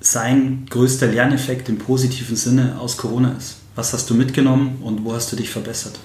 sein 0.00 0.66
größter 0.68 1.06
Lerneffekt 1.06 1.68
im 1.68 1.78
positiven 1.78 2.36
Sinne 2.36 2.76
aus 2.78 2.96
Corona 2.96 3.34
ist. 3.38 3.60
Was 3.76 3.92
hast 3.92 4.10
du 4.10 4.14
mitgenommen 4.14 4.78
und 4.82 5.04
wo 5.04 5.14
hast 5.14 5.32
du 5.32 5.36
dich 5.36 5.50
verbessert? 5.50 5.98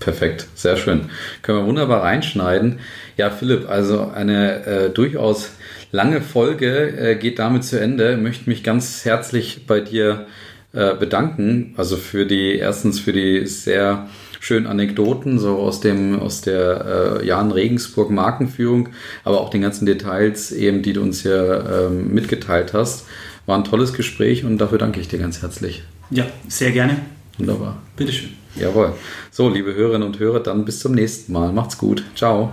Perfekt, 0.00 0.48
sehr 0.54 0.76
schön. 0.76 1.10
Können 1.42 1.58
wir 1.58 1.66
wunderbar 1.66 2.02
reinschneiden. 2.02 2.80
Ja, 3.18 3.30
Philipp, 3.30 3.68
also 3.68 4.08
eine 4.08 4.64
äh, 4.64 4.90
durchaus 4.90 5.50
lange 5.92 6.22
Folge 6.22 6.88
äh, 6.96 7.14
geht 7.16 7.38
damit 7.38 7.64
zu 7.64 7.78
Ende. 7.78 8.14
Ich 8.14 8.20
möchte 8.20 8.48
mich 8.48 8.64
ganz 8.64 9.04
herzlich 9.04 9.66
bei 9.66 9.80
dir 9.80 10.26
äh, 10.26 10.51
bedanken. 10.72 11.74
Also 11.76 11.96
für 11.96 12.24
die, 12.24 12.56
erstens 12.56 12.98
für 12.98 13.12
die 13.12 13.46
sehr 13.46 14.08
schönen 14.42 14.66
Anekdoten, 14.66 15.38
so 15.38 15.58
aus 15.58 15.80
dem, 15.80 16.18
aus 16.18 16.40
der 16.40 17.20
äh, 17.20 17.26
Jan 17.26 17.52
Regensburg 17.52 18.10
Markenführung, 18.10 18.88
aber 19.22 19.40
auch 19.40 19.50
den 19.50 19.62
ganzen 19.62 19.86
Details 19.86 20.50
eben, 20.50 20.82
die 20.82 20.94
du 20.94 21.00
uns 21.00 21.22
hier 21.22 21.88
ähm, 21.90 22.12
mitgeteilt 22.12 22.72
hast. 22.72 23.06
War 23.46 23.56
ein 23.56 23.64
tolles 23.64 23.92
Gespräch 23.92 24.44
und 24.44 24.58
dafür 24.58 24.78
danke 24.78 25.00
ich 25.00 25.08
dir 25.08 25.18
ganz 25.18 25.42
herzlich. 25.42 25.84
Ja, 26.10 26.26
sehr 26.48 26.72
gerne. 26.72 26.98
Wunderbar. 27.38 27.80
Bitteschön. 27.96 28.30
Jawohl. 28.56 28.94
So, 29.30 29.48
liebe 29.48 29.74
Hörerinnen 29.74 30.06
und 30.06 30.18
Hörer, 30.18 30.40
dann 30.40 30.64
bis 30.64 30.80
zum 30.80 30.92
nächsten 30.92 31.32
Mal. 31.32 31.52
Macht's 31.52 31.78
gut. 31.78 32.04
Ciao. 32.16 32.52